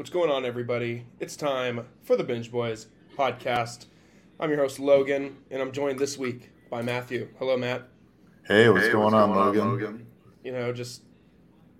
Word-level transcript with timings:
What's 0.00 0.08
going 0.08 0.30
on, 0.30 0.46
everybody? 0.46 1.04
It's 1.18 1.36
time 1.36 1.86
for 2.00 2.16
the 2.16 2.24
Binge 2.24 2.50
Boys 2.50 2.86
podcast. 3.18 3.84
I'm 4.40 4.48
your 4.48 4.60
host, 4.60 4.80
Logan, 4.80 5.36
and 5.50 5.60
I'm 5.60 5.72
joined 5.72 5.98
this 5.98 6.16
week 6.16 6.48
by 6.70 6.80
Matthew. 6.80 7.28
Hello, 7.38 7.54
Matt. 7.58 7.86
Hey, 8.46 8.70
what's, 8.70 8.86
hey, 8.86 8.92
going, 8.92 9.04
what's 9.04 9.14
on, 9.14 9.28
going, 9.34 9.60
on, 9.60 9.68
Logan? 9.78 10.06
You 10.42 10.52
know, 10.52 10.72
just 10.72 11.02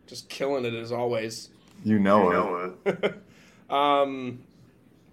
just 0.06 0.28
killing 0.28 0.66
it 0.66 0.74
as 0.74 0.92
always. 0.92 1.48
You 1.82 1.98
know, 1.98 2.24
you 2.24 2.32
know 2.34 2.74
it. 2.84 2.98
it. 3.04 3.22
um, 3.74 4.40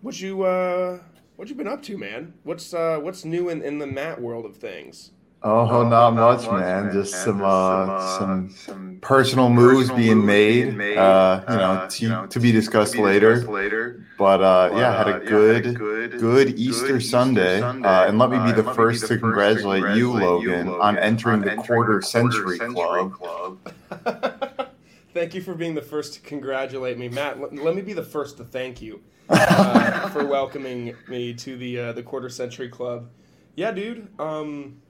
what 0.01 0.19
you 0.19 0.43
uh, 0.43 0.99
what 1.37 1.47
you 1.47 1.55
been 1.55 1.65
up 1.65 1.83
to, 1.83 1.97
man? 1.97 2.33
What's 2.43 2.73
uh, 2.73 2.99
what's 2.99 3.23
new 3.23 3.47
in, 3.47 3.61
in 3.61 3.79
the 3.79 3.87
Matt 3.87 4.21
world 4.21 4.45
of 4.45 4.57
things? 4.57 5.11
Oh, 5.43 5.69
oh 5.69 5.88
not, 5.88 6.15
not, 6.15 6.41
much, 6.41 6.51
man. 6.51 6.85
man. 6.85 6.93
Just, 6.93 7.13
some, 7.23 7.41
uh, 7.43 8.17
some, 8.17 8.49
some 8.49 8.97
personal 9.01 9.49
moves 9.49 9.91
being 9.91 10.25
made. 10.25 10.75
made 10.75 10.97
uh, 10.97 11.43
you 11.47 11.55
know, 11.55 11.61
uh, 11.61 11.89
to, 11.89 12.04
you 12.04 12.09
know, 12.09 12.25
to 12.25 12.39
be 12.39 12.51
discussed, 12.51 12.93
to 12.93 12.97
be 12.97 13.04
later. 13.04 13.36
discussed 13.36 13.51
later. 13.51 14.05
But, 14.18 14.41
uh, 14.41 14.69
but 14.69 14.77
yeah, 14.77 14.97
had 14.97 15.07
a 15.07 15.19
good, 15.19 15.65
yeah, 15.65 15.71
good, 15.73 16.19
good 16.19 16.60
Easter, 16.60 16.86
Easter 16.86 17.00
Sunday. 17.00 17.60
Sunday. 17.60 17.87
Uh, 17.87 18.07
and 18.07 18.18
let 18.18 18.32
me 18.32 18.39
be 18.39 18.51
the 18.51 18.73
first 18.73 19.07
to 19.07 19.18
congratulate, 19.19 19.83
congratulate 19.83 19.97
you, 19.97 20.13
Logan, 20.13 20.69
on 20.69 20.97
entering 20.97 21.47
on 21.47 21.55
the 21.55 21.63
quarter 21.63 22.01
century, 22.01 22.57
century 22.57 22.75
club. 22.75 23.63
club. 23.93 24.69
thank 25.13 25.33
you 25.33 25.41
for 25.41 25.54
being 25.54 25.75
the 25.75 25.82
first 25.82 26.13
to 26.15 26.19
congratulate 26.21 26.97
me, 26.97 27.10
Matt. 27.10 27.39
Let, 27.39 27.54
let 27.54 27.75
me 27.75 27.82
be 27.82 27.93
the 27.93 28.04
first 28.04 28.38
to 28.38 28.43
thank 28.43 28.82
you 28.82 29.01
uh, 29.29 30.10
for 30.10 30.25
welcoming 30.25 30.96
me 31.07 31.33
to 31.35 31.57
the 31.57 31.79
uh, 31.79 31.91
the 31.93 32.03
quarter 32.03 32.30
century 32.30 32.69
club. 32.69 33.09
Yeah, 33.55 33.72
dude. 33.72 34.08
Um, 34.19 34.81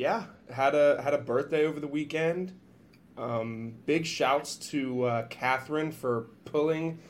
yeah, 0.00 0.24
had 0.50 0.74
a 0.74 1.00
had 1.02 1.12
a 1.12 1.18
birthday 1.18 1.66
over 1.66 1.78
the 1.78 1.86
weekend. 1.86 2.58
Um, 3.18 3.74
big 3.84 4.06
shouts 4.06 4.56
to 4.70 5.02
uh, 5.02 5.26
Catherine 5.26 5.92
for 5.92 6.30
pulling 6.46 7.00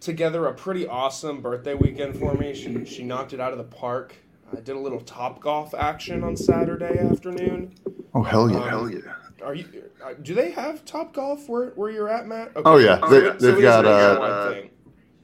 together 0.00 0.46
a 0.46 0.52
pretty 0.52 0.84
awesome 0.84 1.40
birthday 1.40 1.74
weekend 1.74 2.18
for 2.18 2.34
me. 2.34 2.52
She 2.52 2.84
she 2.86 3.04
knocked 3.04 3.34
it 3.34 3.40
out 3.40 3.52
of 3.52 3.58
the 3.58 3.64
park. 3.64 4.16
I 4.52 4.60
did 4.60 4.74
a 4.74 4.78
little 4.80 5.00
top 5.00 5.40
golf 5.40 5.74
action 5.74 6.24
on 6.24 6.36
Saturday 6.36 6.98
afternoon. 6.98 7.72
Oh 8.12 8.24
hell 8.24 8.50
yeah, 8.50 8.58
um, 8.58 8.68
hell 8.68 8.90
yeah! 8.90 9.14
Are 9.40 9.54
you? 9.54 9.84
Uh, 10.04 10.14
do 10.20 10.34
they 10.34 10.50
have 10.50 10.84
top 10.84 11.14
golf 11.14 11.48
where, 11.48 11.68
where 11.76 11.92
you're 11.92 12.08
at, 12.08 12.26
Matt? 12.26 12.48
Okay. 12.56 12.62
Oh 12.64 12.78
yeah, 12.78 12.96
they, 13.08 13.22
have 13.22 13.40
so 13.40 13.60
got 13.60 13.86
uh, 13.86 14.54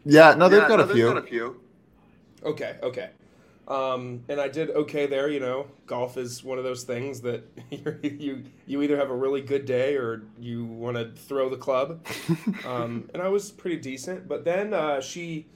yeah. 0.04 0.34
No, 0.34 0.48
they've 0.48 0.62
yeah, 0.62 0.68
got 0.68 0.76
no, 0.78 0.84
a 0.84 0.94
few. 0.94 1.08
Got 1.08 1.18
a 1.18 1.22
few. 1.22 1.60
Okay, 2.44 2.76
okay. 2.84 3.10
Um, 3.70 4.24
and 4.28 4.40
I 4.40 4.48
did 4.48 4.70
okay 4.70 5.06
there. 5.06 5.28
You 5.28 5.38
know, 5.38 5.68
golf 5.86 6.16
is 6.16 6.42
one 6.42 6.58
of 6.58 6.64
those 6.64 6.82
things 6.82 7.20
that 7.20 7.44
you 7.70 8.42
you 8.66 8.82
either 8.82 8.96
have 8.96 9.10
a 9.10 9.16
really 9.16 9.40
good 9.40 9.64
day 9.64 9.96
or 9.96 10.24
you 10.38 10.64
want 10.64 10.96
to 10.96 11.12
throw 11.12 11.48
the 11.48 11.56
club. 11.56 12.04
um, 12.66 13.08
and 13.14 13.22
I 13.22 13.28
was 13.28 13.52
pretty 13.52 13.76
decent, 13.76 14.26
but 14.26 14.44
then 14.44 14.74
uh, 14.74 15.00
she 15.00 15.46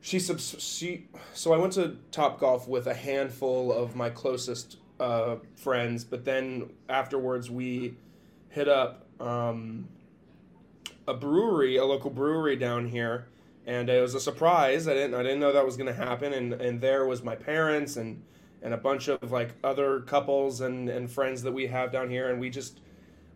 she 0.00 0.20
she 0.20 1.08
so 1.34 1.52
I 1.52 1.58
went 1.58 1.72
to 1.72 1.96
Top 2.12 2.38
Golf 2.38 2.68
with 2.68 2.86
a 2.86 2.94
handful 2.94 3.72
of 3.72 3.96
my 3.96 4.10
closest 4.10 4.76
uh, 5.00 5.36
friends, 5.56 6.04
but 6.04 6.24
then 6.24 6.70
afterwards 6.88 7.50
we 7.50 7.96
hit 8.48 8.68
up 8.68 9.06
um, 9.18 9.88
a 11.08 11.14
brewery, 11.14 11.78
a 11.78 11.84
local 11.84 12.10
brewery 12.10 12.54
down 12.54 12.86
here 12.86 13.26
and 13.70 13.88
it 13.88 14.02
was 14.02 14.16
a 14.16 14.20
surprise. 14.20 14.88
I 14.88 14.94
didn't 14.94 15.14
I 15.14 15.22
didn't 15.22 15.38
know 15.38 15.52
that 15.52 15.64
was 15.64 15.76
going 15.76 15.86
to 15.86 15.94
happen, 15.94 16.32
and 16.32 16.52
and 16.54 16.80
there 16.80 17.06
was 17.06 17.22
my 17.22 17.36
parents 17.36 17.96
and 17.96 18.22
and 18.62 18.74
a 18.74 18.76
bunch 18.76 19.06
of 19.08 19.30
like 19.30 19.50
other 19.62 20.00
couples 20.00 20.60
and 20.60 20.88
and 20.88 21.08
friends 21.08 21.42
that 21.42 21.52
we 21.52 21.68
have 21.68 21.92
down 21.92 22.10
here, 22.10 22.30
and 22.30 22.40
we 22.40 22.50
just. 22.50 22.80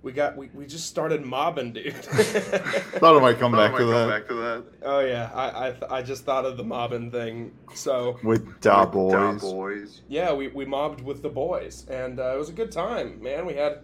We 0.03 0.13
got 0.13 0.37
we, 0.37 0.51
we 0.53 0.67
just 0.67 0.87
started 0.87 1.25
mobbing, 1.25 1.73
dude. 1.73 1.95
thought 2.05 3.17
I 3.17 3.21
might 3.21 3.39
come, 3.39 3.53
back, 3.53 3.75
to 3.75 3.87
that. 3.87 4.07
back 4.07 4.29
to 4.29 4.35
that. 4.35 4.65
Oh 4.83 5.01
yeah, 5.01 5.31
I 5.33 5.69
I, 5.69 5.97
I 5.97 6.03
just 6.03 6.27
thought 6.27 6.45
of 6.45 6.59
the 6.59 6.63
mobbing 6.63 7.11
thing. 7.11 7.53
So 7.75 8.19
with 8.23 8.61
da 8.61 8.85
boys. 8.85 9.13
da 9.13 9.39
boys. 9.39 10.03
Yeah, 10.07 10.35
we, 10.35 10.49
we 10.49 10.67
mobbed 10.67 11.01
with 11.01 11.23
the 11.23 11.31
boys, 11.31 11.87
and 11.89 12.21
uh, 12.21 12.35
it 12.35 12.39
was 12.39 12.51
a 12.51 12.53
good 12.53 12.71
time, 12.71 13.23
man. 13.23 13.47
We 13.47 13.55
had 13.55 13.79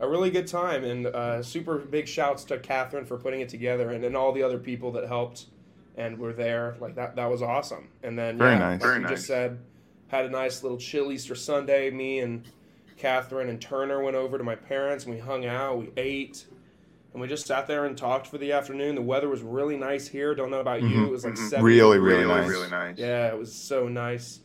a 0.00 0.06
really 0.06 0.28
good 0.28 0.46
time, 0.46 0.84
and 0.84 1.06
uh, 1.06 1.42
super 1.42 1.78
big 1.78 2.08
shouts 2.08 2.44
to 2.44 2.58
Catherine 2.58 3.06
for 3.06 3.16
putting 3.16 3.40
it 3.40 3.48
together, 3.48 3.88
and, 3.88 4.04
and 4.04 4.14
all 4.14 4.32
the 4.32 4.42
other 4.42 4.58
people 4.58 4.92
that 4.92 5.08
helped 5.08 5.46
and 5.96 6.18
we're 6.18 6.32
there. 6.32 6.76
Like 6.80 6.94
that, 6.96 7.16
that 7.16 7.30
was 7.30 7.42
awesome. 7.42 7.88
And 8.02 8.18
then 8.18 8.38
very 8.38 8.52
yeah, 8.52 8.58
nice. 8.58 8.72
Like 8.72 8.80
very 8.80 9.00
nice. 9.00 9.10
just 9.10 9.26
said, 9.26 9.58
had 10.08 10.26
a 10.26 10.30
nice 10.30 10.62
little 10.62 10.78
chill 10.78 11.12
Easter 11.12 11.34
Sunday. 11.34 11.90
Me 11.90 12.20
and 12.20 12.44
Catherine 12.96 13.48
and 13.48 13.60
Turner 13.60 14.02
went 14.02 14.16
over 14.16 14.38
to 14.38 14.44
my 14.44 14.54
parents 14.54 15.04
and 15.04 15.14
we 15.14 15.20
hung 15.20 15.46
out. 15.46 15.78
We 15.78 15.90
ate. 15.96 16.46
And 17.12 17.20
we 17.20 17.28
just 17.28 17.46
sat 17.46 17.68
there 17.68 17.84
and 17.84 17.96
talked 17.96 18.26
for 18.26 18.38
the 18.38 18.52
afternoon. 18.52 18.96
The 18.96 19.02
weather 19.02 19.28
was 19.28 19.40
really 19.40 19.76
nice 19.76 20.08
here. 20.08 20.34
Don't 20.34 20.50
know 20.50 20.60
about 20.60 20.80
mm-hmm. 20.80 21.00
you. 21.00 21.06
It 21.06 21.10
was 21.10 21.24
like 21.24 21.34
mm-hmm. 21.34 21.48
70 21.48 21.64
really, 21.64 21.98
really, 21.98 22.24
nice. 22.26 22.48
really 22.48 22.68
nice. 22.70 22.98
Yeah, 22.98 23.28
it 23.28 23.38
was 23.38 23.54
so 23.54 23.86
nice. 23.86 24.40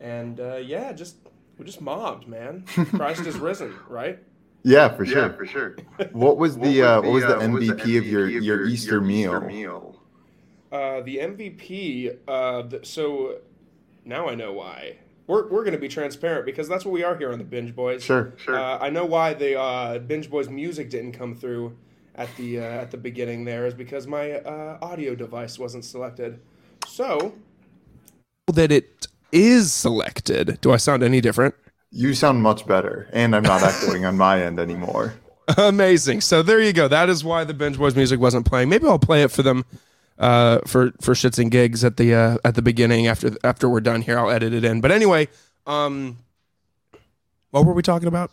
And 0.00 0.40
uh, 0.40 0.56
yeah, 0.56 0.92
just 0.92 1.16
we 1.56 1.64
just 1.64 1.80
mobbed, 1.80 2.26
man. 2.26 2.64
Christ 2.94 3.26
is 3.26 3.36
risen, 3.36 3.76
right? 3.88 4.18
Yeah, 4.62 4.88
for 4.88 5.06
sure, 5.06 5.28
yeah, 5.28 5.36
for 5.36 5.46
sure. 5.46 5.76
What 6.12 6.36
was 6.36 6.58
the 6.58 6.82
uh, 6.82 7.02
what 7.02 7.12
was 7.12 7.22
the, 7.22 7.36
uh, 7.36 7.40
MVP, 7.40 7.52
was 7.52 7.66
the 7.68 7.74
MVP 7.74 7.98
of 7.98 8.06
your 8.06 8.28
your, 8.28 8.42
your 8.42 8.66
Easter, 8.66 8.92
your 8.92 9.00
meal? 9.00 9.34
Easter 9.34 9.40
meal? 9.40 9.99
Uh, 10.72 11.00
the 11.00 11.16
MVP. 11.16 12.16
Uh, 12.28 12.62
the, 12.62 12.80
so 12.84 13.38
now 14.04 14.28
I 14.28 14.34
know 14.34 14.52
why. 14.52 14.96
We're, 15.26 15.48
we're 15.48 15.62
going 15.62 15.74
to 15.74 15.78
be 15.78 15.88
transparent 15.88 16.46
because 16.46 16.68
that's 16.68 16.84
what 16.84 16.92
we 16.92 17.04
are 17.04 17.16
here 17.16 17.32
on 17.32 17.38
the 17.38 17.44
Binge 17.44 17.74
Boys. 17.74 18.02
Sure, 18.02 18.32
sure. 18.36 18.58
Uh, 18.58 18.78
I 18.78 18.90
know 18.90 19.04
why 19.04 19.34
the 19.34 19.58
uh, 19.58 19.98
Binge 19.98 20.30
Boys 20.30 20.48
music 20.48 20.90
didn't 20.90 21.12
come 21.12 21.34
through 21.34 21.76
at 22.16 22.28
the 22.36 22.60
uh, 22.60 22.62
at 22.62 22.90
the 22.90 22.96
beginning. 22.96 23.44
There 23.44 23.66
is 23.66 23.74
because 23.74 24.06
my 24.06 24.32
uh, 24.32 24.78
audio 24.82 25.14
device 25.14 25.58
wasn't 25.58 25.84
selected. 25.84 26.40
So 26.86 27.34
that 28.52 28.72
it 28.72 29.06
is 29.32 29.72
selected. 29.72 30.60
Do 30.60 30.72
I 30.72 30.76
sound 30.76 31.02
any 31.02 31.20
different? 31.20 31.54
You 31.92 32.14
sound 32.14 32.42
much 32.42 32.66
better, 32.66 33.08
and 33.12 33.34
I'm 33.34 33.42
not 33.42 33.62
echoing 33.62 34.04
on 34.04 34.16
my 34.16 34.42
end 34.42 34.58
anymore. 34.60 35.14
Amazing. 35.56 36.20
So 36.20 36.42
there 36.42 36.60
you 36.60 36.72
go. 36.72 36.86
That 36.86 37.08
is 37.08 37.24
why 37.24 37.44
the 37.44 37.54
Binge 37.54 37.78
Boys 37.78 37.96
music 37.96 38.20
wasn't 38.20 38.46
playing. 38.46 38.68
Maybe 38.68 38.86
I'll 38.86 38.98
play 38.98 39.22
it 39.22 39.32
for 39.32 39.42
them 39.42 39.64
uh, 40.20 40.60
for 40.66 40.92
for 41.00 41.14
shits 41.14 41.38
and 41.38 41.50
gigs 41.50 41.82
at 41.82 41.96
the 41.96 42.14
uh, 42.14 42.36
at 42.44 42.54
the 42.54 42.62
beginning 42.62 43.08
after 43.08 43.36
after 43.42 43.68
we're 43.68 43.80
done 43.80 44.02
here. 44.02 44.18
I'll 44.18 44.30
edit 44.30 44.52
it 44.52 44.64
in. 44.64 44.80
But 44.80 44.92
anyway, 44.92 45.28
um, 45.66 46.18
what 47.50 47.64
were 47.64 47.72
we 47.72 47.82
talking 47.82 48.06
about? 48.06 48.30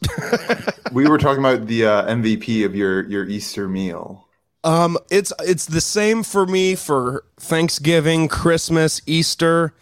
we 0.92 1.08
were 1.08 1.18
talking 1.18 1.40
about 1.40 1.66
the 1.66 1.86
uh, 1.86 2.06
MVP 2.06 2.66
of 2.66 2.76
your 2.76 3.08
your 3.08 3.26
Easter 3.26 3.68
meal. 3.68 4.28
Um, 4.64 4.98
it's 5.10 5.32
it's 5.40 5.66
the 5.66 5.82
same 5.82 6.24
for 6.24 6.46
me 6.46 6.76
for 6.76 7.24
Thanksgiving, 7.40 8.28
Christmas, 8.28 9.02
Easter. 9.06 9.74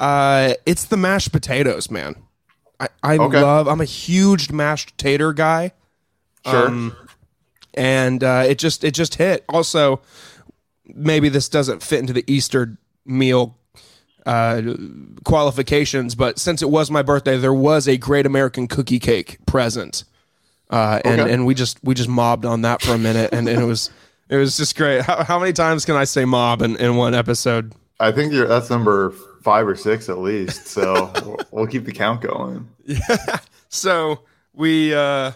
Uh, 0.00 0.54
it's 0.64 0.86
the 0.86 0.96
mashed 0.96 1.30
potatoes, 1.30 1.90
man. 1.90 2.16
I, 2.80 2.88
I 3.02 3.18
okay. 3.18 3.42
love. 3.42 3.68
I'm 3.68 3.82
a 3.82 3.86
huge 3.86 4.50
mashed 4.50 4.96
tater 4.96 5.34
guy. 5.34 5.72
Sure. 6.46 6.68
Um, 6.68 6.96
and 7.74 8.24
uh, 8.24 8.44
it 8.48 8.58
just 8.58 8.82
it 8.82 8.94
just 8.94 9.16
hit. 9.16 9.44
Also, 9.50 10.00
maybe 10.94 11.28
this 11.28 11.48
doesn't 11.48 11.82
fit 11.82 12.00
into 12.00 12.12
the 12.12 12.24
Easter 12.26 12.78
meal 13.04 13.56
uh, 14.26 14.62
qualifications, 15.24 16.14
but 16.14 16.38
since 16.38 16.62
it 16.62 16.70
was 16.70 16.90
my 16.90 17.02
birthday, 17.02 17.36
there 17.36 17.54
was 17.54 17.88
a 17.88 17.96
Great 17.96 18.26
American 18.26 18.68
Cookie 18.68 18.98
Cake 18.98 19.38
present, 19.46 20.04
uh, 20.68 21.00
and 21.04 21.20
okay. 21.20 21.32
and 21.32 21.46
we 21.46 21.54
just 21.54 21.82
we 21.82 21.94
just 21.94 22.08
mobbed 22.08 22.44
on 22.44 22.62
that 22.62 22.82
for 22.82 22.92
a 22.92 22.98
minute, 22.98 23.30
and, 23.32 23.48
and 23.48 23.60
it 23.60 23.64
was 23.64 23.90
it 24.28 24.36
was 24.36 24.56
just 24.56 24.76
great. 24.76 25.02
How, 25.02 25.24
how 25.24 25.38
many 25.38 25.52
times 25.52 25.84
can 25.84 25.96
I 25.96 26.04
say 26.04 26.24
mob 26.24 26.62
in, 26.62 26.76
in 26.76 26.96
one 26.96 27.14
episode? 27.14 27.74
I 27.98 28.12
think 28.12 28.32
you're 28.32 28.46
that's 28.46 28.70
number 28.70 29.10
five 29.42 29.66
or 29.66 29.76
six 29.76 30.08
at 30.08 30.18
least. 30.18 30.66
So 30.66 31.12
we'll, 31.50 31.66
keep 31.66 31.84
the 31.84 31.92
count 31.92 32.22
going. 32.22 32.68
Yeah. 32.84 32.98
So 33.72 34.22
we 34.52 34.92
uh, 34.92 35.30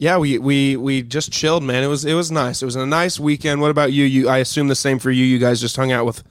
yeah, 0.00 0.16
we 0.16 0.38
we 0.38 0.78
we 0.78 1.02
just 1.02 1.30
chilled, 1.30 1.62
man. 1.62 1.84
It 1.84 1.86
was 1.86 2.06
it 2.06 2.14
was 2.14 2.32
nice. 2.32 2.62
It 2.62 2.64
was 2.64 2.74
a 2.74 2.86
nice 2.86 3.20
weekend. 3.20 3.60
What 3.60 3.70
about 3.70 3.92
you? 3.92 4.04
You 4.04 4.30
I 4.30 4.38
assume 4.38 4.68
the 4.68 4.74
same 4.74 4.98
for 4.98 5.10
you. 5.10 5.26
You 5.26 5.38
guys 5.38 5.60
just 5.60 5.76
hung 5.76 5.92
out 5.92 6.06
with 6.06 6.24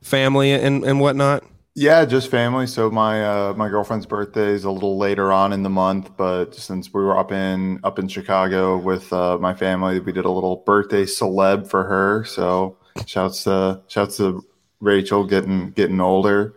family 0.00 0.52
and 0.52 0.84
and 0.84 1.00
whatnot. 1.00 1.42
Yeah, 1.74 2.04
just 2.04 2.30
family. 2.30 2.68
So 2.68 2.92
my 2.92 3.24
uh, 3.24 3.54
my 3.54 3.68
girlfriend's 3.68 4.06
birthday 4.06 4.50
is 4.50 4.62
a 4.62 4.70
little 4.70 4.98
later 4.98 5.32
on 5.32 5.52
in 5.52 5.64
the 5.64 5.68
month, 5.68 6.16
but 6.16 6.54
since 6.54 6.94
we 6.94 7.02
were 7.02 7.18
up 7.18 7.32
in 7.32 7.80
up 7.82 7.98
in 7.98 8.06
Chicago 8.06 8.78
with 8.78 9.12
uh, 9.12 9.36
my 9.38 9.52
family, 9.52 9.98
we 9.98 10.12
did 10.12 10.24
a 10.24 10.30
little 10.30 10.62
birthday 10.64 11.02
celeb 11.02 11.68
for 11.68 11.82
her. 11.82 12.24
So 12.24 12.78
shouts 13.04 13.42
to 13.44 13.82
shouts 13.88 14.18
to 14.18 14.44
Rachel 14.78 15.26
getting 15.26 15.72
getting 15.72 16.00
older. 16.00 16.54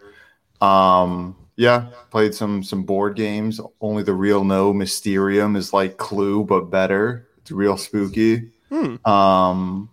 Um, 0.61 1.35
yeah, 1.61 1.89
played 2.09 2.33
some 2.33 2.63
some 2.63 2.81
board 2.81 3.15
games. 3.15 3.61
Only 3.79 4.01
the 4.01 4.15
real 4.15 4.43
no 4.43 4.73
Mysterium 4.73 5.55
is 5.55 5.71
like 5.71 5.97
Clue 5.97 6.43
but 6.43 6.71
better. 6.71 7.27
It's 7.37 7.51
real 7.51 7.77
spooky. 7.77 8.49
Hmm. 8.69 8.95
Um, 9.07 9.89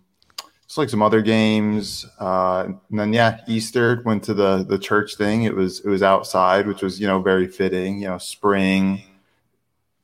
it's 0.65 0.79
like 0.79 0.89
some 0.89 1.03
other 1.03 1.21
games. 1.21 2.07
Uh, 2.19 2.69
and 2.89 2.99
then 2.99 3.13
yeah, 3.13 3.43
Easter 3.47 4.01
went 4.07 4.25
to 4.25 4.33
the 4.33 4.65
the 4.65 4.79
church 4.79 5.17
thing. 5.17 5.43
It 5.43 5.55
was 5.55 5.81
it 5.81 5.89
was 5.89 6.03
outside, 6.03 6.67
which 6.67 6.81
was 6.81 6.99
you 6.99 7.07
know 7.07 7.21
very 7.21 7.47
fitting. 7.47 8.01
You 8.01 8.09
know, 8.09 8.19
spring, 8.19 9.03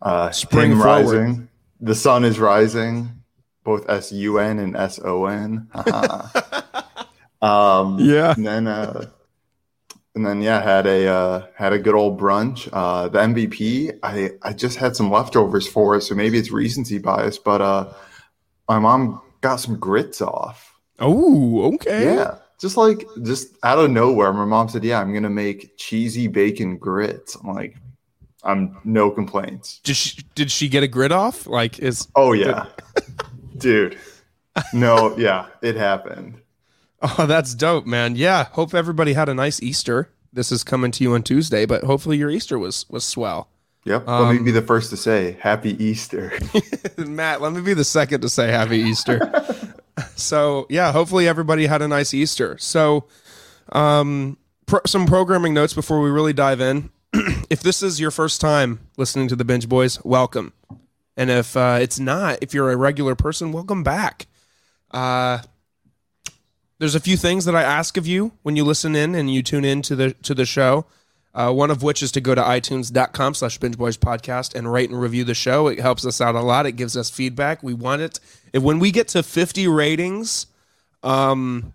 uh, 0.02 0.32
spring 0.32 0.78
rising. 0.78 1.48
The 1.80 1.94
sun 1.94 2.26
is 2.26 2.38
rising. 2.38 3.08
Both 3.64 3.88
S 3.88 4.12
U 4.12 4.38
N 4.38 4.58
and 4.58 4.76
S 4.76 5.00
O 5.02 5.24
N. 5.24 5.68
Um, 7.42 7.98
Yeah. 8.00 8.32
And 8.34 8.46
then, 8.46 8.66
uh, 8.66 9.10
and 10.14 10.24
then, 10.24 10.42
yeah, 10.42 10.62
had 10.62 10.86
a 10.86 11.08
uh, 11.08 11.46
had 11.56 11.72
a 11.72 11.78
good 11.78 11.94
old 11.94 12.20
brunch. 12.20 12.68
Uh, 12.72 13.08
the 13.08 13.18
MVP, 13.18 13.98
I 14.02 14.30
I 14.42 14.52
just 14.52 14.78
had 14.78 14.94
some 14.94 15.10
leftovers 15.10 15.66
for 15.66 15.96
it, 15.96 16.02
so 16.02 16.14
maybe 16.14 16.38
it's 16.38 16.50
recency 16.50 16.98
bias, 16.98 17.38
but 17.38 17.60
uh, 17.60 17.92
my 18.68 18.78
mom 18.78 19.20
got 19.40 19.56
some 19.56 19.76
grits 19.76 20.20
off. 20.22 20.72
Oh, 21.00 21.74
okay. 21.74 22.14
Yeah, 22.14 22.38
just 22.60 22.76
like 22.76 23.04
just 23.22 23.56
out 23.64 23.78
of 23.78 23.90
nowhere, 23.90 24.32
my 24.32 24.44
mom 24.44 24.68
said, 24.68 24.84
"Yeah, 24.84 25.00
I'm 25.00 25.12
gonna 25.12 25.30
make 25.30 25.76
cheesy 25.76 26.28
bacon 26.28 26.78
grits." 26.78 27.34
I'm 27.34 27.52
like, 27.52 27.76
I'm 28.44 28.78
no 28.84 29.10
complaints. 29.10 29.80
Did 29.82 29.96
she 29.96 30.22
did 30.34 30.50
she 30.50 30.68
get 30.68 30.82
a 30.82 30.88
grit 30.88 31.12
off? 31.12 31.46
Like 31.46 31.78
is 31.80 32.06
Oh 32.14 32.32
yeah, 32.32 32.66
dude. 33.58 33.98
No, 34.72 35.16
yeah, 35.16 35.46
it 35.62 35.74
happened. 35.74 36.40
Oh, 37.18 37.26
that's 37.26 37.54
dope, 37.54 37.86
man. 37.86 38.16
Yeah. 38.16 38.44
Hope 38.52 38.74
everybody 38.74 39.12
had 39.12 39.28
a 39.28 39.34
nice 39.34 39.62
Easter. 39.62 40.08
This 40.32 40.50
is 40.50 40.64
coming 40.64 40.90
to 40.92 41.04
you 41.04 41.14
on 41.14 41.22
Tuesday, 41.22 41.66
but 41.66 41.84
hopefully 41.84 42.16
your 42.16 42.30
Easter 42.30 42.58
was 42.58 42.86
was 42.88 43.04
swell. 43.04 43.48
Yep. 43.84 44.08
Let 44.08 44.30
me 44.32 44.38
Um, 44.38 44.44
be 44.44 44.50
the 44.50 44.62
first 44.62 44.88
to 44.90 44.96
say 44.96 45.36
Happy 45.40 45.82
Easter. 45.84 46.32
Matt, 46.96 47.42
let 47.42 47.52
me 47.52 47.60
be 47.60 47.74
the 47.74 47.84
second 47.84 48.22
to 48.22 48.28
say 48.30 48.50
happy 48.50 48.78
Easter. 48.78 49.30
so, 50.16 50.66
yeah, 50.70 50.90
hopefully 50.92 51.28
everybody 51.28 51.66
had 51.66 51.82
a 51.82 51.88
nice 51.88 52.14
Easter. 52.14 52.56
So, 52.58 53.04
um, 53.72 54.38
pro- 54.64 54.80
some 54.86 55.04
programming 55.06 55.52
notes 55.52 55.74
before 55.74 56.00
we 56.00 56.08
really 56.08 56.32
dive 56.32 56.62
in. 56.62 56.88
if 57.50 57.60
this 57.60 57.82
is 57.82 58.00
your 58.00 58.10
first 58.10 58.40
time 58.40 58.80
listening 58.96 59.28
to 59.28 59.36
the 59.36 59.44
Binge 59.44 59.68
Boys, 59.68 60.02
welcome. 60.02 60.54
And 61.16 61.30
if 61.30 61.54
uh, 61.54 61.78
it's 61.80 62.00
not, 62.00 62.38
if 62.40 62.54
you're 62.54 62.72
a 62.72 62.76
regular 62.76 63.14
person, 63.14 63.52
welcome 63.52 63.82
back. 63.82 64.26
Uh, 64.90 65.40
there's 66.78 66.94
a 66.94 67.00
few 67.00 67.16
things 67.16 67.44
that 67.44 67.54
I 67.54 67.62
ask 67.62 67.96
of 67.96 68.06
you 68.06 68.32
when 68.42 68.56
you 68.56 68.64
listen 68.64 68.96
in 68.96 69.14
and 69.14 69.32
you 69.32 69.42
tune 69.42 69.64
in 69.64 69.82
to 69.82 69.96
the 69.96 70.12
to 70.12 70.34
the 70.34 70.44
show. 70.44 70.86
Uh, 71.34 71.52
one 71.52 71.68
of 71.68 71.82
which 71.82 72.00
is 72.00 72.12
to 72.12 72.20
go 72.20 72.32
to 72.32 72.40
itunes.com 72.40 73.34
slash 73.34 73.58
binge 73.58 73.76
boys 73.76 73.96
podcast 73.96 74.54
and 74.54 74.72
rate 74.72 74.88
and 74.88 75.00
review 75.00 75.24
the 75.24 75.34
show. 75.34 75.66
It 75.66 75.80
helps 75.80 76.06
us 76.06 76.20
out 76.20 76.36
a 76.36 76.40
lot. 76.40 76.64
It 76.64 76.72
gives 76.72 76.96
us 76.96 77.10
feedback. 77.10 77.60
We 77.60 77.74
want 77.74 78.02
it. 78.02 78.20
If 78.52 78.62
when 78.62 78.78
we 78.78 78.92
get 78.92 79.08
to 79.08 79.22
50 79.24 79.66
ratings, 79.66 80.46
um, 81.02 81.74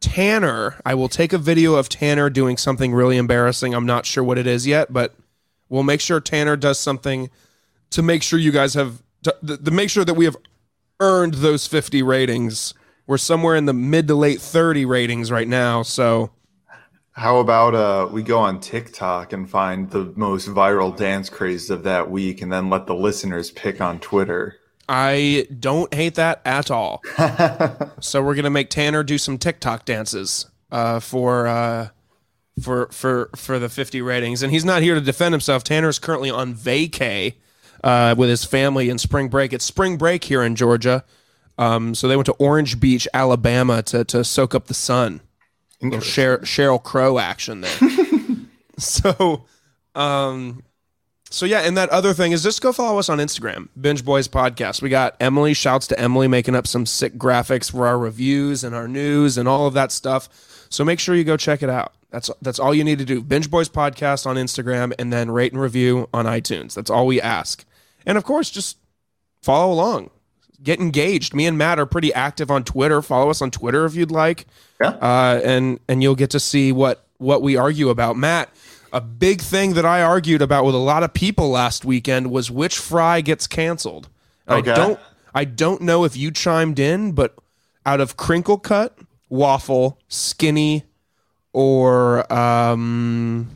Tanner, 0.00 0.76
I 0.84 0.94
will 0.94 1.08
take 1.08 1.32
a 1.32 1.38
video 1.38 1.74
of 1.74 1.88
Tanner 1.88 2.28
doing 2.28 2.58
something 2.58 2.92
really 2.92 3.16
embarrassing. 3.16 3.74
I'm 3.74 3.86
not 3.86 4.04
sure 4.04 4.22
what 4.22 4.36
it 4.36 4.46
is 4.46 4.66
yet, 4.66 4.92
but 4.92 5.14
we'll 5.70 5.82
make 5.82 6.02
sure 6.02 6.20
Tanner 6.20 6.56
does 6.56 6.78
something 6.78 7.30
to 7.90 8.02
make 8.02 8.22
sure 8.22 8.38
you 8.38 8.52
guys 8.52 8.74
have 8.74 9.02
to, 9.22 9.56
to, 9.56 9.70
make 9.70 9.90
sure 9.90 10.04
that 10.04 10.14
we 10.14 10.24
have 10.24 10.36
earned 11.00 11.34
those 11.34 11.66
50 11.66 12.02
ratings. 12.02 12.74
We're 13.08 13.16
somewhere 13.16 13.56
in 13.56 13.64
the 13.64 13.72
mid 13.72 14.06
to 14.08 14.14
late 14.14 14.38
30 14.38 14.84
ratings 14.84 15.30
right 15.32 15.48
now, 15.48 15.82
so 15.82 16.30
How 17.12 17.38
about 17.38 17.74
uh, 17.74 18.06
we 18.12 18.22
go 18.22 18.38
on 18.38 18.60
TikTok 18.60 19.32
and 19.32 19.48
find 19.48 19.90
the 19.90 20.12
most 20.14 20.46
viral 20.46 20.94
dance 20.94 21.30
crazes 21.30 21.70
of 21.70 21.84
that 21.84 22.10
week, 22.10 22.42
and 22.42 22.52
then 22.52 22.68
let 22.68 22.86
the 22.86 22.94
listeners 22.94 23.50
pick 23.50 23.80
on 23.80 23.98
Twitter. 23.98 24.56
I 24.90 25.46
don't 25.58 25.92
hate 25.92 26.16
that 26.16 26.42
at 26.44 26.70
all. 26.70 27.00
so 28.00 28.22
we're 28.22 28.34
gonna 28.34 28.50
make 28.50 28.68
Tanner 28.68 29.02
do 29.02 29.16
some 29.16 29.38
TikTok 29.38 29.86
dances 29.86 30.46
uh, 30.70 31.00
for 31.00 31.46
uh, 31.46 31.88
for 32.62 32.88
for 32.92 33.30
for 33.34 33.58
the 33.58 33.70
50 33.70 34.02
ratings, 34.02 34.42
and 34.42 34.52
he's 34.52 34.66
not 34.66 34.82
here 34.82 34.94
to 34.94 35.00
defend 35.00 35.32
himself. 35.32 35.64
Tanner 35.64 35.88
is 35.88 35.98
currently 35.98 36.28
on 36.28 36.54
vacay 36.54 37.36
uh, 37.82 38.14
with 38.18 38.28
his 38.28 38.44
family 38.44 38.90
in 38.90 38.98
spring 38.98 39.28
break. 39.28 39.54
It's 39.54 39.64
spring 39.64 39.96
break 39.96 40.24
here 40.24 40.42
in 40.42 40.56
Georgia, 40.56 41.04
um, 41.58 41.94
so 41.94 42.06
they 42.06 42.16
went 42.16 42.26
to 42.26 42.32
Orange 42.34 42.78
Beach, 42.78 43.06
Alabama, 43.12 43.82
to 43.82 44.04
to 44.04 44.24
soak 44.24 44.54
up 44.54 44.68
the 44.68 44.74
sun. 44.74 45.20
Little 45.82 46.00
Sheryl, 46.00 46.40
Sheryl 46.40 46.82
Crow 46.82 47.18
action 47.18 47.60
there. 47.60 47.78
so, 48.78 49.44
um, 49.94 50.62
so 51.30 51.46
yeah, 51.46 51.60
and 51.60 51.76
that 51.76 51.88
other 51.90 52.14
thing 52.14 52.32
is 52.32 52.42
just 52.42 52.62
go 52.62 52.72
follow 52.72 52.98
us 52.98 53.08
on 53.08 53.18
Instagram, 53.18 53.68
Binge 53.80 54.04
Boys 54.04 54.26
Podcast. 54.28 54.82
We 54.82 54.88
got 54.88 55.16
Emily. 55.20 55.54
Shouts 55.54 55.86
to 55.88 56.00
Emily 56.00 56.26
making 56.26 56.54
up 56.54 56.66
some 56.66 56.86
sick 56.86 57.14
graphics 57.14 57.70
for 57.70 57.86
our 57.86 57.98
reviews 57.98 58.64
and 58.64 58.74
our 58.74 58.88
news 58.88 59.36
and 59.38 59.48
all 59.48 59.66
of 59.66 59.74
that 59.74 59.92
stuff. 59.92 60.28
So 60.70 60.84
make 60.84 61.00
sure 61.00 61.14
you 61.14 61.24
go 61.24 61.36
check 61.36 61.62
it 61.62 61.70
out. 61.70 61.92
That's 62.10 62.30
that's 62.40 62.58
all 62.58 62.74
you 62.74 62.84
need 62.84 62.98
to 62.98 63.04
do. 63.04 63.20
Binge 63.20 63.50
Boys 63.50 63.68
Podcast 63.68 64.26
on 64.26 64.36
Instagram 64.36 64.92
and 64.98 65.12
then 65.12 65.30
rate 65.30 65.52
and 65.52 65.60
review 65.60 66.08
on 66.14 66.24
iTunes. 66.24 66.74
That's 66.74 66.90
all 66.90 67.06
we 67.06 67.20
ask. 67.20 67.64
And 68.06 68.16
of 68.16 68.24
course, 68.24 68.50
just 68.50 68.78
follow 69.42 69.72
along. 69.72 70.10
Get 70.62 70.80
engaged. 70.80 71.34
Me 71.34 71.46
and 71.46 71.56
Matt 71.56 71.78
are 71.78 71.86
pretty 71.86 72.12
active 72.12 72.50
on 72.50 72.64
Twitter. 72.64 73.00
Follow 73.00 73.30
us 73.30 73.40
on 73.40 73.50
Twitter 73.50 73.84
if 73.84 73.94
you'd 73.94 74.10
like. 74.10 74.46
Yeah. 74.80 74.90
Uh, 74.90 75.40
and 75.44 75.78
and 75.88 76.02
you'll 76.02 76.16
get 76.16 76.30
to 76.30 76.40
see 76.40 76.72
what 76.72 77.04
what 77.18 77.42
we 77.42 77.56
argue 77.56 77.90
about. 77.90 78.16
Matt, 78.16 78.48
a 78.92 79.00
big 79.00 79.40
thing 79.40 79.74
that 79.74 79.84
I 79.84 80.02
argued 80.02 80.42
about 80.42 80.64
with 80.64 80.74
a 80.74 80.78
lot 80.78 81.02
of 81.02 81.14
people 81.14 81.50
last 81.50 81.84
weekend 81.84 82.30
was 82.30 82.50
which 82.50 82.78
fry 82.78 83.20
gets 83.20 83.46
canceled. 83.46 84.08
Okay. 84.48 84.72
I 84.72 84.74
don't 84.74 85.00
I 85.34 85.44
don't 85.44 85.82
know 85.82 86.04
if 86.04 86.16
you 86.16 86.30
chimed 86.30 86.78
in, 86.78 87.12
but 87.12 87.36
out 87.86 88.00
of 88.00 88.16
crinkle 88.16 88.58
cut, 88.58 88.98
waffle, 89.28 89.98
skinny, 90.08 90.84
or 91.52 92.30
um, 92.32 93.48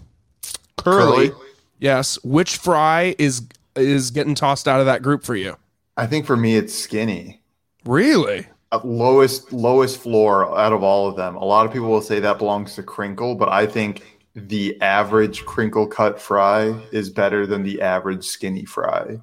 curly, 0.77 1.31
Curly? 1.31 1.47
yes, 1.79 2.23
which 2.23 2.57
fry 2.57 3.15
is 3.19 3.43
is 3.75 4.11
getting 4.11 4.35
tossed 4.35 4.69
out 4.69 4.81
of 4.81 4.87
that 4.87 5.03
group 5.03 5.25
for 5.25 5.35
you? 5.35 5.57
I 5.97 6.07
think 6.07 6.27
for 6.27 6.37
me, 6.37 6.57
it's 6.57 6.75
skinny. 6.75 7.43
Really? 7.85 8.47
Uh, 8.71 8.81
lowest 8.85 9.53
lowest 9.53 10.01
floor 10.01 10.59
out 10.59 10.73
of 10.73 10.83
all 10.83 11.09
of 11.09 11.17
them. 11.17 11.37
A 11.37 11.45
lot 11.45 11.67
of 11.67 11.73
people 11.73 11.89
will 11.89 12.01
say 12.03 12.21
that 12.21 12.39
belongs 12.39 12.75
to 12.77 12.83
crinkle, 12.83 13.35
but 13.35 13.49
I 13.51 13.67
think 13.67 14.03
the 14.35 14.81
average 14.81 15.45
crinkle 15.45 15.87
cut 15.87 16.21
fry 16.21 16.69
is 16.91 17.11
better 17.11 17.47
than 17.47 17.63
the 17.65 17.83
average 17.83 18.25
skinny 18.25 18.65
fry. 18.65 19.21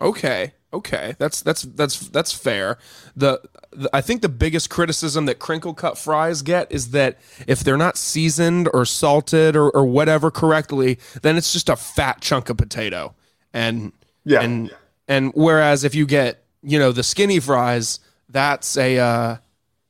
Okay. 0.00 0.52
Okay. 0.72 1.14
That's 1.18 1.42
that's 1.42 1.62
that's 1.62 2.08
that's 2.08 2.32
fair. 2.32 2.78
The, 3.14 3.40
the 3.72 3.90
I 3.92 4.00
think 4.00 4.22
the 4.22 4.28
biggest 4.28 4.70
criticism 4.70 5.26
that 5.26 5.38
crinkle 5.38 5.74
cut 5.74 5.98
fries 5.98 6.42
get 6.42 6.70
is 6.72 6.90
that 6.90 7.18
if 7.46 7.60
they're 7.60 7.76
not 7.76 7.96
seasoned 7.98 8.68
or 8.72 8.84
salted 8.84 9.54
or, 9.54 9.70
or 9.70 9.84
whatever 9.86 10.30
correctly, 10.30 10.98
then 11.22 11.36
it's 11.36 11.52
just 11.52 11.68
a 11.68 11.76
fat 11.76 12.20
chunk 12.20 12.48
of 12.48 12.56
potato. 12.56 13.14
And 13.52 13.92
Yeah. 14.24 14.40
and 14.40 14.70
and 15.08 15.32
whereas 15.34 15.84
if 15.84 15.94
you 15.94 16.06
get, 16.06 16.44
you 16.62 16.78
know, 16.78 16.92
the 16.92 17.02
skinny 17.02 17.40
fries, 17.40 18.00
that's 18.28 18.76
a 18.76 18.98
uh 18.98 19.36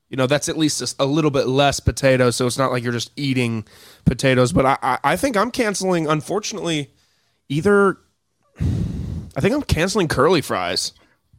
you 0.09 0.17
know, 0.17 0.27
that's 0.27 0.51
at 0.51 0.59
least 0.59 0.95
a 0.99 1.07
little 1.07 1.31
bit 1.31 1.47
less 1.47 1.81
potato, 1.81 2.31
so 2.31 2.47
it's 2.47 2.59
not 2.59 2.71
like 2.71 2.83
you're 2.83 2.93
just 2.93 3.11
eating 3.17 3.65
potatoes. 4.05 4.53
But 4.53 4.67
I, 4.67 4.79
I, 4.83 4.99
I 5.05 5.17
think 5.17 5.39
I'm 5.39 5.51
canceling, 5.51 6.07
unfortunately, 6.07 6.91
either 7.49 7.97
I 8.61 9.41
think 9.41 9.55
I'm 9.55 9.63
canceling 9.63 10.09
curly 10.09 10.43
fries, 10.43 10.93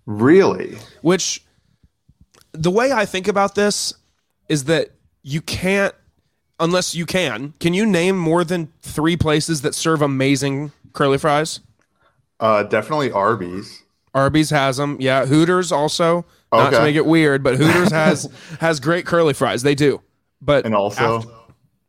Really? 0.07 0.77
which 1.03 1.43
the 2.51 2.71
way 2.71 2.91
I 2.91 3.05
think 3.05 3.27
about 3.27 3.53
this 3.53 3.93
is 4.49 4.63
that 4.63 4.89
you 5.21 5.41
can't, 5.41 5.93
unless 6.59 6.95
you 6.95 7.05
can, 7.05 7.53
can 7.59 7.75
you 7.75 7.85
name 7.85 8.17
more 8.17 8.43
than 8.43 8.73
three 8.81 9.15
places 9.15 9.61
that 9.61 9.75
serve 9.75 10.01
amazing 10.01 10.71
curly 10.93 11.19
fries? 11.19 11.59
Uh, 12.43 12.63
definitely 12.63 13.09
Arby's. 13.11 13.83
Arby's 14.13 14.49
has 14.49 14.77
them. 14.77 14.97
Yeah. 14.99 15.25
Hooters 15.25 15.71
also. 15.71 16.25
Not 16.51 16.69
to 16.71 16.81
make 16.81 16.95
it 16.95 17.05
weird, 17.07 17.41
but 17.41 17.55
Hooters 17.55 17.91
has 17.91 18.29
has 18.59 18.79
great 18.79 19.05
curly 19.07 19.33
fries. 19.33 19.63
They 19.63 19.73
do. 19.73 20.01
But 20.39 20.65
And 20.65 20.75
also, 20.75 21.17
after, 21.19 21.29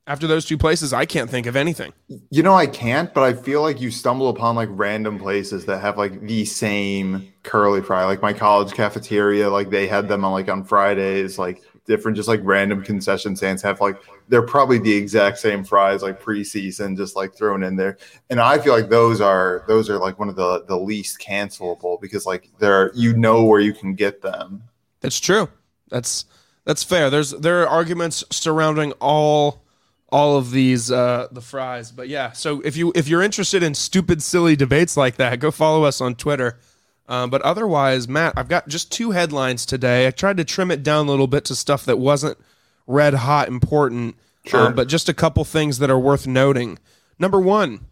after 0.06 0.26
those 0.26 0.46
two 0.46 0.56
places, 0.56 0.92
I 0.94 1.04
can't 1.06 1.28
think 1.28 1.46
of 1.46 1.56
anything. 1.56 1.92
you 2.30 2.42
know, 2.42 2.54
I 2.54 2.66
can't, 2.66 3.12
but 3.12 3.24
I 3.24 3.34
feel 3.34 3.60
like 3.60 3.80
you 3.80 3.90
stumble 3.90 4.28
upon 4.30 4.54
like 4.56 4.68
random 4.72 5.18
places 5.18 5.66
that 5.66 5.80
have 5.80 5.98
like 5.98 6.20
the 6.26 6.44
same 6.46 7.32
curly 7.42 7.82
fry. 7.82 8.04
Like 8.04 8.22
my 8.22 8.32
college 8.32 8.72
cafeteria, 8.72 9.50
like 9.50 9.68
they 9.70 9.86
had 9.86 10.08
them 10.08 10.24
on 10.24 10.32
like 10.32 10.48
on 10.48 10.64
Fridays, 10.64 11.38
like 11.38 11.62
different, 11.84 12.16
just 12.16 12.28
like 12.28 12.40
random 12.42 12.82
concession 12.82 13.36
stands 13.36 13.62
have 13.62 13.80
like 13.80 13.96
they're 14.28 14.42
probably 14.42 14.78
the 14.78 14.92
exact 14.92 15.38
same 15.38 15.64
fries 15.64 16.02
like 16.02 16.20
preseason, 16.20 16.96
just 16.96 17.16
like 17.16 17.34
thrown 17.34 17.62
in 17.62 17.76
there. 17.76 17.98
And 18.30 18.40
I 18.40 18.58
feel 18.58 18.72
like 18.72 18.88
those 18.88 19.20
are 19.20 19.64
those 19.68 19.90
are 19.90 19.98
like 19.98 20.18
one 20.18 20.28
of 20.28 20.36
the 20.36 20.64
the 20.64 20.76
least 20.76 21.20
cancelable 21.20 22.00
because 22.00 22.26
like 22.26 22.50
they're 22.58 22.92
you 22.94 23.14
know 23.14 23.44
where 23.44 23.60
you 23.60 23.72
can 23.72 23.94
get 23.94 24.22
them. 24.22 24.62
That's 25.00 25.20
true. 25.20 25.48
That's 25.90 26.24
that's 26.64 26.82
fair. 26.82 27.10
There's 27.10 27.30
there 27.30 27.62
are 27.62 27.68
arguments 27.68 28.24
surrounding 28.30 28.92
all 29.00 29.62
all 30.10 30.36
of 30.36 30.50
these 30.50 30.90
uh 30.90 31.28
the 31.32 31.40
fries. 31.40 31.90
But 31.90 32.08
yeah, 32.08 32.32
so 32.32 32.60
if 32.62 32.76
you 32.76 32.92
if 32.94 33.08
you're 33.08 33.22
interested 33.22 33.62
in 33.62 33.74
stupid 33.74 34.22
silly 34.22 34.56
debates 34.56 34.96
like 34.96 35.16
that, 35.16 35.38
go 35.40 35.50
follow 35.50 35.84
us 35.84 36.00
on 36.00 36.14
Twitter. 36.14 36.58
Um, 37.06 37.28
but 37.30 37.42
otherwise, 37.42 38.08
Matt, 38.08 38.32
I've 38.36 38.48
got 38.48 38.68
just 38.68 38.90
two 38.90 39.10
headlines 39.10 39.66
today. 39.66 40.06
I 40.06 40.10
tried 40.10 40.38
to 40.38 40.44
trim 40.44 40.70
it 40.70 40.82
down 40.82 41.06
a 41.06 41.10
little 41.10 41.26
bit 41.26 41.44
to 41.46 41.54
stuff 41.54 41.84
that 41.84 41.98
wasn't 41.98 42.38
red 42.86 43.14
hot 43.14 43.48
important. 43.48 44.16
Sure. 44.46 44.66
um, 44.68 44.74
but 44.74 44.88
just 44.88 45.08
a 45.08 45.14
couple 45.14 45.42
things 45.44 45.78
that 45.78 45.90
are 45.90 45.98
worth 45.98 46.26
noting. 46.26 46.78
Number 47.18 47.40
one, 47.40 47.86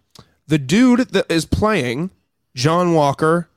the 0.46 0.58
dude 0.58 1.00
that 1.10 1.30
is 1.30 1.46
playing 1.46 2.10
John 2.54 2.92
Walker, 2.92 3.48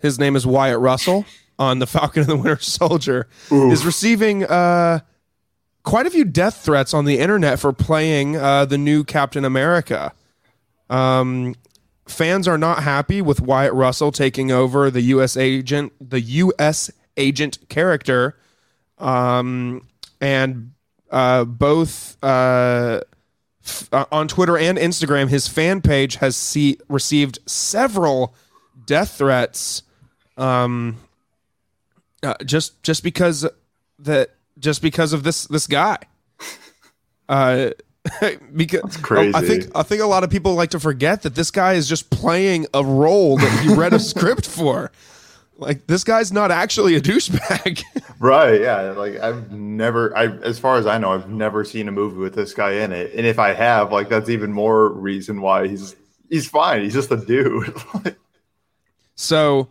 his 0.00 0.18
name 0.18 0.34
is 0.34 0.46
Wyatt 0.46 0.80
Russell 0.80 1.24
on 1.58 1.78
the 1.78 1.86
Falcon 1.88 2.22
and 2.22 2.30
the 2.30 2.36
Winter 2.36 2.58
Soldier, 2.60 3.28
is 3.50 3.84
receiving 3.84 4.44
uh, 4.44 5.00
quite 5.84 6.06
a 6.06 6.10
few 6.10 6.24
death 6.24 6.56
threats 6.56 6.92
on 6.92 7.04
the 7.04 7.18
internet 7.18 7.60
for 7.60 7.72
playing 7.72 8.36
uh, 8.36 8.64
the 8.64 8.78
new 8.78 9.04
Captain 9.04 9.44
America. 9.44 10.12
Um, 10.88 11.54
fans 12.10 12.46
are 12.48 12.58
not 12.58 12.82
happy 12.82 13.22
with 13.22 13.40
Wyatt 13.40 13.72
Russell 13.72 14.12
taking 14.12 14.50
over 14.50 14.90
the 14.90 15.00
U.S. 15.02 15.36
agent, 15.36 15.92
the 16.00 16.20
U.S. 16.20 16.90
agent 17.16 17.58
character, 17.68 18.36
um, 18.98 19.86
and 20.20 20.72
uh, 21.10 21.44
both 21.44 22.22
uh, 22.22 23.00
f- 23.64 23.88
uh, 23.92 24.04
on 24.12 24.28
Twitter 24.28 24.56
and 24.56 24.78
Instagram, 24.78 25.28
his 25.28 25.48
fan 25.48 25.80
page 25.80 26.16
has 26.16 26.36
see- 26.36 26.78
received 26.88 27.38
several 27.46 28.34
death 28.86 29.18
threats. 29.18 29.82
Um, 30.36 30.98
uh, 32.22 32.34
just 32.44 32.82
just 32.82 33.02
because 33.02 33.46
that 33.98 34.30
just 34.58 34.82
because 34.82 35.12
of 35.12 35.22
this 35.22 35.44
this 35.44 35.66
guy. 35.66 35.98
Because 38.54 38.96
crazy. 38.98 39.34
I 39.34 39.42
think 39.42 39.66
I 39.74 39.82
think 39.82 40.00
a 40.02 40.06
lot 40.06 40.24
of 40.24 40.30
people 40.30 40.54
like 40.54 40.70
to 40.70 40.80
forget 40.80 41.22
that 41.22 41.34
this 41.34 41.50
guy 41.50 41.74
is 41.74 41.88
just 41.88 42.10
playing 42.10 42.66
a 42.74 42.84
role 42.84 43.36
that 43.36 43.60
he 43.60 43.74
read 43.74 43.92
a 43.92 43.98
script 44.12 44.46
for. 44.48 44.90
Like 45.58 45.86
this 45.86 46.04
guy's 46.04 46.32
not 46.32 46.50
actually 46.50 46.94
a 46.96 47.00
douchebag. 47.00 47.82
Right, 48.22 48.60
yeah. 48.60 48.90
Like 48.90 49.18
I've 49.18 49.50
never 49.50 50.14
I 50.14 50.26
as 50.26 50.58
far 50.58 50.76
as 50.76 50.86
I 50.86 50.98
know, 50.98 51.12
I've 51.14 51.30
never 51.30 51.64
seen 51.64 51.88
a 51.88 51.92
movie 51.92 52.18
with 52.18 52.34
this 52.34 52.52
guy 52.52 52.72
in 52.72 52.92
it. 52.92 53.14
And 53.14 53.26
if 53.26 53.38
I 53.38 53.54
have, 53.54 53.92
like 53.92 54.10
that's 54.10 54.28
even 54.28 54.52
more 54.52 54.90
reason 54.90 55.40
why 55.40 55.68
he's 55.68 55.96
he's 56.28 56.46
fine. 56.46 56.82
He's 56.82 56.92
just 56.92 57.10
a 57.10 57.16
dude. 57.16 57.74
so 59.14 59.68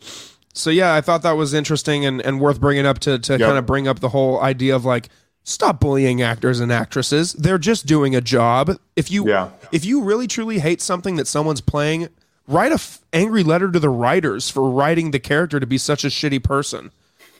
so 0.53 0.69
yeah, 0.71 0.95
I 0.95 1.01
thought 1.01 1.21
that 1.21 1.33
was 1.33 1.53
interesting 1.53 2.05
and, 2.05 2.21
and 2.21 2.39
worth 2.41 2.59
bringing 2.59 2.87
up 2.87 2.97
to 2.99 3.19
to 3.19 3.33
Yep. 3.33 3.39
kind 3.47 3.57
of 3.59 3.65
bring 3.67 3.87
up 3.87 3.99
the 3.99 4.09
whole 4.09 4.41
idea 4.41 4.75
of 4.75 4.83
like 4.83 5.09
stop 5.43 5.79
bullying 5.79 6.21
actors 6.21 6.59
and 6.59 6.71
actresses. 6.71 7.33
They're 7.33 7.57
just 7.57 7.85
doing 7.85 8.15
a 8.15 8.21
job. 8.21 8.77
If 8.95 9.11
you 9.11 9.27
Yeah. 9.27 9.49
if 9.71 9.85
you 9.85 10.01
really 10.03 10.27
truly 10.27 10.59
hate 10.59 10.81
something 10.81 11.15
that 11.15 11.27
someone's 11.27 11.61
playing, 11.61 12.09
write 12.47 12.71
a 12.71 12.75
f- 12.75 12.99
angry 13.13 13.43
letter 13.43 13.71
to 13.71 13.79
the 13.79 13.89
writers 13.89 14.49
for 14.49 14.69
writing 14.69 15.11
the 15.11 15.19
character 15.19 15.59
to 15.59 15.65
be 15.67 15.77
such 15.77 16.03
a 16.03 16.07
shitty 16.07 16.43
person. 16.43 16.91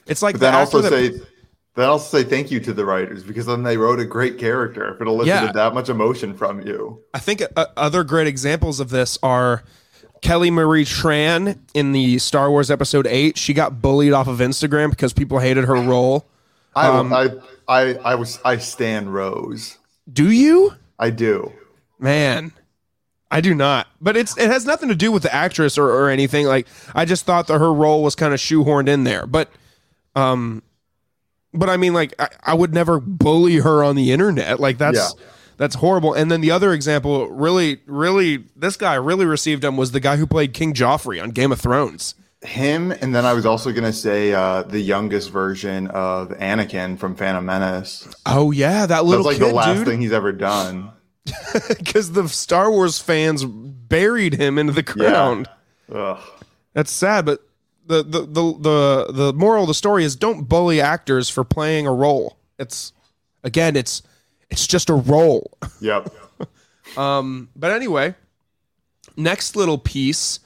It's 0.06 0.22
like 0.22 0.34
But 0.34 0.40
then 0.40 0.54
also 0.54 0.80
that- 0.80 0.90
say 0.90 1.20
then 1.76 1.88
also 1.88 2.18
say 2.18 2.24
thank 2.24 2.50
you 2.50 2.58
to 2.60 2.72
the 2.72 2.84
writers 2.84 3.22
because 3.22 3.46
then 3.46 3.62
they 3.62 3.76
wrote 3.76 4.00
a 4.00 4.04
great 4.04 4.38
character 4.38 4.92
if 4.92 5.00
it 5.00 5.06
elicited 5.06 5.42
Yeah. 5.48 5.52
that 5.52 5.72
much 5.72 5.88
emotion 5.88 6.34
from 6.34 6.60
you. 6.60 6.98
I 7.14 7.20
think 7.20 7.42
uh, 7.56 7.66
other 7.76 8.02
great 8.02 8.26
examples 8.26 8.80
of 8.80 8.90
this 8.90 9.18
are 9.22 9.62
Kelly 10.20 10.50
Marie 10.50 10.84
Tran 10.84 11.58
in 11.72 11.92
the 11.92 12.18
Star 12.18 12.50
Wars 12.50 12.70
Episode 12.72 13.06
Eight. 13.06 13.38
She 13.38 13.54
got 13.54 13.80
bullied 13.80 14.12
off 14.12 14.26
of 14.26 14.38
Instagram 14.38 14.90
because 14.90 15.12
people 15.12 15.38
hated 15.38 15.64
her 15.66 15.74
role. 15.76 16.26
I 16.74 16.88
Um, 16.88 17.12
I 17.12 17.30
I 17.70 17.94
I 17.94 18.14
was 18.16 18.38
I 18.44 18.58
stand 18.58 19.14
Rose. 19.14 19.78
Do 20.12 20.30
you? 20.30 20.74
I 20.98 21.10
do. 21.10 21.52
Man, 21.98 22.52
I 23.30 23.40
do 23.40 23.54
not. 23.54 23.86
But 24.00 24.16
it's 24.16 24.36
it 24.36 24.50
has 24.50 24.66
nothing 24.66 24.88
to 24.88 24.94
do 24.94 25.12
with 25.12 25.22
the 25.22 25.32
actress 25.34 25.78
or, 25.78 25.88
or 25.88 26.10
anything. 26.10 26.46
Like 26.46 26.66
I 26.94 27.04
just 27.04 27.24
thought 27.24 27.46
that 27.46 27.58
her 27.58 27.72
role 27.72 28.02
was 28.02 28.14
kind 28.16 28.34
of 28.34 28.40
shoehorned 28.40 28.88
in 28.88 29.04
there. 29.04 29.26
But 29.26 29.50
um 30.16 30.62
but 31.54 31.70
I 31.70 31.76
mean 31.76 31.94
like 31.94 32.12
I, 32.18 32.28
I 32.42 32.54
would 32.54 32.74
never 32.74 32.98
bully 33.00 33.56
her 33.56 33.84
on 33.84 33.94
the 33.96 34.10
internet. 34.12 34.58
Like 34.58 34.78
that's 34.78 34.98
Yeah. 34.98 35.24
that's 35.56 35.76
horrible. 35.76 36.12
And 36.14 36.30
then 36.30 36.40
the 36.40 36.50
other 36.50 36.72
example 36.72 37.28
really 37.30 37.80
really 37.86 38.44
this 38.56 38.76
guy 38.76 38.94
really 38.94 39.26
received 39.26 39.62
him 39.62 39.76
was 39.76 39.92
the 39.92 40.00
guy 40.00 40.16
who 40.16 40.26
played 40.26 40.52
King 40.54 40.74
Joffrey 40.74 41.22
on 41.22 41.30
Game 41.30 41.52
of 41.52 41.60
Thrones. 41.60 42.14
Him 42.42 42.90
and 42.90 43.14
then 43.14 43.26
I 43.26 43.34
was 43.34 43.44
also 43.44 43.70
gonna 43.70 43.92
say 43.92 44.32
uh, 44.32 44.62
the 44.62 44.80
youngest 44.80 45.30
version 45.30 45.88
of 45.88 46.30
Anakin 46.30 46.98
from 46.98 47.14
Phantom 47.14 47.44
Menace. 47.44 48.08
Oh 48.24 48.50
yeah, 48.50 48.80
that 48.80 48.88
That's 48.88 49.04
little 49.04 49.26
like 49.26 49.36
kid, 49.36 49.50
the 49.50 49.54
last 49.54 49.78
dude. 49.78 49.86
thing 49.86 50.00
he's 50.00 50.12
ever 50.12 50.32
done. 50.32 50.90
Because 51.78 52.12
the 52.12 52.26
Star 52.28 52.70
Wars 52.70 52.98
fans 52.98 53.44
buried 53.44 54.34
him 54.34 54.58
into 54.58 54.72
the 54.72 54.82
ground. 54.82 55.48
Ugh. 55.92 56.18
That's 56.72 56.90
sad, 56.90 57.26
but 57.26 57.40
the, 57.86 58.02
the 58.02 58.20
the 58.22 58.52
the 58.58 59.12
the 59.12 59.32
moral 59.34 59.64
of 59.64 59.68
the 59.68 59.74
story 59.74 60.04
is 60.04 60.16
don't 60.16 60.44
bully 60.48 60.80
actors 60.80 61.28
for 61.28 61.44
playing 61.44 61.86
a 61.86 61.92
role. 61.92 62.38
It's 62.58 62.92
again, 63.44 63.76
it's 63.76 64.02
it's 64.48 64.66
just 64.66 64.88
a 64.88 64.94
role. 64.94 65.58
Yep. 65.80 66.12
Um, 66.96 67.50
but 67.54 67.70
anyway, 67.70 68.16
next 69.16 69.54
little 69.54 69.78
piece. 69.78 70.40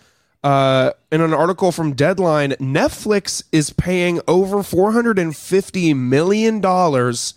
Uh, 0.45 0.93
in 1.11 1.23
an 1.23 1.33
article 1.33 1.73
from 1.73 1.95
Deadline, 1.95 2.51
Netflix 2.61 3.43
is 3.51 3.71
paying 3.71 4.21
over 4.29 4.63
four 4.63 4.93
hundred 4.93 5.19
and 5.19 5.35
fifty 5.35 5.95
million 5.95 6.61
dollars 6.61 7.33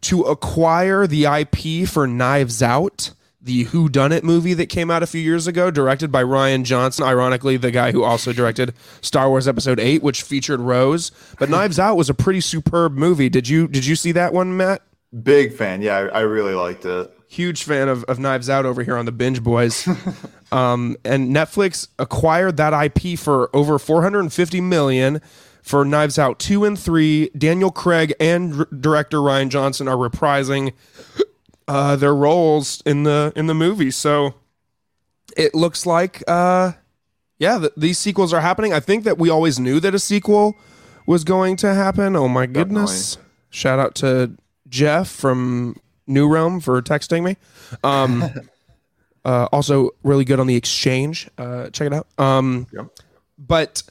to 0.00 0.22
acquire 0.22 1.06
the 1.06 1.24
IP 1.24 1.88
for 1.88 2.08
Knives 2.08 2.60
Out, 2.60 3.12
the 3.40 3.62
Who 3.64 3.88
Done 3.88 4.10
It 4.10 4.24
movie 4.24 4.54
that 4.54 4.66
came 4.66 4.90
out 4.90 5.04
a 5.04 5.06
few 5.06 5.20
years 5.20 5.46
ago, 5.46 5.70
directed 5.70 6.10
by 6.10 6.24
Rian 6.24 6.64
Johnson. 6.64 7.04
Ironically, 7.04 7.58
the 7.58 7.70
guy 7.70 7.92
who 7.92 8.02
also 8.02 8.32
directed 8.32 8.74
Star 9.02 9.28
Wars 9.28 9.46
Episode 9.46 9.78
Eight, 9.78 10.02
which 10.02 10.22
featured 10.22 10.58
Rose. 10.58 11.12
But 11.38 11.50
Knives 11.50 11.78
Out 11.78 11.96
was 11.96 12.10
a 12.10 12.14
pretty 12.14 12.40
superb 12.40 12.96
movie. 12.96 13.28
Did 13.28 13.48
you 13.48 13.68
did 13.68 13.86
you 13.86 13.94
see 13.94 14.10
that 14.12 14.32
one, 14.32 14.56
Matt? 14.56 14.82
Big 15.22 15.54
fan. 15.54 15.80
Yeah, 15.80 15.96
I, 15.96 16.06
I 16.06 16.20
really 16.22 16.54
liked 16.54 16.84
it. 16.84 17.17
Huge 17.30 17.62
fan 17.62 17.88
of, 17.88 18.04
of 18.04 18.18
Knives 18.18 18.48
Out 18.48 18.64
over 18.64 18.82
here 18.82 18.96
on 18.96 19.04
the 19.04 19.12
Binge 19.12 19.42
Boys. 19.42 19.86
um, 20.52 20.96
and 21.04 21.34
Netflix 21.34 21.88
acquired 21.98 22.56
that 22.56 22.72
IP 22.72 23.18
for 23.18 23.54
over 23.54 23.78
450 23.78 24.60
million 24.62 25.20
for 25.62 25.84
Knives 25.84 26.18
Out 26.18 26.38
2 26.38 26.64
and 26.64 26.78
3. 26.78 27.30
Daniel 27.36 27.70
Craig 27.70 28.14
and 28.18 28.60
r- 28.60 28.68
director 28.80 29.18
Rian 29.18 29.50
Johnson 29.50 29.88
are 29.88 29.96
reprising 29.96 30.72
uh, 31.68 31.96
their 31.96 32.14
roles 32.14 32.82
in 32.86 33.02
the 33.02 33.30
in 33.36 33.46
the 33.46 33.54
movie. 33.54 33.90
So 33.90 34.34
it 35.36 35.54
looks 35.54 35.84
like 35.84 36.22
uh, 36.26 36.72
yeah, 37.38 37.58
th- 37.58 37.72
these 37.76 37.98
sequels 37.98 38.32
are 38.32 38.40
happening. 38.40 38.72
I 38.72 38.80
think 38.80 39.04
that 39.04 39.18
we 39.18 39.28
always 39.28 39.60
knew 39.60 39.80
that 39.80 39.94
a 39.94 39.98
sequel 39.98 40.56
was 41.06 41.24
going 41.24 41.56
to 41.56 41.74
happen. 41.74 42.16
Oh 42.16 42.28
my 42.28 42.46
goodness. 42.46 43.18
Shout 43.50 43.78
out 43.78 43.94
to 43.96 44.32
Jeff 44.68 45.08
from 45.08 45.76
New 46.08 46.28
Realm 46.28 46.60
for 46.60 46.80
texting 46.82 47.22
me. 47.22 47.36
Um, 47.84 48.24
uh, 49.24 49.48
also, 49.52 49.90
really 50.02 50.24
good 50.24 50.40
on 50.40 50.46
the 50.46 50.56
exchange. 50.56 51.28
Uh, 51.38 51.70
check 51.70 51.86
it 51.86 51.92
out. 51.92 52.06
Um, 52.18 52.66
Yep. 52.72 52.86
But 53.38 53.82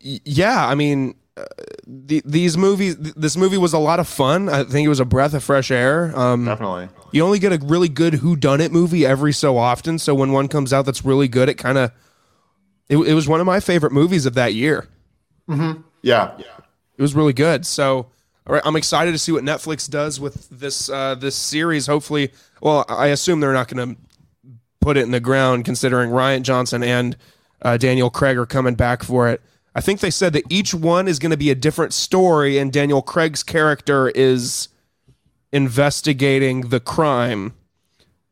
yeah, 0.00 0.66
I 0.66 0.74
mean, 0.74 1.14
uh, 1.36 1.44
the, 1.86 2.22
these 2.24 2.56
movies, 2.56 2.96
th- 2.96 3.14
this 3.16 3.36
movie 3.36 3.58
was 3.58 3.72
a 3.72 3.78
lot 3.78 4.00
of 4.00 4.08
fun. 4.08 4.48
I 4.48 4.64
think 4.64 4.86
it 4.86 4.88
was 4.88 5.00
a 5.00 5.04
breath 5.04 5.34
of 5.34 5.42
fresh 5.44 5.70
air. 5.70 6.16
Um, 6.18 6.44
Definitely. 6.46 6.88
you 7.12 7.22
only 7.22 7.38
get 7.38 7.52
a 7.52 7.58
really 7.64 7.88
good 7.88 8.14
who 8.14 8.36
done 8.36 8.60
it 8.60 8.72
movie 8.72 9.04
every 9.04 9.32
so 9.32 9.58
often. 9.58 9.98
So 9.98 10.14
when 10.14 10.32
one 10.32 10.48
comes 10.48 10.72
out 10.72 10.86
that's 10.86 11.04
really 11.04 11.28
good, 11.28 11.48
it 11.48 11.54
kind 11.54 11.76
of 11.78 11.92
it, 12.88 12.96
it 12.96 13.14
was 13.14 13.28
one 13.28 13.40
of 13.40 13.46
my 13.46 13.60
favorite 13.60 13.92
movies 13.92 14.26
of 14.26 14.34
that 14.34 14.54
year. 14.54 14.88
Yeah. 15.48 15.76
Yeah. 16.02 16.32
It 16.96 17.02
was 17.02 17.14
really 17.14 17.32
good. 17.32 17.66
So 17.66 18.06
all 18.50 18.54
right, 18.54 18.62
I'm 18.66 18.74
excited 18.74 19.12
to 19.12 19.18
see 19.18 19.30
what 19.30 19.44
Netflix 19.44 19.88
does 19.88 20.18
with 20.18 20.48
this 20.50 20.90
uh, 20.90 21.14
this 21.14 21.36
series. 21.36 21.86
Hopefully, 21.86 22.32
well, 22.60 22.84
I 22.88 23.06
assume 23.06 23.38
they're 23.38 23.52
not 23.52 23.68
going 23.68 23.94
to 23.94 24.00
put 24.80 24.96
it 24.96 25.02
in 25.02 25.12
the 25.12 25.20
ground, 25.20 25.64
considering 25.64 26.10
Rian 26.10 26.42
Johnson 26.42 26.82
and 26.82 27.16
uh, 27.62 27.76
Daniel 27.76 28.10
Craig 28.10 28.36
are 28.36 28.46
coming 28.46 28.74
back 28.74 29.04
for 29.04 29.28
it. 29.28 29.40
I 29.76 29.80
think 29.80 30.00
they 30.00 30.10
said 30.10 30.32
that 30.32 30.42
each 30.50 30.74
one 30.74 31.06
is 31.06 31.20
going 31.20 31.30
to 31.30 31.36
be 31.36 31.50
a 31.50 31.54
different 31.54 31.92
story, 31.92 32.58
and 32.58 32.72
Daniel 32.72 33.02
Craig's 33.02 33.44
character 33.44 34.08
is 34.08 34.66
investigating 35.52 36.70
the 36.70 36.80
crime. 36.80 37.54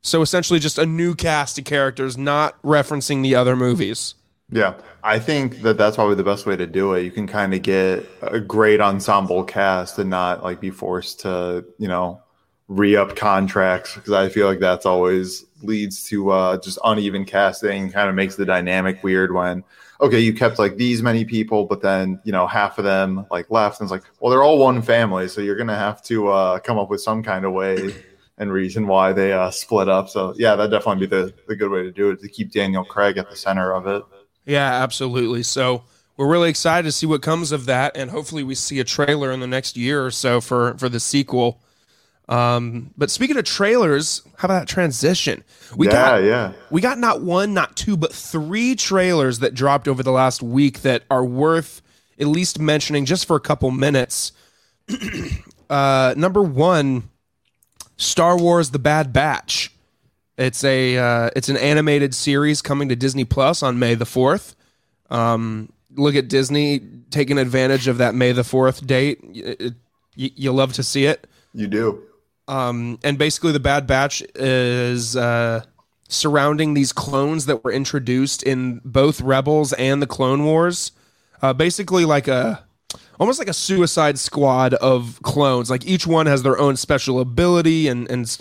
So 0.00 0.20
essentially, 0.20 0.58
just 0.58 0.78
a 0.78 0.86
new 0.86 1.14
cast 1.14 1.60
of 1.60 1.64
characters, 1.64 2.18
not 2.18 2.60
referencing 2.62 3.22
the 3.22 3.36
other 3.36 3.54
movies. 3.54 4.16
Yeah. 4.50 4.74
I 5.02 5.18
think 5.18 5.62
that 5.62 5.76
that's 5.76 5.96
probably 5.96 6.14
the 6.14 6.24
best 6.24 6.46
way 6.46 6.56
to 6.56 6.66
do 6.66 6.94
it. 6.94 7.02
You 7.02 7.10
can 7.10 7.26
kind 7.26 7.54
of 7.54 7.62
get 7.62 8.08
a 8.22 8.40
great 8.40 8.80
ensemble 8.80 9.44
cast 9.44 9.98
and 9.98 10.08
not 10.08 10.42
like 10.42 10.60
be 10.60 10.70
forced 10.70 11.20
to, 11.20 11.64
you 11.78 11.88
know, 11.88 12.22
re 12.68 12.96
up 12.96 13.16
contracts 13.16 13.94
because 13.94 14.12
I 14.12 14.28
feel 14.28 14.46
like 14.46 14.58
that's 14.58 14.86
always 14.86 15.44
leads 15.62 16.02
to 16.04 16.30
uh, 16.30 16.58
just 16.58 16.78
uneven 16.84 17.24
casting, 17.24 17.90
kind 17.90 18.08
of 18.08 18.14
makes 18.14 18.36
the 18.36 18.44
dynamic 18.44 19.02
weird 19.02 19.32
when, 19.32 19.64
okay, 20.00 20.20
you 20.20 20.32
kept 20.32 20.58
like 20.58 20.76
these 20.76 21.02
many 21.02 21.24
people, 21.24 21.64
but 21.64 21.82
then, 21.82 22.20
you 22.24 22.32
know, 22.32 22.46
half 22.46 22.78
of 22.78 22.84
them 22.84 23.26
like 23.30 23.50
left. 23.50 23.80
And 23.80 23.86
it's 23.86 23.90
like, 23.90 24.04
well, 24.20 24.30
they're 24.30 24.42
all 24.42 24.58
one 24.58 24.80
family. 24.82 25.28
So 25.28 25.40
you're 25.40 25.56
going 25.56 25.68
to 25.68 25.76
have 25.76 26.02
to 26.04 26.28
uh, 26.28 26.58
come 26.60 26.78
up 26.78 26.88
with 26.88 27.00
some 27.00 27.22
kind 27.22 27.44
of 27.44 27.52
way 27.52 27.94
and 28.38 28.52
reason 28.52 28.86
why 28.86 29.12
they 29.12 29.32
uh, 29.32 29.50
split 29.50 29.88
up. 29.88 30.08
So 30.08 30.34
yeah, 30.36 30.54
that'd 30.56 30.70
definitely 30.70 31.06
be 31.06 31.16
the, 31.16 31.34
the 31.48 31.56
good 31.56 31.70
way 31.70 31.82
to 31.82 31.90
do 31.90 32.10
it 32.10 32.20
to 32.20 32.28
keep 32.28 32.52
Daniel 32.52 32.84
Craig 32.84 33.18
at 33.18 33.28
the 33.28 33.36
center 33.36 33.72
of 33.74 33.86
it. 33.86 34.02
Yeah, 34.48 34.82
absolutely. 34.82 35.42
So 35.42 35.84
we're 36.16 36.26
really 36.26 36.48
excited 36.48 36.84
to 36.84 36.92
see 36.92 37.04
what 37.04 37.20
comes 37.20 37.52
of 37.52 37.66
that, 37.66 37.96
and 37.96 38.10
hopefully 38.10 38.42
we 38.42 38.54
see 38.54 38.80
a 38.80 38.84
trailer 38.84 39.30
in 39.30 39.40
the 39.40 39.46
next 39.46 39.76
year 39.76 40.04
or 40.04 40.10
so 40.10 40.40
for 40.40 40.76
for 40.78 40.88
the 40.88 40.98
sequel. 40.98 41.60
Um, 42.30 42.90
but 42.96 43.10
speaking 43.10 43.36
of 43.36 43.44
trailers, 43.44 44.22
how 44.36 44.46
about 44.46 44.60
that 44.60 44.68
transition? 44.68 45.44
We 45.76 45.86
yeah, 45.86 45.92
got 45.92 46.24
yeah. 46.24 46.52
we 46.70 46.80
got 46.80 46.98
not 46.98 47.20
one, 47.20 47.52
not 47.52 47.76
two, 47.76 47.96
but 47.96 48.12
three 48.12 48.74
trailers 48.74 49.40
that 49.40 49.52
dropped 49.52 49.86
over 49.86 50.02
the 50.02 50.12
last 50.12 50.42
week 50.42 50.80
that 50.80 51.02
are 51.10 51.24
worth 51.24 51.82
at 52.18 52.26
least 52.26 52.58
mentioning 52.58 53.04
just 53.04 53.26
for 53.26 53.36
a 53.36 53.40
couple 53.40 53.70
minutes. 53.70 54.32
uh, 55.70 56.14
number 56.16 56.42
one, 56.42 57.10
Star 57.98 58.38
Wars: 58.38 58.70
The 58.70 58.78
Bad 58.78 59.12
Batch. 59.12 59.72
It's 60.38 60.62
a 60.62 60.96
uh, 60.96 61.30
it's 61.34 61.48
an 61.48 61.56
animated 61.56 62.14
series 62.14 62.62
coming 62.62 62.88
to 62.90 62.96
Disney 62.96 63.24
Plus 63.24 63.60
on 63.62 63.80
May 63.80 63.96
the 63.96 64.06
fourth. 64.06 64.54
Um, 65.10 65.72
look 65.96 66.14
at 66.14 66.28
Disney 66.28 66.80
taking 67.10 67.38
advantage 67.38 67.88
of 67.88 67.98
that 67.98 68.14
May 68.14 68.30
the 68.30 68.44
fourth 68.44 68.86
date. 68.86 69.18
You, 69.24 69.74
you 70.14 70.52
love 70.52 70.72
to 70.74 70.84
see 70.84 71.06
it. 71.06 71.26
You 71.54 71.66
do. 71.66 72.02
Um, 72.46 73.00
and 73.02 73.18
basically, 73.18 73.50
the 73.50 73.60
Bad 73.60 73.88
Batch 73.88 74.22
is 74.36 75.16
uh, 75.16 75.64
surrounding 76.08 76.74
these 76.74 76.92
clones 76.92 77.46
that 77.46 77.64
were 77.64 77.72
introduced 77.72 78.44
in 78.44 78.80
both 78.84 79.20
Rebels 79.20 79.72
and 79.72 80.00
the 80.00 80.06
Clone 80.06 80.44
Wars. 80.44 80.92
Uh, 81.42 81.52
basically, 81.52 82.04
like 82.04 82.28
a 82.28 82.64
almost 83.18 83.40
like 83.40 83.48
a 83.48 83.52
Suicide 83.52 84.20
Squad 84.20 84.74
of 84.74 85.20
clones. 85.22 85.68
Like 85.68 85.84
each 85.84 86.06
one 86.06 86.26
has 86.26 86.44
their 86.44 86.58
own 86.58 86.76
special 86.76 87.18
ability 87.18 87.88
and 87.88 88.08
and 88.08 88.38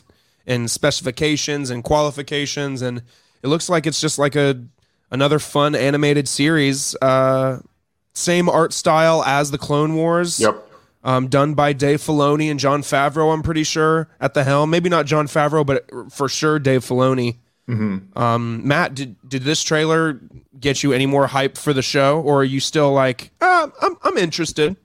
and 0.48 0.72
specifications 0.72 1.70
and 1.70 1.84
qualifications, 1.84 2.82
and 2.82 3.04
it 3.44 3.48
looks 3.48 3.70
like 3.70 3.86
it's 3.86 4.02
just 4.02 4.18
like 4.18 4.36
a 4.36 4.64
another 5.12 5.38
fun 5.38 5.76
animated 5.76 6.28
series. 6.28 6.96
Uh, 7.02 7.60
same 8.14 8.50
art 8.50 8.74
style 8.74 9.24
as 9.24 9.52
the 9.52 9.58
Clone 9.58 9.96
Wars. 9.96 10.40
Yep. 10.40 10.64
Um, 11.04 11.28
done 11.28 11.54
by 11.54 11.74
Dave 11.74 12.02
Filoni 12.02 12.50
and 12.50 12.60
Jon 12.60 12.82
Favreau, 12.82 13.34
I'm 13.34 13.44
pretty 13.44 13.64
sure 13.64 14.10
at 14.20 14.34
the 14.34 14.44
helm. 14.44 14.70
Maybe 14.70 14.90
not 14.90 15.06
Jon 15.06 15.28
Favreau, 15.28 15.66
but 15.66 15.86
for 16.12 16.28
sure 16.28 16.60
Dave 16.60 16.82
Filoni. 16.82 17.38
Mm-hmm. 17.70 18.18
Um, 18.18 18.68
Matt, 18.68 18.96
did 18.96 19.16
did 19.28 19.44
this 19.44 19.62
trailer 19.62 20.20
get 20.60 20.84
you 20.84 20.94
any 20.94 21.06
more 21.06 21.28
hype 21.28 21.58
for 21.58 21.74
the 21.74 21.82
show, 21.82 22.22
or 22.22 22.42
are 22.42 22.46
you 22.46 22.60
still 22.60 22.92
like, 22.92 23.32
uh, 23.42 23.70
I'm 23.82 23.98
I'm 24.04 24.18
interested? 24.18 24.76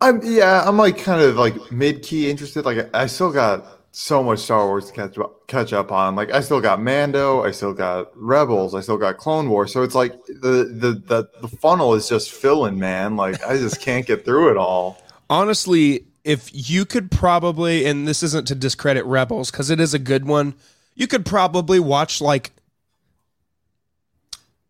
I'm 0.00 0.20
yeah, 0.22 0.62
I'm 0.66 0.76
like 0.76 0.98
kind 0.98 1.22
of 1.22 1.36
like 1.36 1.72
mid 1.72 2.02
key 2.02 2.30
interested. 2.30 2.64
Like 2.64 2.94
I 2.94 3.06
still 3.06 3.32
got 3.32 3.75
so 3.98 4.22
much 4.22 4.40
Star 4.40 4.66
Wars 4.66 4.88
to 4.88 4.92
catch 4.92 5.16
up, 5.16 5.46
catch 5.46 5.72
up 5.72 5.90
on. 5.90 6.16
Like 6.16 6.30
I 6.30 6.42
still 6.42 6.60
got 6.60 6.82
Mando, 6.82 7.42
I 7.42 7.50
still 7.50 7.72
got 7.72 8.10
Rebels, 8.14 8.74
I 8.74 8.82
still 8.82 8.98
got 8.98 9.16
Clone 9.16 9.48
Wars. 9.48 9.72
So 9.72 9.82
it's 9.82 9.94
like 9.94 10.22
the 10.26 10.68
the 10.70 11.02
the, 11.06 11.30
the 11.40 11.48
funnel 11.48 11.94
is 11.94 12.06
just 12.06 12.30
filling, 12.30 12.78
man. 12.78 13.16
Like 13.16 13.42
I 13.42 13.56
just 13.56 13.80
can't 13.80 14.04
get 14.04 14.26
through 14.26 14.50
it 14.50 14.58
all. 14.58 15.02
Honestly, 15.30 16.04
if 16.24 16.50
you 16.52 16.84
could 16.84 17.10
probably, 17.10 17.86
and 17.86 18.06
this 18.06 18.22
isn't 18.22 18.46
to 18.48 18.54
discredit 18.54 19.06
Rebels 19.06 19.50
because 19.50 19.70
it 19.70 19.80
is 19.80 19.94
a 19.94 19.98
good 19.98 20.26
one, 20.26 20.54
you 20.94 21.06
could 21.06 21.24
probably 21.24 21.80
watch 21.80 22.20
like 22.20 22.50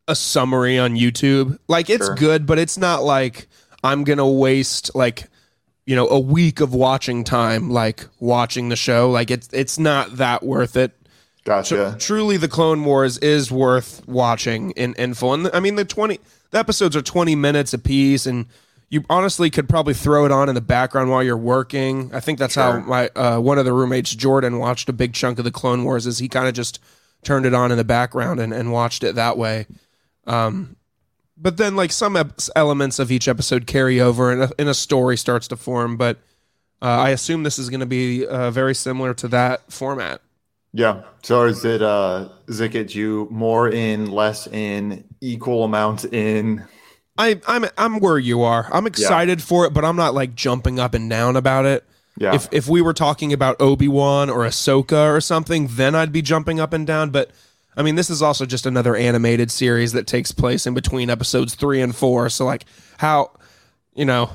a 0.07 0.15
summary 0.15 0.79
on 0.79 0.95
YouTube. 0.95 1.59
Like 1.67 1.91
it's 1.91 2.07
Sure. 2.07 2.15
good, 2.15 2.47
but 2.47 2.61
it's 2.61 2.79
not 2.79 3.03
like 3.03 3.49
I'm 3.83 4.05
gonna 4.05 4.31
waste 4.31 4.95
like 4.95 5.25
you 5.87 5.97
know 5.97 6.09
a 6.09 6.21
week 6.21 6.61
of 6.61 6.75
watching 6.75 7.25
time 7.25 7.71
like 7.71 8.07
watching 8.21 8.69
the 8.69 8.77
show. 8.77 9.11
Like 9.11 9.31
it's 9.31 9.49
it's 9.53 9.79
not 9.79 10.17
that 10.19 10.43
worth 10.43 10.77
it. 10.77 10.93
Gotcha. 11.45 11.97
Truly, 11.99 12.37
the 12.37 12.49
Clone 12.49 12.85
Wars 12.85 13.19
is 13.19 13.53
worth 13.53 14.07
watching 14.07 14.73
in 14.73 14.95
in 14.95 15.15
full. 15.15 15.33
And 15.33 15.49
I 15.55 15.61
mean, 15.61 15.77
the 15.77 15.85
twenty 15.85 16.19
the 16.51 16.59
episodes 16.59 16.97
are 16.97 17.03
twenty 17.03 17.37
minutes 17.37 17.73
apiece, 17.73 18.27
and 18.27 18.47
you 18.91 19.05
honestly 19.09 19.49
could 19.49 19.69
probably 19.69 19.95
throw 19.95 20.27
it 20.27 20.33
on 20.33 20.49
in 20.49 20.57
the 20.57 20.61
background 20.61 21.11
while 21.11 21.23
you're 21.23 21.37
working. 21.37 22.11
I 22.13 22.21
think 22.21 22.41
that's 22.41 22.57
how 22.57 22.81
my 22.81 23.09
uh, 23.15 23.39
one 23.39 23.59
of 23.59 23.65
the 23.65 23.73
roommates, 23.73 24.15
Jordan, 24.15 24.59
watched 24.59 24.89
a 24.89 24.93
big 24.93 25.13
chunk 25.13 25.39
of 25.39 25.45
the 25.45 25.53
Clone 25.53 25.85
Wars. 25.85 26.07
Is 26.07 26.19
he 26.19 26.29
kind 26.29 26.49
of 26.49 26.55
just 26.55 26.81
turned 27.23 27.47
it 27.47 27.55
on 27.55 27.71
in 27.71 27.77
the 27.77 27.85
background 27.85 28.41
and, 28.41 28.53
and 28.53 28.73
watched 28.73 29.03
it 29.03 29.17
that 29.17 29.37
way. 29.37 29.67
Um, 30.27 30.76
but 31.37 31.57
then 31.57 31.77
like 31.77 31.93
some 31.93 32.17
ep- 32.17 32.41
elements 32.55 32.99
of 32.99 33.11
each 33.11 33.29
episode 33.29 33.67
carry 33.67 34.01
over, 34.01 34.33
and 34.33 34.43
a, 34.43 34.51
and 34.59 34.69
a 34.69 34.75
story 34.75 35.17
starts 35.17 35.49
to 35.49 35.57
form. 35.57 35.97
But 35.97 36.19
uh, 36.83 36.87
I 36.87 37.11
assume 37.11 37.43
this 37.43 37.59
is 37.59 37.71
going 37.71 37.81
to 37.81 37.87
be 37.87 38.27
uh, 38.27 38.51
very 38.51 38.75
similar 38.75 39.15
to 39.15 39.29
that 39.29 39.71
format. 39.73 40.21
Yeah. 40.73 41.03
So 41.23 41.45
is 41.45 41.65
it 41.65 41.81
uh 41.81 42.29
does 42.47 42.61
it 42.61 42.71
get 42.71 42.95
you 42.95 43.29
more 43.31 43.69
in, 43.69 44.11
less 44.11 44.47
in, 44.47 45.05
equal 45.23 45.65
amounts 45.65 46.05
in? 46.05 46.65
I, 47.17 47.41
I'm 47.49 47.65
I'm 47.79 47.99
where 48.01 48.19
you 48.19 48.43
are. 48.43 48.69
I'm 48.71 48.87
excited 48.87 49.43
for 49.43 49.65
it, 49.65 49.73
but 49.73 49.87
I'm 49.87 49.97
not 49.97 50.13
like 50.13 50.35
jumping 50.35 50.79
up 50.79 50.93
and 50.93 51.09
down 51.09 51.37
about 51.37 51.65
it. 51.65 51.85
Yeah. 52.19 52.35
If 52.35 52.49
if 52.53 52.69
we 52.69 52.83
were 52.83 52.93
talking 52.93 53.33
about 53.33 53.57
Obi 53.59 53.89
Wan 53.89 54.29
or 54.29 54.41
Ahsoka 54.41 55.15
or 55.15 55.21
something, 55.23 55.69
then 55.71 55.95
I'd 55.95 56.13
be 56.13 56.21
jumping 56.21 56.61
up 56.61 56.75
and 56.75 56.87
down. 56.87 57.09
But 57.09 57.31
I 57.77 57.83
mean, 57.83 57.95
this 57.95 58.11
is 58.11 58.23
also 58.23 58.47
just 58.47 58.67
another 58.67 58.97
animated 58.97 59.51
series 59.51 59.93
that 59.93 60.07
takes 60.07 60.33
place 60.33 60.67
in 60.67 60.75
between 60.75 61.11
episodes 61.11 61.55
three 61.55 61.81
and 61.81 61.95
four. 61.95 62.29
So 62.31 62.45
like, 62.45 62.65
how 62.99 63.33
you 63.95 64.05
know, 64.05 64.31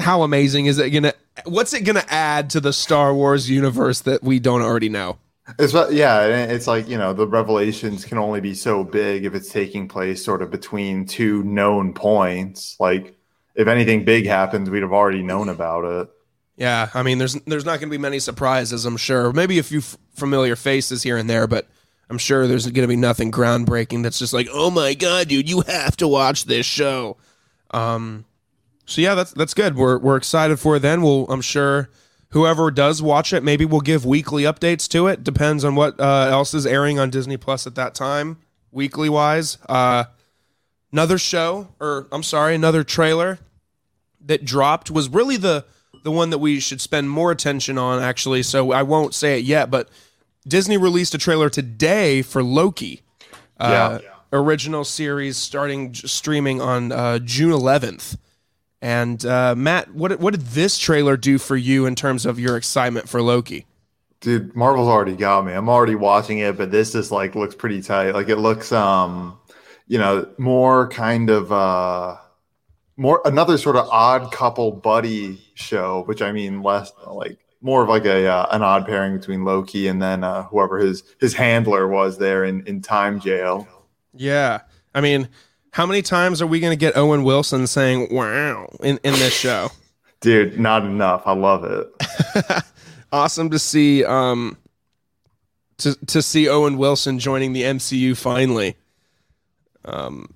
how 0.00 0.22
amazing 0.22 0.66
is 0.66 0.78
it 0.78 0.90
gonna? 0.90 1.14
What's 1.44 1.72
it 1.72 1.82
gonna 1.82 2.04
add 2.08 2.50
to 2.50 2.60
the 2.60 2.72
Star 2.72 3.14
Wars 3.14 3.48
universe 3.48 4.00
that 4.02 4.22
we 4.22 4.38
don't 4.38 4.62
already 4.62 4.88
know? 4.88 5.18
It's 5.58 5.74
yeah, 5.92 6.26
it's 6.26 6.66
like 6.66 6.88
you 6.88 6.96
know 6.96 7.12
the 7.12 7.26
revelations 7.26 8.04
can 8.04 8.18
only 8.18 8.40
be 8.40 8.54
so 8.54 8.82
big 8.82 9.24
if 9.24 9.34
it's 9.34 9.50
taking 9.50 9.88
place 9.88 10.24
sort 10.24 10.42
of 10.42 10.50
between 10.50 11.06
two 11.06 11.42
known 11.44 11.92
points. 11.92 12.76
Like 12.80 13.14
if 13.54 13.68
anything 13.68 14.04
big 14.04 14.26
happens, 14.26 14.70
we'd 14.70 14.82
have 14.82 14.92
already 14.92 15.22
known 15.22 15.48
about 15.48 15.84
it. 15.84 16.08
Yeah, 16.56 16.88
I 16.94 17.02
mean, 17.02 17.18
there's 17.18 17.34
there's 17.46 17.64
not 17.64 17.80
going 17.80 17.90
to 17.90 17.96
be 17.96 17.98
many 17.98 18.20
surprises. 18.20 18.84
I'm 18.86 18.96
sure. 18.96 19.32
Maybe 19.32 19.58
a 19.58 19.62
few 19.62 19.80
f- 19.80 19.98
familiar 20.14 20.56
faces 20.56 21.02
here 21.02 21.16
and 21.16 21.28
there, 21.28 21.46
but 21.46 21.68
I'm 22.10 22.18
sure 22.18 22.46
there's 22.46 22.66
going 22.66 22.82
to 22.82 22.88
be 22.88 22.96
nothing 22.96 23.32
groundbreaking. 23.32 24.02
That's 24.02 24.18
just 24.18 24.32
like, 24.32 24.48
oh 24.52 24.70
my 24.70 24.94
god, 24.94 25.28
dude, 25.28 25.48
you 25.48 25.62
have 25.62 25.96
to 25.98 26.08
watch 26.08 26.44
this 26.44 26.66
show. 26.66 27.16
Um, 27.70 28.24
so 28.86 29.00
yeah, 29.00 29.14
that's 29.14 29.32
that's 29.32 29.54
good. 29.54 29.76
We're 29.76 29.98
we're 29.98 30.16
excited 30.16 30.58
for 30.60 30.76
it. 30.76 30.80
Then 30.80 31.02
we'll, 31.02 31.26
I'm 31.28 31.40
sure, 31.40 31.88
whoever 32.30 32.70
does 32.70 33.02
watch 33.02 33.32
it, 33.32 33.42
maybe 33.42 33.64
we'll 33.64 33.80
give 33.80 34.04
weekly 34.04 34.42
updates 34.42 34.88
to 34.90 35.06
it. 35.06 35.24
Depends 35.24 35.64
on 35.64 35.74
what 35.74 35.98
uh, 35.98 36.28
else 36.30 36.52
is 36.54 36.66
airing 36.66 36.98
on 36.98 37.10
Disney 37.10 37.36
Plus 37.36 37.66
at 37.66 37.74
that 37.76 37.94
time, 37.94 38.38
weekly 38.70 39.08
wise. 39.08 39.58
Uh, 39.68 40.04
another 40.92 41.16
show, 41.18 41.68
or 41.80 42.06
I'm 42.12 42.22
sorry, 42.22 42.54
another 42.54 42.84
trailer 42.84 43.38
that 44.26 44.44
dropped 44.44 44.90
was 44.90 45.08
really 45.08 45.36
the 45.36 45.64
the 46.02 46.10
one 46.10 46.30
that 46.30 46.38
we 46.38 46.60
should 46.60 46.80
spend 46.80 47.08
more 47.08 47.30
attention 47.30 47.78
on 47.78 48.02
actually 48.02 48.42
so 48.42 48.72
i 48.72 48.82
won't 48.82 49.14
say 49.14 49.38
it 49.38 49.44
yet 49.44 49.70
but 49.70 49.88
disney 50.46 50.76
released 50.76 51.14
a 51.14 51.18
trailer 51.18 51.48
today 51.48 52.22
for 52.22 52.42
loki 52.42 53.02
uh, 53.58 53.98
Yeah. 54.02 54.10
original 54.32 54.84
series 54.84 55.36
starting 55.36 55.94
streaming 55.94 56.60
on 56.60 56.92
uh, 56.92 57.18
june 57.20 57.50
11th 57.50 58.16
and 58.82 59.24
uh, 59.24 59.54
matt 59.56 59.94
what, 59.94 60.18
what 60.20 60.32
did 60.32 60.42
this 60.48 60.78
trailer 60.78 61.16
do 61.16 61.38
for 61.38 61.56
you 61.56 61.86
in 61.86 61.94
terms 61.94 62.26
of 62.26 62.38
your 62.38 62.56
excitement 62.56 63.08
for 63.08 63.22
loki 63.22 63.66
Dude, 64.20 64.56
Marvel's 64.56 64.88
already 64.88 65.16
got 65.16 65.44
me. 65.44 65.52
I'm 65.52 65.68
already 65.68 65.96
watching 65.96 66.38
it, 66.38 66.56
but 66.56 66.70
this 66.70 66.92
just 66.92 67.10
like 67.12 67.34
looks 67.34 67.54
pretty 67.54 67.82
tight. 67.82 68.12
Like 68.12 68.30
it 68.30 68.36
looks 68.36 68.72
um, 68.72 69.38
you 69.86 69.98
know, 69.98 70.26
more 70.38 70.88
kind 70.88 71.28
of 71.28 71.52
uh 71.52 72.16
more 72.96 73.20
another 73.26 73.58
sort 73.58 73.76
of 73.76 73.86
odd 73.90 74.32
couple 74.32 74.72
buddy 74.72 75.42
show, 75.52 76.04
which 76.04 76.22
I 76.22 76.32
mean 76.32 76.62
less 76.62 76.90
like 77.06 77.38
more 77.64 77.82
of 77.82 77.88
like 77.88 78.04
a 78.04 78.26
uh, 78.28 78.46
an 78.52 78.62
odd 78.62 78.86
pairing 78.86 79.16
between 79.16 79.44
Loki 79.44 79.88
and 79.88 80.00
then 80.00 80.22
uh, 80.22 80.42
whoever 80.44 80.78
his 80.78 81.02
his 81.18 81.34
handler 81.34 81.88
was 81.88 82.18
there 82.18 82.44
in 82.44 82.64
in 82.66 82.80
time 82.82 83.18
jail. 83.18 83.66
yeah 84.14 84.60
i 84.94 85.00
mean 85.00 85.28
how 85.72 85.84
many 85.86 86.02
times 86.02 86.40
are 86.40 86.46
we 86.46 86.60
going 86.60 86.70
to 86.70 86.76
get 86.76 86.96
owen 86.96 87.24
wilson 87.24 87.66
saying 87.66 88.06
wow 88.14 88.68
in, 88.80 89.00
in 89.02 89.12
this 89.14 89.34
show 89.34 89.68
Dude, 90.20 90.58
not 90.58 90.84
enough. 90.86 91.22
I 91.26 91.32
love 91.34 91.64
it. 91.64 92.64
awesome 93.12 93.50
to 93.50 93.58
see 93.58 94.04
um 94.04 94.56
to 95.78 95.94
to 96.06 96.22
see 96.22 96.48
Owen 96.48 96.78
Wilson 96.78 97.18
joining 97.18 97.52
the 97.52 97.62
MCU 97.62 98.16
finally. 98.16 98.76
Um 99.84 100.32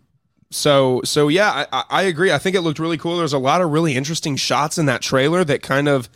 so 0.50 1.00
so 1.04 1.28
yeah, 1.28 1.50
I- 1.50 1.66
I, 1.78 1.84
I 1.90 2.02
agree. 2.02 2.32
I 2.32 2.38
think 2.38 2.54
it 2.56 2.60
looked 2.60 2.78
really 2.78 2.98
cool. 2.98 3.16
There's 3.16 3.32
a 3.32 3.38
lot 3.38 3.62
of 3.62 3.70
really 3.70 3.94
interesting 3.96 4.36
shots 4.36 4.76
in 4.76 4.84
that 4.86 5.00
trailer 5.00 5.42
that 5.44 5.62
kind 5.62 5.88
of 5.88 6.08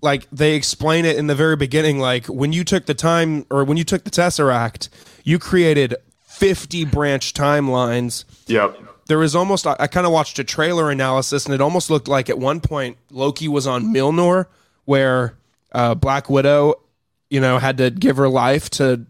like 0.00 0.28
they 0.30 0.54
explain 0.54 1.04
it 1.04 1.16
in 1.16 1.26
the 1.26 1.34
very 1.34 1.56
beginning 1.56 1.98
like 1.98 2.26
when 2.26 2.52
you 2.52 2.64
took 2.64 2.86
the 2.86 2.94
time 2.94 3.46
or 3.50 3.64
when 3.64 3.76
you 3.76 3.84
took 3.84 4.04
the 4.04 4.10
Tesseract, 4.10 4.88
you 5.24 5.38
created 5.38 5.94
50 6.26 6.84
branch 6.86 7.34
timelines. 7.34 8.24
Yep. 8.46 8.78
there 9.08 9.18
was 9.18 9.34
almost 9.34 9.66
I, 9.66 9.76
I 9.80 9.86
kind 9.88 10.06
of 10.06 10.12
watched 10.12 10.38
a 10.38 10.44
trailer 10.44 10.90
analysis 10.90 11.44
and 11.46 11.54
it 11.54 11.60
almost 11.60 11.90
looked 11.90 12.08
like 12.08 12.30
at 12.30 12.38
one 12.38 12.60
point 12.60 12.96
Loki 13.10 13.48
was 13.48 13.66
on 13.66 13.86
Milnor 13.86 14.46
where 14.84 15.36
uh, 15.72 15.94
Black 15.94 16.30
Widow 16.30 16.74
you 17.28 17.40
know 17.40 17.58
had 17.58 17.76
to 17.78 17.90
give 17.90 18.16
her 18.16 18.28
life 18.28 18.70
to 18.70 19.04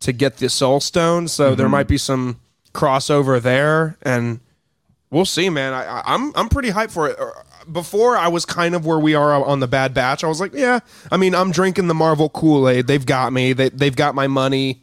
to 0.00 0.12
get 0.12 0.38
the 0.38 0.48
soul 0.48 0.80
stone. 0.80 1.28
So 1.28 1.54
there 1.54 1.68
might 1.68 1.88
be 1.88 1.98
some 1.98 2.40
crossover 2.74 3.40
there 3.40 3.96
and 4.02 4.40
we'll 5.10 5.24
see 5.24 5.48
man. 5.48 5.72
I, 5.72 6.02
I'm 6.04 6.32
I'm 6.34 6.48
pretty 6.48 6.70
hyped 6.70 6.90
for 6.90 7.08
it 7.08 7.18
before 7.72 8.16
I 8.16 8.28
was 8.28 8.44
kind 8.44 8.74
of 8.74 8.86
where 8.86 8.98
we 8.98 9.14
are 9.14 9.32
on 9.44 9.60
the 9.60 9.68
Bad 9.68 9.94
Batch 9.94 10.24
I 10.24 10.28
was 10.28 10.40
like 10.40 10.54
yeah 10.54 10.80
I 11.10 11.16
mean 11.16 11.34
I'm 11.34 11.50
drinking 11.50 11.88
the 11.88 11.94
Marvel 11.94 12.28
Kool-Aid 12.28 12.86
they've 12.86 13.06
got 13.06 13.32
me 13.32 13.52
they, 13.52 13.68
they've 13.70 13.96
got 13.96 14.14
my 14.14 14.26
money 14.26 14.82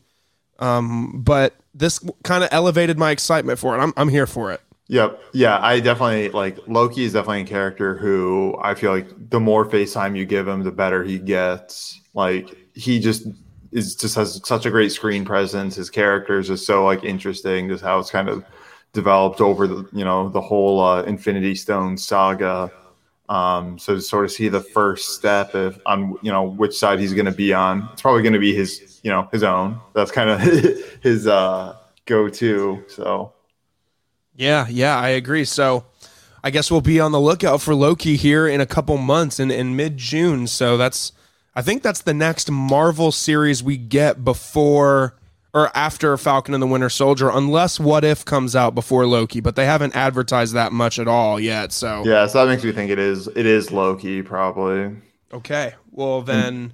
um, 0.59 1.21
but 1.23 1.55
this 1.73 1.99
kind 2.23 2.43
of 2.43 2.49
elevated 2.51 2.97
my 2.97 3.11
excitement 3.11 3.59
for 3.59 3.75
it. 3.75 3.79
I'm, 3.79 3.93
I'm 3.97 4.09
here 4.09 4.27
for 4.27 4.51
it. 4.51 4.61
Yep. 4.87 5.19
Yeah, 5.33 5.59
I 5.59 5.79
definitely 5.79 6.29
like 6.29 6.57
Loki 6.67 7.03
is 7.03 7.13
definitely 7.13 7.41
a 7.41 7.45
character 7.45 7.95
who 7.95 8.55
I 8.61 8.75
feel 8.75 8.91
like 8.91 9.29
the 9.29 9.39
more 9.39 9.65
FaceTime 9.65 10.15
you 10.15 10.25
give 10.25 10.47
him, 10.47 10.63
the 10.63 10.71
better 10.71 11.03
he 11.03 11.17
gets. 11.17 11.99
Like 12.13 12.55
he 12.75 12.99
just 12.99 13.27
is 13.71 13.95
just 13.95 14.15
has 14.15 14.41
such 14.45 14.65
a 14.65 14.69
great 14.69 14.91
screen 14.91 15.25
presence. 15.25 15.75
His 15.75 15.89
characters 15.89 16.49
is 16.49 16.65
so 16.65 16.85
like 16.85 17.03
interesting, 17.03 17.69
just 17.69 17.83
how 17.83 17.97
it's 17.99 18.11
kind 18.11 18.29
of 18.29 18.43
developed 18.93 19.41
over 19.41 19.67
the 19.67 19.87
you 19.91 20.05
know 20.05 20.29
the 20.29 20.41
whole 20.41 20.79
uh, 20.79 21.03
Infinity 21.03 21.55
Stone 21.55 21.97
saga. 21.97 22.71
Um, 23.29 23.79
so 23.79 23.95
to 23.95 24.01
sort 24.01 24.25
of 24.25 24.31
see 24.31 24.49
the 24.49 24.61
first 24.61 25.15
step 25.15 25.55
of 25.55 25.81
on 25.85 26.17
you 26.21 26.31
know 26.31 26.43
which 26.43 26.77
side 26.77 26.99
he's 26.99 27.13
going 27.13 27.25
to 27.25 27.31
be 27.31 27.53
on, 27.53 27.89
it's 27.91 28.01
probably 28.01 28.21
going 28.21 28.33
to 28.33 28.39
be 28.39 28.53
his 28.53 28.99
you 29.03 29.11
know 29.11 29.27
his 29.31 29.43
own. 29.43 29.79
That's 29.93 30.11
kind 30.11 30.29
of 30.29 30.39
his 31.01 31.27
uh, 31.27 31.75
go 32.05 32.29
to. 32.29 32.83
So 32.87 33.33
yeah, 34.35 34.67
yeah, 34.69 34.97
I 34.97 35.09
agree. 35.09 35.45
So 35.45 35.85
I 36.43 36.49
guess 36.49 36.69
we'll 36.69 36.81
be 36.81 36.99
on 36.99 37.11
the 37.11 37.19
lookout 37.19 37.61
for 37.61 37.73
Loki 37.73 38.15
here 38.17 38.47
in 38.47 38.61
a 38.61 38.65
couple 38.65 38.97
months 38.97 39.39
in, 39.39 39.49
in 39.49 39.75
mid 39.75 39.97
June. 39.97 40.47
So 40.47 40.77
that's 40.77 41.11
I 41.55 41.61
think 41.61 41.83
that's 41.83 42.01
the 42.01 42.13
next 42.13 42.51
Marvel 42.51 43.11
series 43.11 43.63
we 43.63 43.77
get 43.77 44.23
before 44.23 45.15
or 45.53 45.69
after 45.75 46.17
Falcon 46.17 46.53
and 46.53 46.63
the 46.63 46.67
Winter 46.67 46.89
Soldier, 46.89 47.29
unless 47.29 47.79
What 47.79 48.03
If 48.03 48.25
comes 48.25 48.55
out 48.55 48.73
before 48.73 49.05
Loki, 49.05 49.39
but 49.39 49.55
they 49.55 49.65
haven't 49.65 49.95
advertised 49.95 50.53
that 50.53 50.71
much 50.71 50.97
at 50.97 51.07
all 51.07 51.39
yet. 51.39 51.71
So 51.71 52.03
yeah, 52.05 52.25
so 52.27 52.39
that 52.39 52.51
makes 52.51 52.63
me 52.63 52.71
think 52.71 52.89
it 52.89 52.99
is 52.99 53.27
it 53.27 53.45
is 53.45 53.71
Loki 53.71 54.21
probably. 54.21 54.95
Okay, 55.31 55.73
well 55.91 56.21
then, 56.21 56.73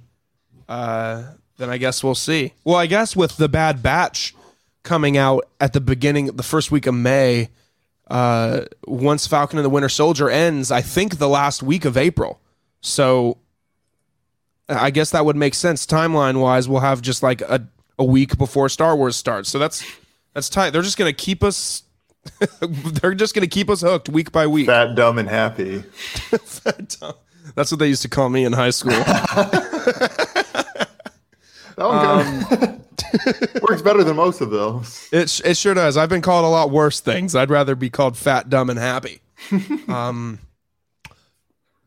uh, 0.68 1.24
then 1.58 1.70
I 1.70 1.78
guess 1.78 2.02
we'll 2.02 2.14
see. 2.14 2.54
Well, 2.64 2.76
I 2.76 2.86
guess 2.86 3.14
with 3.14 3.36
the 3.36 3.48
Bad 3.48 3.82
Batch 3.82 4.34
coming 4.82 5.16
out 5.16 5.46
at 5.60 5.72
the 5.72 5.80
beginning, 5.80 6.26
the 6.26 6.42
first 6.42 6.70
week 6.70 6.86
of 6.86 6.94
May, 6.94 7.50
uh, 8.08 8.62
once 8.86 9.26
Falcon 9.26 9.58
and 9.58 9.64
the 9.64 9.70
Winter 9.70 9.88
Soldier 9.88 10.28
ends, 10.28 10.70
I 10.70 10.80
think 10.80 11.18
the 11.18 11.28
last 11.28 11.62
week 11.62 11.84
of 11.84 11.96
April. 11.96 12.40
So 12.80 13.38
I 14.68 14.90
guess 14.90 15.10
that 15.10 15.24
would 15.24 15.36
make 15.36 15.54
sense 15.54 15.86
timeline 15.86 16.40
wise. 16.40 16.68
We'll 16.68 16.80
have 16.80 17.02
just 17.02 17.22
like 17.22 17.40
a, 17.42 17.66
a 18.00 18.04
week 18.04 18.36
before 18.38 18.68
Star 18.68 18.96
Wars 18.96 19.14
starts. 19.14 19.48
So 19.48 19.60
that's 19.60 19.84
that's 20.34 20.48
tight. 20.48 20.70
They're 20.70 20.82
just 20.82 20.96
gonna 20.96 21.12
keep 21.12 21.44
us. 21.44 21.84
they're 22.60 23.14
just 23.14 23.34
gonna 23.34 23.46
keep 23.46 23.70
us 23.70 23.82
hooked 23.82 24.08
week 24.08 24.32
by 24.32 24.48
week. 24.48 24.66
Fat, 24.66 24.96
dumb, 24.96 25.18
and 25.18 25.28
happy. 25.28 25.82
Fat, 26.44 26.96
dumb. 27.00 27.14
That's 27.54 27.70
what 27.70 27.78
they 27.78 27.88
used 27.88 28.02
to 28.02 28.08
call 28.08 28.28
me 28.28 28.44
in 28.44 28.52
high 28.52 28.70
school. 28.70 28.92
that 28.92 30.88
one 31.76 32.06
um, 32.06 32.80
works 33.62 33.82
better 33.82 34.02
than 34.02 34.16
most 34.16 34.40
of 34.40 34.50
those. 34.50 35.08
It 35.12 35.40
it 35.44 35.56
sure 35.56 35.74
does. 35.74 35.96
I've 35.96 36.08
been 36.08 36.22
called 36.22 36.44
a 36.44 36.48
lot 36.48 36.70
worse 36.70 37.00
things. 37.00 37.34
I'd 37.34 37.50
rather 37.50 37.74
be 37.74 37.90
called 37.90 38.16
fat, 38.16 38.48
dumb, 38.48 38.70
and 38.70 38.78
happy. 38.78 39.20
um, 39.88 40.38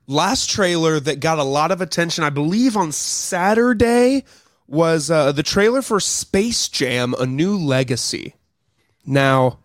last 0.07 0.49
trailer 0.49 0.99
that 0.99 1.19
got 1.19 1.39
a 1.39 1.43
lot 1.43 1.71
of 1.71 1.81
attention, 1.81 2.23
I 2.23 2.29
believe, 2.29 2.75
on 2.77 2.91
Saturday 2.91 4.25
was 4.73 5.11
uh, 5.11 5.31
the 5.31 5.43
trailer 5.43 5.81
for 5.81 5.99
Space 5.99 6.67
Jam: 6.67 7.13
A 7.19 7.25
New 7.25 7.55
Legacy. 7.55 8.33
Now, 9.05 9.59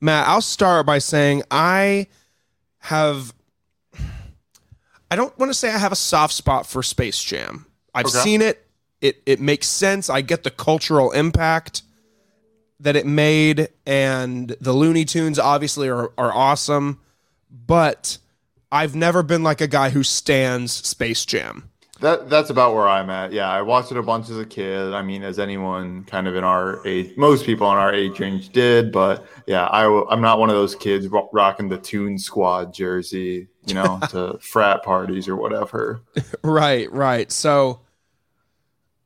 Matt, 0.00 0.28
I'll 0.28 0.40
start 0.40 0.86
by 0.86 0.98
saying 0.98 1.42
I 1.50 2.06
have. 2.78 3.34
I 5.10 5.16
don't 5.16 5.36
want 5.38 5.50
to 5.50 5.54
say 5.54 5.68
I 5.70 5.76
have 5.76 5.92
a 5.92 5.96
soft 5.96 6.32
spot 6.32 6.66
for 6.66 6.82
Space 6.82 7.22
Jam. 7.22 7.66
I've 7.94 8.06
okay. 8.06 8.18
seen 8.18 8.40
it. 8.40 8.64
It 9.00 9.20
it 9.26 9.40
makes 9.40 9.66
sense. 9.66 10.08
I 10.08 10.20
get 10.20 10.44
the 10.44 10.50
cultural 10.50 11.10
impact 11.10 11.82
that 12.80 12.96
it 12.96 13.06
made, 13.06 13.68
and 13.84 14.56
the 14.60 14.72
Looney 14.72 15.04
Tunes 15.04 15.38
obviously 15.38 15.88
are 15.88 16.12
are 16.16 16.32
awesome, 16.32 17.00
but 17.50 18.18
I've 18.70 18.94
never 18.94 19.22
been 19.22 19.42
like 19.42 19.60
a 19.60 19.66
guy 19.66 19.90
who 19.90 20.04
stands 20.04 20.72
Space 20.72 21.26
Jam. 21.26 21.71
That 22.02 22.28
that's 22.28 22.50
about 22.50 22.74
where 22.74 22.88
I'm 22.88 23.10
at. 23.10 23.32
Yeah, 23.32 23.48
I 23.48 23.62
watched 23.62 23.92
it 23.92 23.96
a 23.96 24.02
bunch 24.02 24.28
as 24.28 24.36
a 24.36 24.44
kid. 24.44 24.92
I 24.92 25.02
mean, 25.02 25.22
as 25.22 25.38
anyone 25.38 26.02
kind 26.02 26.26
of 26.26 26.34
in 26.34 26.42
our 26.42 26.84
age, 26.84 27.16
most 27.16 27.46
people 27.46 27.70
in 27.70 27.78
our 27.78 27.94
age 27.94 28.18
range 28.18 28.48
did. 28.48 28.90
But 28.90 29.24
yeah, 29.46 29.66
I 29.66 29.86
I'm 30.10 30.20
not 30.20 30.40
one 30.40 30.50
of 30.50 30.56
those 30.56 30.74
kids 30.74 31.06
rocking 31.32 31.68
the 31.68 31.78
Toon 31.78 32.18
Squad 32.18 32.74
jersey, 32.74 33.46
you 33.66 33.74
know, 33.74 34.00
to 34.10 34.36
frat 34.40 34.82
parties 34.82 35.28
or 35.28 35.36
whatever. 35.36 36.02
Right, 36.42 36.92
right. 36.92 37.30
So. 37.30 37.80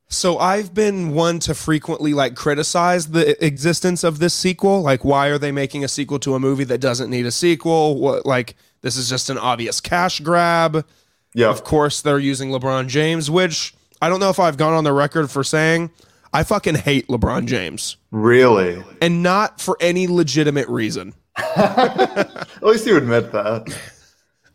So 0.08 0.38
I've 0.38 0.72
been 0.72 1.14
one 1.14 1.40
to 1.40 1.54
frequently 1.54 2.14
like 2.14 2.36
criticize 2.36 3.08
the 3.08 3.44
existence 3.44 4.04
of 4.04 4.20
this 4.20 4.32
sequel. 4.34 4.80
Like, 4.80 5.04
why 5.04 5.26
are 5.26 5.38
they 5.38 5.50
making 5.50 5.82
a 5.82 5.88
sequel 5.88 6.20
to 6.20 6.36
a 6.36 6.38
movie 6.38 6.62
that 6.62 6.78
doesn't 6.78 7.10
need 7.10 7.26
a 7.26 7.32
sequel? 7.32 7.98
What 8.00 8.24
like 8.24 8.54
this 8.82 8.96
is 8.96 9.08
just 9.08 9.28
an 9.30 9.36
obvious 9.36 9.80
cash 9.80 10.20
grab. 10.20 10.86
Yeah. 11.36 11.50
Of 11.50 11.64
course, 11.64 12.00
they're 12.00 12.18
using 12.18 12.48
LeBron 12.48 12.88
James, 12.88 13.30
which 13.30 13.74
I 14.00 14.08
don't 14.08 14.20
know 14.20 14.30
if 14.30 14.40
I've 14.40 14.56
gone 14.56 14.72
on 14.72 14.84
the 14.84 14.92
record 14.94 15.30
for 15.30 15.44
saying 15.44 15.90
I 16.32 16.44
fucking 16.44 16.76
hate 16.76 17.08
LeBron 17.08 17.44
James. 17.44 17.98
Really? 18.10 18.82
And 19.02 19.22
not 19.22 19.60
for 19.60 19.76
any 19.78 20.06
legitimate 20.06 20.66
reason. 20.68 21.12
At 21.36 22.62
least 22.62 22.86
you 22.86 22.96
admit 22.96 23.32
that. 23.32 23.78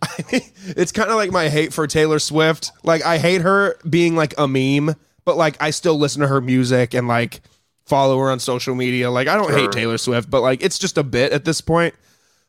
it's 0.75 0.91
kind 0.91 1.11
of 1.11 1.17
like 1.17 1.31
my 1.31 1.49
hate 1.49 1.71
for 1.71 1.85
Taylor 1.85 2.17
Swift. 2.17 2.71
Like 2.83 3.05
I 3.05 3.19
hate 3.19 3.41
her 3.41 3.77
being 3.87 4.15
like 4.15 4.33
a 4.39 4.47
meme, 4.47 4.95
but 5.23 5.37
like 5.37 5.61
I 5.61 5.69
still 5.69 5.99
listen 5.99 6.21
to 6.21 6.27
her 6.27 6.41
music 6.41 6.95
and 6.95 7.07
like 7.07 7.41
follow 7.85 8.17
her 8.17 8.31
on 8.31 8.39
social 8.39 8.73
media. 8.73 9.11
Like 9.11 9.27
I 9.27 9.35
don't 9.35 9.49
sure. 9.49 9.59
hate 9.59 9.71
Taylor 9.71 9.99
Swift, 9.99 10.31
but 10.31 10.41
like 10.41 10.63
it's 10.63 10.79
just 10.79 10.97
a 10.97 11.03
bit 11.03 11.31
at 11.31 11.45
this 11.45 11.61
point. 11.61 11.93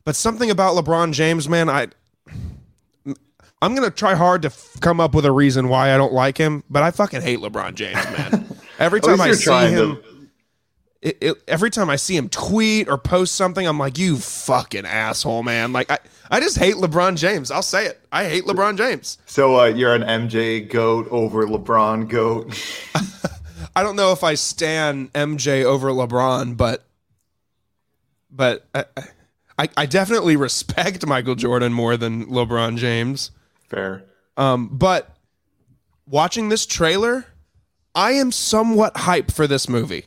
But 0.04 0.16
something 0.16 0.50
about 0.50 0.74
LeBron 0.74 1.12
James, 1.12 1.50
man, 1.50 1.68
I 1.68 1.88
I'm 3.62 3.76
gonna 3.76 3.90
try 3.90 4.14
hard 4.14 4.42
to 4.42 4.48
f- 4.48 4.76
come 4.80 4.98
up 4.98 5.14
with 5.14 5.24
a 5.24 5.30
reason 5.30 5.68
why 5.68 5.94
I 5.94 5.96
don't 5.96 6.12
like 6.12 6.36
him, 6.36 6.64
but 6.68 6.82
I 6.82 6.90
fucking 6.90 7.22
hate 7.22 7.38
LeBron 7.38 7.74
James, 7.74 7.94
man. 7.94 8.46
Every 8.78 9.00
time 9.00 9.20
I 9.20 9.30
see 9.32 9.68
him, 9.68 10.02
it, 11.00 11.18
it, 11.20 11.42
every 11.46 11.70
time 11.70 11.90
I 11.90 11.96
see 11.96 12.16
him 12.16 12.28
tweet 12.28 12.88
or 12.88 12.96
post 12.98 13.34
something, 13.34 13.66
I'm 13.66 13.78
like, 13.78 13.98
you 13.98 14.16
fucking 14.16 14.86
asshole, 14.86 15.42
man. 15.44 15.72
Like 15.72 15.90
I, 15.90 15.98
I 16.30 16.40
just 16.40 16.58
hate 16.58 16.76
LeBron 16.76 17.16
James. 17.16 17.50
I'll 17.50 17.62
say 17.62 17.86
it. 17.86 18.00
I 18.10 18.24
hate 18.24 18.44
LeBron 18.44 18.76
James. 18.76 19.18
So 19.26 19.60
uh, 19.60 19.64
you're 19.66 19.94
an 19.94 20.02
MJ 20.02 20.68
goat 20.68 21.06
over 21.10 21.44
LeBron 21.44 22.08
goat. 22.08 22.52
I 23.76 23.82
don't 23.84 23.96
know 23.96 24.12
if 24.12 24.24
I 24.24 24.34
stand 24.34 25.12
MJ 25.12 25.64
over 25.64 25.90
LeBron, 25.90 26.56
but 26.56 26.84
but. 28.30 28.66
I, 28.74 28.84
I, 29.58 29.68
I 29.76 29.86
definitely 29.86 30.34
respect 30.48 31.06
Michael 31.06 31.34
Jordan 31.34 31.72
more 31.72 31.96
than 31.96 32.26
LeBron 32.26 32.78
James. 32.78 33.30
Fair. 33.72 34.04
Um, 34.36 34.68
but 34.68 35.16
watching 36.06 36.50
this 36.50 36.66
trailer, 36.66 37.26
I 37.94 38.12
am 38.12 38.30
somewhat 38.30 38.94
hyped 38.94 39.32
for 39.32 39.46
this 39.46 39.68
movie. 39.68 40.06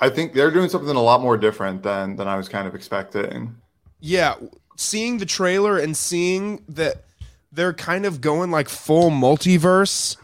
I 0.00 0.08
think 0.08 0.32
they're 0.32 0.50
doing 0.50 0.70
something 0.70 0.96
a 0.96 1.02
lot 1.02 1.20
more 1.20 1.36
different 1.36 1.82
than 1.82 2.16
than 2.16 2.26
I 2.26 2.36
was 2.36 2.48
kind 2.48 2.66
of 2.66 2.74
expecting. 2.74 3.54
Yeah, 4.00 4.36
seeing 4.76 5.18
the 5.18 5.26
trailer 5.26 5.78
and 5.78 5.94
seeing 5.94 6.64
that 6.68 7.04
they're 7.52 7.74
kind 7.74 8.06
of 8.06 8.22
going 8.22 8.50
like 8.50 8.70
full 8.70 9.10
multiverse, 9.10 10.16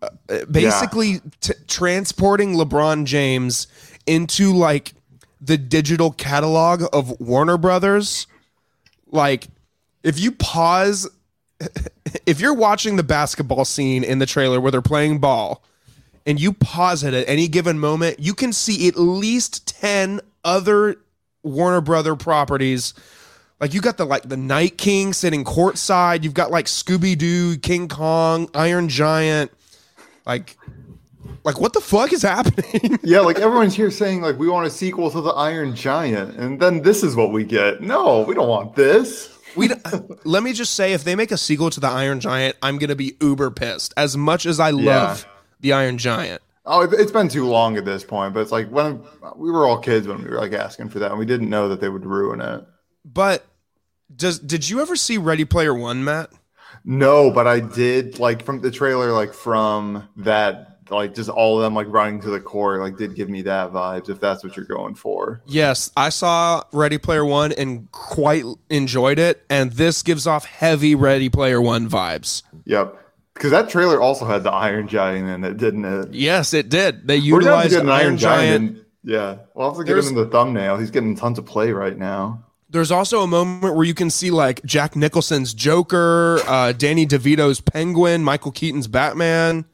uh, 0.00 0.08
basically 0.50 1.10
yeah. 1.10 1.18
t- 1.40 1.54
transporting 1.66 2.54
LeBron 2.54 3.04
James 3.04 3.66
into 4.06 4.54
like 4.54 4.94
the 5.40 5.58
digital 5.58 6.10
catalog 6.10 6.84
of 6.94 7.20
Warner 7.20 7.58
Brothers, 7.58 8.26
like 9.10 9.48
if 10.02 10.18
you 10.18 10.32
pause 10.32 11.08
if 12.26 12.40
you're 12.40 12.54
watching 12.54 12.96
the 12.96 13.02
basketball 13.02 13.64
scene 13.64 14.04
in 14.04 14.18
the 14.18 14.26
trailer 14.26 14.60
where 14.60 14.70
they're 14.70 14.82
playing 14.82 15.18
ball 15.18 15.62
and 16.26 16.40
you 16.40 16.52
pause 16.52 17.02
it 17.02 17.14
at 17.14 17.28
any 17.28 17.48
given 17.48 17.78
moment, 17.78 18.20
you 18.20 18.34
can 18.34 18.52
see 18.52 18.88
at 18.88 18.96
least 18.96 19.66
10 19.80 20.20
other 20.44 20.96
Warner 21.42 21.80
Brother 21.80 22.16
properties. 22.16 22.94
Like 23.60 23.74
you 23.74 23.80
got 23.80 23.96
the 23.96 24.04
like 24.04 24.28
the 24.28 24.36
Night 24.36 24.78
King 24.78 25.12
sitting 25.12 25.44
courtside, 25.44 26.22
you've 26.22 26.34
got 26.34 26.50
like 26.50 26.66
Scooby 26.66 27.18
Doo, 27.18 27.58
King 27.58 27.88
Kong, 27.88 28.48
Iron 28.54 28.88
Giant, 28.88 29.50
like 30.24 30.56
like, 31.44 31.60
what 31.60 31.72
the 31.72 31.80
fuck 31.80 32.12
is 32.12 32.22
happening? 32.34 32.98
yeah, 33.02 33.20
like 33.20 33.38
everyone's 33.38 33.74
here 33.74 33.90
saying 33.90 34.20
like 34.20 34.38
we 34.38 34.48
want 34.48 34.66
a 34.66 34.70
sequel 34.70 35.10
to 35.10 35.20
the 35.20 35.30
Iron 35.30 35.74
Giant, 35.74 36.36
and 36.36 36.60
then 36.60 36.82
this 36.82 37.02
is 37.02 37.16
what 37.16 37.32
we 37.32 37.44
get. 37.44 37.80
No, 37.80 38.22
we 38.22 38.34
don't 38.34 38.48
want 38.48 38.76
this. 38.76 39.37
We 39.58 39.70
let 40.24 40.42
me 40.42 40.52
just 40.52 40.74
say, 40.74 40.92
if 40.92 41.04
they 41.04 41.14
make 41.14 41.32
a 41.32 41.36
sequel 41.36 41.70
to 41.70 41.80
the 41.80 41.88
Iron 41.88 42.20
Giant, 42.20 42.56
I'm 42.62 42.78
gonna 42.78 42.96
be 42.96 43.16
uber 43.20 43.50
pissed. 43.50 43.92
As 43.96 44.16
much 44.16 44.46
as 44.46 44.60
I 44.60 44.70
love 44.70 45.24
yeah. 45.24 45.30
the 45.60 45.72
Iron 45.72 45.98
Giant. 45.98 46.42
Oh, 46.64 46.82
it's 46.82 47.12
been 47.12 47.28
too 47.28 47.46
long 47.46 47.78
at 47.78 47.86
this 47.86 48.04
point, 48.04 48.34
but 48.34 48.40
it's 48.40 48.52
like 48.52 48.68
when 48.68 49.02
we 49.36 49.50
were 49.50 49.66
all 49.66 49.78
kids 49.78 50.06
when 50.06 50.22
we 50.22 50.28
were 50.28 50.36
like 50.36 50.52
asking 50.52 50.90
for 50.90 50.98
that, 50.98 51.10
and 51.10 51.18
we 51.18 51.26
didn't 51.26 51.48
know 51.48 51.68
that 51.70 51.80
they 51.80 51.88
would 51.88 52.04
ruin 52.04 52.40
it. 52.40 52.64
But 53.04 53.46
does 54.14 54.38
did 54.38 54.68
you 54.68 54.80
ever 54.80 54.94
see 54.94 55.18
Ready 55.18 55.44
Player 55.44 55.74
One, 55.74 56.04
Matt? 56.04 56.30
No, 56.84 57.30
but 57.30 57.46
I 57.46 57.60
did 57.60 58.18
like 58.18 58.44
from 58.44 58.60
the 58.60 58.70
trailer, 58.70 59.12
like 59.12 59.32
from 59.32 60.08
that 60.16 60.77
like 60.90 61.14
just 61.14 61.28
all 61.28 61.58
of 61.58 61.62
them 61.62 61.74
like 61.74 61.86
running 61.88 62.20
to 62.22 62.30
the 62.30 62.40
core 62.40 62.78
like 62.80 62.96
did 62.96 63.14
give 63.14 63.28
me 63.28 63.42
that 63.42 63.72
vibes 63.72 64.08
if 64.08 64.20
that's 64.20 64.42
what 64.42 64.56
you're 64.56 64.66
going 64.66 64.94
for. 64.94 65.40
Yes, 65.46 65.90
I 65.96 66.08
saw 66.08 66.62
Ready 66.72 66.98
Player 66.98 67.24
One 67.24 67.52
and 67.52 67.90
quite 67.92 68.44
enjoyed 68.70 69.18
it, 69.18 69.44
and 69.50 69.72
this 69.72 70.02
gives 70.02 70.26
off 70.26 70.44
heavy 70.44 70.94
Ready 70.94 71.28
Player 71.28 71.60
One 71.60 71.88
vibes. 71.88 72.42
Yep. 72.64 73.04
Because 73.34 73.52
that 73.52 73.68
trailer 73.68 74.00
also 74.00 74.24
had 74.24 74.42
the 74.42 74.50
Iron 74.50 74.88
Giant 74.88 75.28
in 75.28 75.44
it, 75.44 75.58
didn't 75.58 75.84
it? 75.84 76.12
Yes, 76.12 76.52
it 76.52 76.68
did. 76.68 77.06
They 77.06 77.16
utilized 77.18 77.72
an 77.72 77.88
Iron, 77.88 78.16
Giant. 78.18 78.70
in- 78.70 78.84
yeah, 79.04 79.36
we'll 79.54 79.68
have 79.70 79.78
to 79.78 79.84
get 79.84 79.96
him 79.96 80.08
in 80.08 80.14
the 80.16 80.26
thumbnail. 80.26 80.76
He's 80.76 80.90
getting 80.90 81.14
tons 81.14 81.38
of 81.38 81.46
play 81.46 81.70
right 81.70 81.96
now. 81.96 82.42
There's 82.68 82.90
also 82.90 83.22
a 83.22 83.26
moment 83.26 83.76
where 83.76 83.84
you 83.84 83.94
can 83.94 84.10
see 84.10 84.30
like 84.30 84.62
Jack 84.64 84.96
Nicholson's 84.96 85.54
Joker, 85.54 86.40
uh, 86.46 86.72
Danny 86.72 87.06
DeVito's 87.06 87.60
Penguin, 87.60 88.22
Michael 88.24 88.50
Keaton's 88.50 88.88
Batman. 88.88 89.64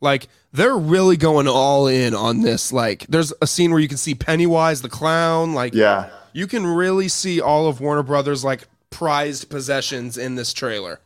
Like 0.00 0.28
they're 0.52 0.76
really 0.76 1.16
going 1.16 1.46
all 1.48 1.86
in 1.86 2.14
on 2.14 2.42
this. 2.42 2.72
Like 2.72 3.06
there's 3.08 3.32
a 3.40 3.46
scene 3.46 3.70
where 3.70 3.80
you 3.80 3.88
can 3.88 3.96
see 3.98 4.14
Pennywise 4.14 4.82
the 4.82 4.88
clown. 4.88 5.54
Like 5.54 5.74
Yeah. 5.74 6.10
you 6.32 6.46
can 6.46 6.66
really 6.66 7.08
see 7.08 7.40
all 7.40 7.68
of 7.68 7.80
Warner 7.80 8.02
Brothers 8.02 8.44
like 8.44 8.66
prized 8.90 9.48
possessions 9.50 10.18
in 10.18 10.34
this 10.34 10.52
trailer. 10.52 11.00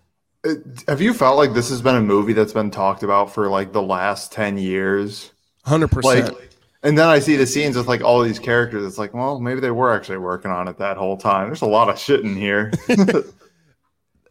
Uh, 0.47 0.55
Have 0.89 1.01
you 1.01 1.13
felt 1.15 1.37
like 1.37 1.53
this 1.55 1.69
has 1.71 1.83
been 1.83 1.97
a 1.97 2.01
movie 2.03 2.33
that's 2.33 2.53
been 2.53 2.71
talked 2.71 3.03
about 3.03 3.33
for 3.33 3.49
like 3.49 3.73
the 3.73 3.83
last 3.83 4.33
10 4.33 4.59
years? 4.59 5.31
Hundred 5.65 5.93
Like, 6.05 6.25
percent. 6.27 6.39
and 6.83 6.99
then 6.99 7.09
I 7.09 7.19
see 7.19 7.37
the 7.37 7.47
scenes 7.47 7.77
with 7.77 7.87
like 7.87 8.03
all 8.03 8.23
these 8.23 8.39
characters. 8.39 8.85
It's 8.87 8.99
like, 8.99 9.15
well, 9.15 9.41
maybe 9.41 9.61
they 9.61 9.71
were 9.71 9.95
actually 9.95 10.19
working 10.19 10.51
on 10.51 10.69
it 10.69 10.77
that 10.79 10.97
whole 10.99 11.17
time. 11.17 11.49
There's 11.49 11.63
a 11.63 11.67
lot 11.67 11.89
of 11.89 11.99
shit 11.99 12.21
in 12.21 12.37
here. 12.37 12.71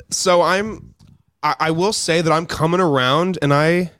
So 0.10 0.41
I'm, 0.41 0.93
I, 1.41 1.56
I 1.60 1.71
will 1.71 1.93
say 1.93 2.21
that 2.21 2.32
I'm 2.32 2.45
coming 2.45 2.80
around, 2.80 3.39
and 3.41 3.54
I, 3.54 3.91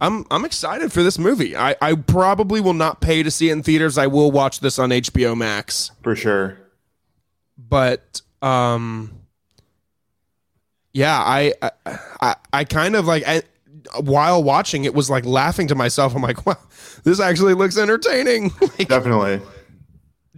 I'm 0.00 0.24
I'm 0.30 0.44
excited 0.44 0.92
for 0.92 1.02
this 1.02 1.18
movie. 1.18 1.56
I 1.56 1.74
I 1.80 1.94
probably 1.94 2.60
will 2.60 2.74
not 2.74 3.00
pay 3.00 3.22
to 3.22 3.30
see 3.30 3.48
it 3.48 3.52
in 3.52 3.62
theaters. 3.62 3.96
I 3.98 4.06
will 4.08 4.30
watch 4.30 4.60
this 4.60 4.78
on 4.78 4.90
HBO 4.90 5.36
Max. 5.36 5.90
for 6.02 6.14
sure. 6.14 6.58
but 7.56 8.20
um 8.42 9.12
yeah 10.92 11.18
i 11.18 11.52
i 11.62 11.70
i, 12.20 12.34
I 12.52 12.64
kind 12.64 12.94
of 12.94 13.06
like 13.06 13.22
I, 13.26 13.42
while 14.00 14.42
watching 14.42 14.84
it 14.84 14.94
was 14.94 15.08
like 15.08 15.24
laughing 15.24 15.68
to 15.68 15.74
myself 15.74 16.14
i'm 16.14 16.20
like 16.22 16.44
wow 16.46 16.56
this 17.04 17.18
actually 17.18 17.54
looks 17.54 17.78
entertaining 17.78 18.52
like, 18.60 18.88
Definitely. 18.88 19.40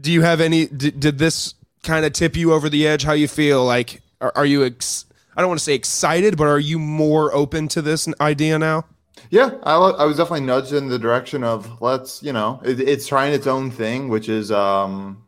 do 0.01 0.13
you 0.13 0.23
have 0.23 0.41
any 0.41 0.67
did, 0.67 1.01
did 1.01 1.19
this 1.19 1.55
kind 1.83 2.05
of 2.07 2.13
tip 2.13 2.37
you 2.37 2.53
over 2.53 2.69
the 2.69 2.87
edge 2.87 3.03
how 3.03 3.13
you 3.13 3.27
feel 3.29 3.65
like 3.65 4.01
are, 4.21 4.33
are 4.37 4.47
you 4.47 4.65
ex, 4.65 5.07
i 5.37 5.41
don't 5.41 5.49
want 5.49 5.59
to 5.59 5.65
say 5.65 5.75
excited 5.75 6.37
but 6.37 6.47
are 6.47 6.61
you 6.61 6.79
more 6.79 7.35
open 7.35 7.67
to 7.69 7.83
this 7.83 8.09
idea 8.21 8.59
now 8.59 8.85
Yeah, 9.31 9.51
I, 9.63 9.75
I 9.75 10.05
was 10.05 10.17
definitely 10.17 10.47
nudged 10.47 10.73
in 10.73 10.89
the 10.89 10.99
direction 10.99 11.45
of 11.45 11.81
let's, 11.83 12.23
you 12.23 12.33
know, 12.33 12.61
it, 12.65 12.81
it's 12.81 13.07
trying 13.07 13.33
its 13.33 13.47
own 13.47 13.71
thing, 13.71 14.09
which 14.09 14.29
is 14.29 14.51
um, 14.51 15.25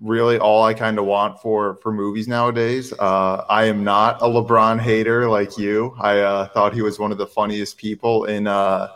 really 0.00 0.38
all 0.38 0.64
I 0.64 0.74
kind 0.74 0.98
of 0.98 1.04
want 1.04 1.40
for 1.40 1.76
for 1.82 1.92
movies 1.92 2.26
nowadays. 2.26 2.92
Uh, 2.92 3.44
I 3.48 3.64
am 3.64 3.84
not 3.84 4.20
a 4.20 4.26
LeBron 4.26 4.80
hater 4.80 5.28
like 5.28 5.56
you. 5.56 5.94
I 6.00 6.20
uh, 6.20 6.48
thought 6.48 6.74
he 6.74 6.82
was 6.82 6.98
one 6.98 7.12
of 7.12 7.18
the 7.18 7.26
funniest 7.26 7.76
people 7.76 8.24
in 8.24 8.46
uh, 8.46 8.88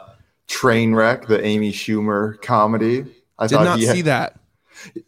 Trainwreck, 0.49 1.27
the 1.27 1.45
Amy 1.45 1.73
Schumer 1.73 2.41
comedy. 2.43 3.05
I 3.39 3.47
did 3.47 3.57
thought 3.57 3.65
not 3.65 3.81
see 3.81 4.03
that 4.03 4.41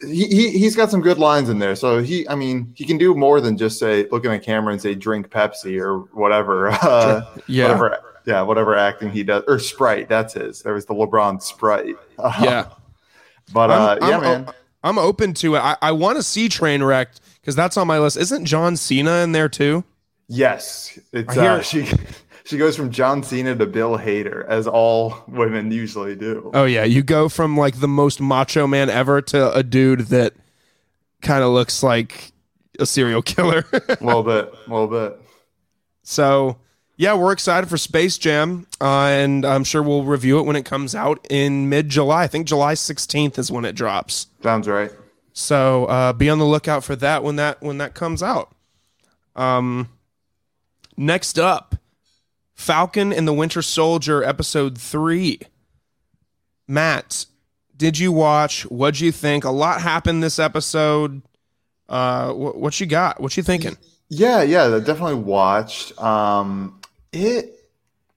he, 0.03 0.27
he 0.27 0.51
he's 0.59 0.77
got 0.77 0.91
some 0.91 1.01
good 1.01 1.19
lines 1.19 1.49
in 1.49 1.59
there. 1.59 1.77
So 1.77 2.03
he, 2.03 2.29
I 2.29 2.35
mean, 2.35 2.73
he 2.75 2.85
can 2.85 2.99
do 2.99 3.15
more 3.15 3.41
than 3.41 3.57
just 3.57 3.79
say 3.79 4.07
look 4.11 4.25
in 4.25 4.31
the 4.31 4.39
camera 4.39 4.73
and 4.73 4.81
say 4.81 4.95
drink 4.95 5.29
Pepsi 5.29 5.81
or 5.81 6.01
whatever. 6.15 6.77
Uh, 6.89 7.23
yeah 7.49 7.65
whatever, 7.65 8.08
yeah, 8.25 8.43
whatever 8.43 8.77
acting 8.77 9.11
he 9.11 9.23
does 9.23 9.45
or 9.47 9.59
Sprite. 9.59 10.09
That's 10.09 10.35
his. 10.35 10.63
There 10.63 10.75
was 10.75 10.87
the 10.87 10.95
LeBron 10.95 11.43
Sprite. 11.43 11.97
Yeah 12.43 12.69
but 13.53 13.71
uh, 13.71 13.99
I'm, 14.01 14.09
yeah, 14.09 14.17
I'm, 14.17 14.23
man. 14.23 14.55
I'm 14.83 14.99
open 14.99 15.35
to 15.35 15.57
it. 15.57 15.59
I, 15.59 15.77
I 15.83 15.93
want 15.93 16.17
to 16.17 16.23
see 16.23 16.49
Trainwreck 16.49 17.07
because 17.41 17.57
that's 17.57 17.77
on 17.77 17.87
my 17.87 17.99
list. 17.99 18.17
Isn't 18.17 18.45
John 18.45 18.77
Cena 18.77 19.23
in 19.23 19.33
there 19.33 19.49
too? 19.49 19.85
Yes, 20.29 20.99
it's 21.13 21.37
uh, 21.37 21.63
she. 21.63 21.89
She 22.45 22.57
goes 22.57 22.77
from 22.77 22.91
John 22.91 23.23
Cena 23.23 23.55
to 23.57 23.67
Bill 23.67 23.99
Hader, 23.99 24.47
as 24.47 24.67
all 24.67 25.23
women 25.29 25.71
usually 25.71 26.17
do. 26.17 26.51
Oh 26.55 26.65
yeah, 26.65 26.83
you 26.83 27.03
go 27.03 27.29
from 27.29 27.59
like 27.59 27.81
the 27.81 27.89
most 27.89 28.23
macho 28.23 28.67
man 28.67 28.89
ever 28.89 29.21
to 29.21 29.53
a 29.53 29.63
dude 29.63 30.07
that 30.07 30.33
kind 31.21 31.45
of 31.45 31.51
looks 31.51 31.83
like 31.83 32.33
a 32.79 32.87
serial 32.87 33.21
killer. 33.21 33.67
A 33.71 33.99
little 34.01 34.23
bit, 34.23 34.51
a 34.67 34.71
little 34.71 34.87
bit. 34.87 35.21
so 36.05 36.57
yeah, 36.99 37.15
we're 37.15 37.31
excited 37.31 37.71
for 37.71 37.79
Space 37.79 38.19
Jam, 38.19 38.67
uh, 38.81 39.05
and 39.05 39.47
I'm 39.47 39.63
sure 39.63 39.85
we'll 39.85 40.03
review 40.03 40.41
it 40.41 40.47
when 40.47 40.57
it 40.57 40.65
comes 40.65 40.97
out 40.97 41.25
in 41.31 41.69
mid 41.69 41.89
July. 41.89 42.25
I 42.25 42.27
think 42.27 42.49
July 42.49 42.75
16th 42.75 43.39
is 43.39 43.53
when 43.53 43.65
it 43.65 43.77
drops. 43.77 44.27
Sounds 44.43 44.67
right. 44.67 44.91
So 45.33 45.85
uh, 45.85 46.13
be 46.13 46.29
on 46.29 46.41
the 46.41 46.45
lookout 46.45 46.83
for 46.83 46.97
that 46.97 47.23
when 47.23 47.37
that 47.37 47.63
when 47.63 47.79
that 47.79 47.95
comes 47.95 48.21
out. 48.21 48.51
Um, 49.37 49.89
next 50.97 51.39
up, 51.39 51.77
Falcon 52.57 53.13
and 53.13 53.29
the 53.29 53.33
Winter 53.33 53.63
Soldier, 53.63 54.25
episode 54.25 54.77
three. 54.77 55.39
Matt, 56.67 57.27
did 57.77 57.97
you 58.01 58.11
watch? 58.11 58.63
What'd 58.63 58.99
you 58.99 59.13
think? 59.13 59.45
A 59.45 59.51
lot 59.51 59.81
happened 59.81 60.21
this 60.21 60.41
episode. 60.41 61.23
Uh, 61.89 62.33
what, 62.33 62.57
what 62.57 62.81
you 62.81 62.87
got? 62.87 63.21
What 63.21 63.37
you 63.37 63.45
thinking? 63.45 63.77
Yeah, 64.09 64.43
yeah, 64.43 64.65
I 64.75 64.81
definitely 64.81 65.23
watched. 65.23 65.97
Um, 66.03 66.78
it 67.13 67.59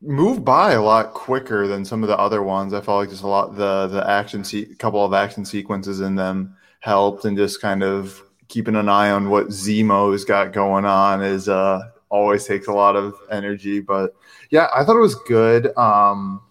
moved 0.02 0.44
by 0.44 0.74
a 0.74 0.82
lot 0.82 1.14
quicker 1.14 1.68
than 1.68 1.86
some 1.86 2.04
of 2.04 2.10
the 2.10 2.18
other 2.18 2.42
ones. 2.42 2.74
I 2.74 2.82
felt 2.82 3.00
like 3.00 3.10
just 3.10 3.24
a 3.24 3.28
lot 3.28 3.56
the 3.56 3.88
the 3.88 4.08
action 4.10 4.44
se- 4.44 4.76
couple 4.76 5.04
of 5.06 5.14
action 5.14 5.46
sequences 5.46 6.02
in 6.02 6.16
them 6.16 6.56
helped, 6.80 7.26
and 7.26 7.38
just 7.38 7.62
kind 7.62 7.84
of 7.84 8.22
keeping 8.48 8.76
an 8.76 8.90
eye 8.90 9.12
on 9.12 9.30
what 9.30 9.48
Zemo's 9.48 10.26
got 10.26 10.54
going 10.54 10.86
on 10.86 11.22
is 11.22 11.48
uh 11.48 11.82
always 12.10 12.46
takes 12.46 12.68
a 12.68 12.74
lot 12.74 12.96
of 12.96 13.16
energy. 13.32 13.80
But 13.80 14.14
yeah, 14.50 14.68
I 14.74 14.84
thought 14.84 14.98
it 14.98 15.02
was 15.02 15.16
good. 15.16 15.76
Um, 15.78 16.42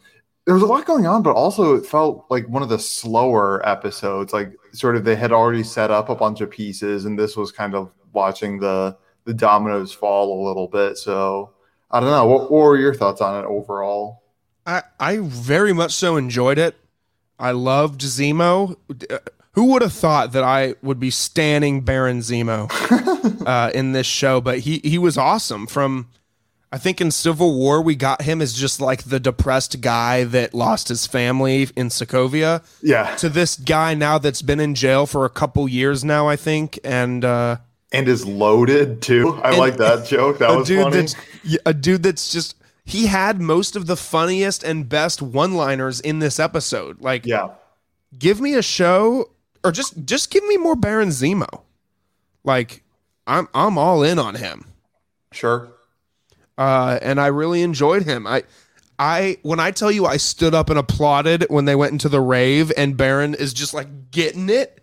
there 0.46 0.54
was 0.54 0.62
a 0.62 0.66
lot 0.66 0.86
going 0.86 1.06
on, 1.06 1.22
but 1.22 1.36
also 1.36 1.76
it 1.76 1.86
felt 1.86 2.26
like 2.30 2.48
one 2.48 2.62
of 2.62 2.68
the 2.68 2.78
slower 2.78 3.66
episodes. 3.68 4.32
Like 4.32 4.52
sort 4.72 4.96
of 4.96 5.04
they 5.04 5.16
had 5.16 5.32
already 5.32 5.62
set 5.62 5.90
up 5.90 6.08
a 6.08 6.14
bunch 6.14 6.40
of 6.40 6.50
pieces, 6.50 7.04
and 7.04 7.18
this 7.18 7.36
was 7.36 7.52
kind 7.52 7.74
of 7.74 7.92
watching 8.12 8.58
the 8.58 8.96
the 9.24 9.34
dominoes 9.34 9.92
fall 9.92 10.42
a 10.42 10.46
little 10.46 10.66
bit. 10.66 10.96
So 10.96 11.52
I 11.90 12.00
don't 12.00 12.10
know. 12.10 12.26
What, 12.26 12.50
what 12.50 12.62
were 12.62 12.76
your 12.78 12.94
thoughts 12.94 13.20
on 13.20 13.42
it 13.42 13.46
overall? 13.46 14.22
I 14.66 14.82
I 14.98 15.18
very 15.20 15.72
much 15.72 15.92
so 15.92 16.16
enjoyed 16.16 16.58
it. 16.58 16.76
I 17.38 17.50
loved 17.52 18.02
Zemo. 18.02 18.76
Uh, 19.10 19.18
Who 19.52 19.64
would 19.72 19.82
have 19.82 19.92
thought 19.94 20.32
that 20.32 20.44
I 20.44 20.74
would 20.82 21.00
be 21.00 21.10
standing 21.10 21.80
Baron 21.80 22.20
Zemo 22.20 22.70
uh, 23.46 23.70
in 23.74 23.92
this 23.92 24.06
show? 24.06 24.40
But 24.40 24.60
he 24.60 24.80
he 24.84 24.98
was 24.98 25.16
awesome. 25.18 25.66
From 25.66 26.08
I 26.70 26.78
think 26.78 27.00
in 27.00 27.10
Civil 27.10 27.58
War 27.58 27.82
we 27.82 27.96
got 27.96 28.22
him 28.22 28.40
as 28.40 28.52
just 28.52 28.80
like 28.80 29.04
the 29.04 29.18
depressed 29.18 29.80
guy 29.80 30.22
that 30.24 30.54
lost 30.54 30.88
his 30.88 31.06
family 31.06 31.68
in 31.74 31.88
Sokovia 31.88 32.62
Yeah, 32.82 33.16
to 33.16 33.28
this 33.28 33.56
guy 33.56 33.94
now 33.94 34.18
that's 34.18 34.42
been 34.42 34.60
in 34.60 34.74
jail 34.76 35.06
for 35.06 35.24
a 35.24 35.30
couple 35.30 35.66
years 35.68 36.04
now. 36.04 36.28
I 36.28 36.36
think 36.36 36.78
and. 36.84 37.24
uh 37.24 37.56
and 37.92 38.08
is 38.08 38.26
loaded 38.26 39.02
too. 39.02 39.40
I 39.42 39.50
And- 39.50 39.58
like 39.58 39.76
that 39.78 40.06
joke. 40.06 40.38
That 40.38 40.56
was 40.56 40.66
dude 40.68 40.82
funny. 40.84 40.96
that's 40.96 41.16
a 41.66 41.74
dude 41.74 42.02
that's 42.02 42.30
just 42.32 42.56
he 42.84 43.06
had 43.06 43.40
most 43.40 43.76
of 43.76 43.86
the 43.86 43.96
funniest 43.96 44.62
and 44.64 44.88
best 44.88 45.22
one-liners 45.22 46.00
in 46.00 46.18
this 46.18 46.40
episode. 46.40 47.00
Like, 47.00 47.24
Yeah, 47.26 47.50
give 48.18 48.40
me 48.40 48.54
a 48.54 48.62
show 48.62 49.30
or 49.62 49.70
just 49.72 50.04
just 50.04 50.30
give 50.30 50.44
me 50.44 50.56
more 50.56 50.74
Baron 50.76 51.10
Zemo. 51.10 51.62
Like, 52.44 52.82
I'm 53.26 53.48
I'm 53.54 53.76
all 53.78 54.02
in 54.02 54.18
on 54.18 54.34
him. 54.36 54.64
sure. 55.32 55.68
Uh, 56.58 56.98
and 57.00 57.18
I 57.20 57.28
really 57.28 57.62
enjoyed 57.62 58.02
him. 58.04 58.26
I 58.26 58.42
I 58.98 59.38
when 59.42 59.60
I 59.60 59.70
tell 59.70 59.90
you 59.90 60.04
I 60.06 60.16
stood 60.18 60.54
up 60.54 60.68
and 60.68 60.78
applauded 60.78 61.46
when 61.48 61.64
they 61.64 61.74
went 61.74 61.92
into 61.92 62.08
the 62.08 62.20
rave 62.20 62.70
and 62.76 62.96
Baron 62.96 63.34
is 63.34 63.52
just 63.54 63.72
like 63.72 64.10
getting 64.10 64.48
it. 64.50 64.79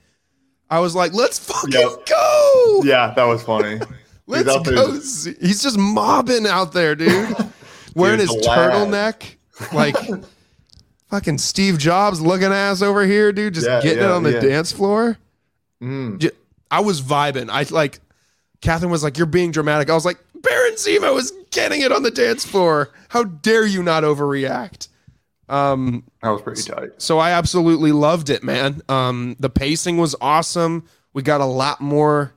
I 0.69 0.79
was 0.79 0.95
like, 0.95 1.13
let's 1.13 1.39
fucking 1.39 1.71
Yep. 1.71 2.05
go. 2.05 2.81
Yeah, 2.83 3.13
that 3.15 3.23
was 3.23 3.43
funny. 3.43 3.79
Let's 4.29 4.43
there 4.45 4.75
go. 4.75 4.99
Z- 4.99 5.35
He's 5.39 5.63
just 5.63 5.77
mobbing 5.77 6.45
out 6.45 6.73
there, 6.73 6.95
dude. 6.95 7.33
Wearing 7.95 8.19
Dude, 8.19 8.27
his 8.29 8.45
turtleneck. 8.45 9.35
Like 9.73 9.95
fucking 11.09 11.37
Steve 11.37 11.77
Jobs 11.77 12.19
looking 12.19 12.51
ass 12.51 12.81
over 12.81 13.05
here, 13.05 13.31
dude, 13.31 13.53
just 13.53 13.65
Yeah, 13.65 13.81
getting 13.81 14.03
it 14.03 14.11
on 14.11 14.23
the 14.23 14.33
yeah. 14.33 14.39
dance 14.41 14.73
floor. 14.73 15.17
Mm. 15.81 16.29
I 16.69 16.81
was 16.81 17.01
vibing. 17.01 17.49
I 17.49 17.63
like 17.73 18.01
Catherine 18.59 18.91
was 18.91 19.01
like, 19.01 19.17
You're 19.17 19.27
being 19.27 19.51
dramatic. 19.51 19.89
I 19.89 19.93
was 19.93 20.03
like, 20.03 20.17
Baron 20.35 20.73
Zemo 20.73 21.17
is 21.17 21.31
getting 21.51 21.79
it 21.81 21.93
on 21.93 22.03
the 22.03 22.11
dance 22.11 22.45
floor. 22.45 22.89
How 23.07 23.23
dare 23.23 23.65
you 23.65 23.81
not 23.81 24.03
overreact? 24.03 24.89
Um, 25.49 26.03
That 26.21 26.29
was 26.29 26.41
pretty 26.41 26.61
tight. 26.63 26.89
so 27.01 27.19
I 27.19 27.31
absolutely 27.31 27.91
loved 27.91 28.29
it, 28.29 28.43
man. 28.43 28.81
Um, 28.89 29.35
the 29.39 29.49
pacing 29.49 29.97
was 29.97 30.15
awesome. 30.19 30.83
We 31.13 31.21
got 31.21 31.41
a 31.41 31.45
lot 31.45 31.79
more 31.81 32.33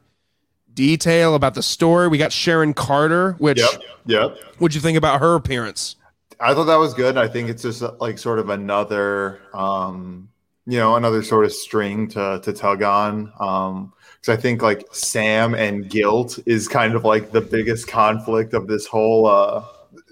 detail 0.72 1.34
about 1.34 1.54
the 1.54 1.62
story. 1.62 2.08
We 2.08 2.18
got 2.18 2.32
Sharon 2.32 2.72
Carter, 2.74 3.32
which 3.38 3.58
Yep, 3.58 3.82
yep. 4.06 4.38
what'd 4.58 4.74
you 4.74 4.80
think 4.80 4.96
about 4.96 5.20
her 5.20 5.34
appearance? 5.34 5.96
I 6.38 6.54
thought 6.54 6.64
that 6.64 6.76
was 6.78 6.94
good. 6.94 7.18
I 7.18 7.28
think 7.28 7.50
it's 7.50 7.62
just 7.62 7.82
like 8.00 8.16
sort 8.18 8.38
of 8.38 8.48
another, 8.48 9.40
um, 9.52 10.28
you 10.66 10.78
know, 10.78 10.94
another 10.96 11.22
sort 11.22 11.44
of 11.44 11.52
string 11.52 12.08
to 12.08 12.40
to 12.42 12.52
tug 12.52 12.82
on. 12.82 13.32
Um, 13.40 13.92
because 14.20 14.38
I 14.38 14.40
think 14.40 14.62
like 14.62 14.84
Sam 14.92 15.54
and 15.54 15.88
guilt 15.88 16.38
is 16.46 16.68
kind 16.68 16.94
of 16.94 17.04
like 17.04 17.32
the 17.32 17.40
biggest 17.40 17.88
conflict 17.88 18.54
of 18.54 18.66
this 18.68 18.86
whole 18.86 19.26
uh 19.26 19.64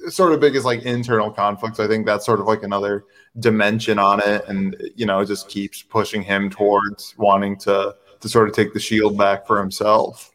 sort 0.08 0.32
of 0.32 0.40
biggest 0.40 0.64
like 0.64 0.82
internal 0.82 1.30
conflicts. 1.30 1.80
I 1.80 1.86
think 1.86 2.06
that's 2.06 2.24
sort 2.24 2.40
of 2.40 2.46
like 2.46 2.62
another 2.62 3.04
dimension 3.38 3.98
on 3.98 4.20
it, 4.20 4.44
and 4.48 4.76
you 4.96 5.06
know, 5.06 5.20
it 5.20 5.26
just 5.26 5.48
keeps 5.48 5.82
pushing 5.82 6.22
him 6.22 6.50
towards 6.50 7.14
wanting 7.18 7.56
to 7.58 7.94
to 8.20 8.28
sort 8.28 8.48
of 8.48 8.54
take 8.54 8.74
the 8.74 8.80
shield 8.80 9.16
back 9.16 9.46
for 9.46 9.58
himself. 9.58 10.30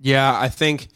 Yeah, 0.00 0.38
I 0.38 0.48
think 0.48 0.88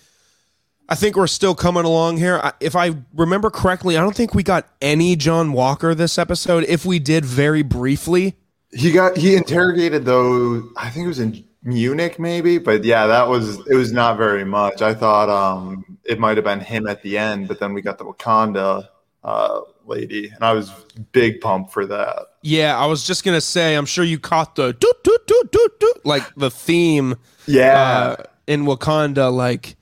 I 0.89 0.97
think 0.97 1.17
we're 1.17 1.29
still 1.29 1.55
coming 1.55 1.85
along 1.85 2.17
here. 2.17 2.41
I, 2.43 2.53
if 2.61 2.75
I 2.75 2.97
remember 3.15 3.49
correctly, 3.49 3.97
I 3.97 4.01
don't 4.01 4.17
think 4.17 4.35
we 4.35 4.43
got 4.43 4.69
any 4.83 5.15
John 5.15 5.53
Walker 5.53 5.95
this 5.95 6.19
episode. 6.19 6.65
If 6.65 6.85
we 6.85 6.99
did, 6.99 7.25
very 7.25 7.63
briefly. 7.63 8.37
He 8.73 8.93
got 8.93 9.17
he 9.17 9.37
interrogated 9.37 10.05
though. 10.05 10.69
I 10.77 10.91
think 10.91 11.05
it 11.05 11.09
was 11.09 11.21
in 11.21 11.45
Munich, 11.63 12.19
maybe, 12.19 12.59
but 12.59 12.85
yeah, 12.85 13.07
that 13.07 13.29
was 13.29 13.59
it 13.67 13.75
was 13.75 13.93
not 13.93 14.17
very 14.17 14.45
much. 14.45 14.81
I 14.83 14.95
thought 14.95 15.29
um 15.29 15.99
it 16.05 16.19
might 16.19 16.37
have 16.37 16.45
been 16.45 16.61
him 16.61 16.87
at 16.87 17.03
the 17.03 17.19
end, 17.19 17.49
but 17.49 17.61
then 17.61 17.75
we 17.75 17.83
got 17.83 17.99
the 17.99 18.05
Wakanda 18.05 18.89
uh, 19.23 19.61
lady, 19.85 20.29
and 20.29 20.43
I 20.43 20.53
was 20.53 20.71
big 21.13 21.41
pump 21.41 21.71
for 21.71 21.87
that. 21.87 22.27
Yeah, 22.43 22.79
I 22.79 22.87
was 22.87 23.07
just 23.07 23.25
gonna 23.25 23.41
say, 23.41 23.75
I'm 23.75 23.87
sure 23.87 24.05
you 24.05 24.19
caught 24.19 24.57
the 24.57 24.73
doot 24.73 25.05
doot 25.05 25.27
doot 25.27 25.53
doot 25.53 25.81
doot 25.81 26.07
like 26.07 26.35
the 26.37 26.51
theme. 26.51 27.17
Yeah, 27.47 28.17
uh, 28.19 28.25
in 28.47 28.65
Wakanda, 28.65 29.33
like 29.33 29.77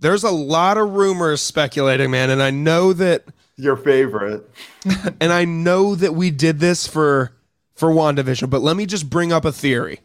there's 0.00 0.24
a 0.24 0.30
lot 0.30 0.78
of 0.78 0.94
rumors 0.94 1.40
speculating, 1.40 2.10
man, 2.10 2.30
and 2.30 2.42
I 2.42 2.50
know 2.50 2.92
that 2.94 3.24
your 3.56 3.76
favorite, 3.76 4.50
and 5.20 5.32
I 5.32 5.44
know 5.44 5.94
that 5.94 6.14
we 6.14 6.30
did 6.30 6.58
this 6.58 6.86
for 6.86 7.32
for 7.74 7.90
WandaVision, 7.90 8.50
but 8.50 8.62
let 8.62 8.76
me 8.76 8.86
just 8.86 9.08
bring 9.08 9.32
up 9.32 9.44
a 9.44 9.52
theory. 9.52 10.00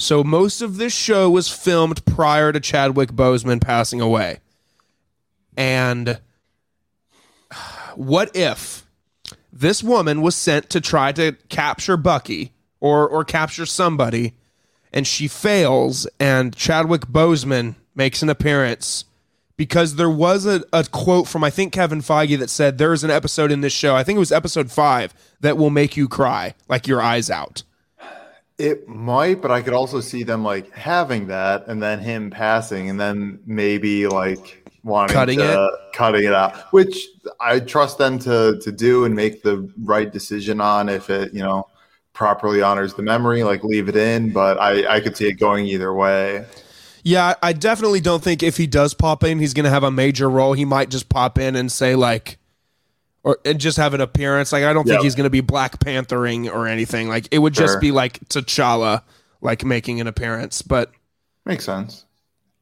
So 0.00 0.24
most 0.24 0.62
of 0.62 0.78
this 0.78 0.94
show 0.94 1.28
was 1.28 1.50
filmed 1.50 2.02
prior 2.06 2.52
to 2.52 2.58
Chadwick 2.58 3.10
Boseman 3.10 3.60
passing 3.60 4.00
away. 4.00 4.40
And 5.58 6.18
what 7.96 8.34
if 8.34 8.86
this 9.52 9.82
woman 9.82 10.22
was 10.22 10.34
sent 10.34 10.70
to 10.70 10.80
try 10.80 11.12
to 11.12 11.32
capture 11.50 11.98
Bucky 11.98 12.54
or 12.80 13.06
or 13.06 13.24
capture 13.24 13.66
somebody 13.66 14.32
and 14.90 15.06
she 15.06 15.28
fails 15.28 16.06
and 16.18 16.56
Chadwick 16.56 17.02
Boseman 17.02 17.74
makes 17.94 18.22
an 18.22 18.30
appearance 18.30 19.04
because 19.58 19.96
there 19.96 20.08
was 20.08 20.46
a, 20.46 20.64
a 20.72 20.84
quote 20.84 21.28
from 21.28 21.44
I 21.44 21.50
think 21.50 21.74
Kevin 21.74 22.00
Feige 22.00 22.38
that 22.38 22.48
said 22.48 22.78
there's 22.78 23.04
an 23.04 23.10
episode 23.10 23.52
in 23.52 23.60
this 23.60 23.74
show, 23.74 23.96
I 23.96 24.02
think 24.02 24.16
it 24.16 24.20
was 24.20 24.32
episode 24.32 24.70
5 24.70 25.12
that 25.40 25.58
will 25.58 25.68
make 25.68 25.94
you 25.94 26.08
cry 26.08 26.54
like 26.68 26.86
your 26.86 27.02
eyes 27.02 27.28
out. 27.28 27.64
It 28.60 28.86
might, 28.86 29.40
but 29.40 29.50
I 29.50 29.62
could 29.62 29.72
also 29.72 30.00
see 30.00 30.22
them 30.22 30.44
like 30.44 30.70
having 30.72 31.28
that 31.28 31.66
and 31.66 31.82
then 31.82 31.98
him 31.98 32.30
passing 32.30 32.90
and 32.90 33.00
then 33.00 33.40
maybe 33.46 34.06
like 34.06 34.68
wanting 34.82 35.14
Cutting 35.14 35.38
to 35.38 35.64
it? 35.64 35.94
cutting 35.94 36.24
it 36.24 36.32
out, 36.34 36.56
which 36.72 37.06
I 37.40 37.60
trust 37.60 37.98
them 37.98 38.18
to 38.20 38.58
to 38.60 38.72
do 38.72 39.04
and 39.04 39.14
make 39.14 39.42
the 39.42 39.72
right 39.82 40.12
decision 40.12 40.60
on 40.60 40.88
if 40.88 41.08
it, 41.10 41.32
you 41.32 41.40
know, 41.42 41.68
properly 42.12 42.60
honors 42.60 42.94
the 42.94 43.02
memory, 43.02 43.42
like 43.44 43.64
leave 43.64 43.88
it 43.88 43.96
in, 43.96 44.30
but 44.32 44.60
I 44.60 44.96
I 44.96 45.00
could 45.00 45.16
see 45.16 45.28
it 45.28 45.34
going 45.40 45.66
either 45.66 45.94
way. 45.94 46.44
Yeah, 47.02 47.34
I 47.42 47.54
definitely 47.54 48.00
don't 48.00 48.22
think 48.22 48.42
if 48.42 48.58
he 48.58 48.66
does 48.66 48.92
pop 48.92 49.24
in, 49.24 49.38
he's 49.38 49.54
going 49.54 49.64
to 49.64 49.70
have 49.70 49.84
a 49.84 49.90
major 49.90 50.28
role. 50.28 50.52
He 50.52 50.66
might 50.66 50.90
just 50.90 51.08
pop 51.08 51.38
in 51.38 51.56
and 51.56 51.72
say 51.72 51.94
like, 51.94 52.36
or 53.22 53.38
and 53.44 53.58
just 53.60 53.76
have 53.76 53.94
an 53.94 54.00
appearance. 54.00 54.52
Like 54.52 54.64
I 54.64 54.72
don't 54.72 54.86
think 54.86 55.02
he's 55.02 55.14
going 55.14 55.24
to 55.24 55.30
be 55.30 55.40
Black 55.40 55.80
Panthering 55.80 56.48
or 56.48 56.66
anything. 56.66 57.08
Like 57.08 57.28
it 57.30 57.38
would 57.38 57.54
just 57.54 57.80
be 57.80 57.90
like 57.92 58.20
T'Challa, 58.28 59.02
like 59.40 59.64
making 59.64 60.00
an 60.00 60.06
appearance. 60.06 60.62
But 60.62 60.90
Makes 61.44 61.64
sense. 61.64 62.04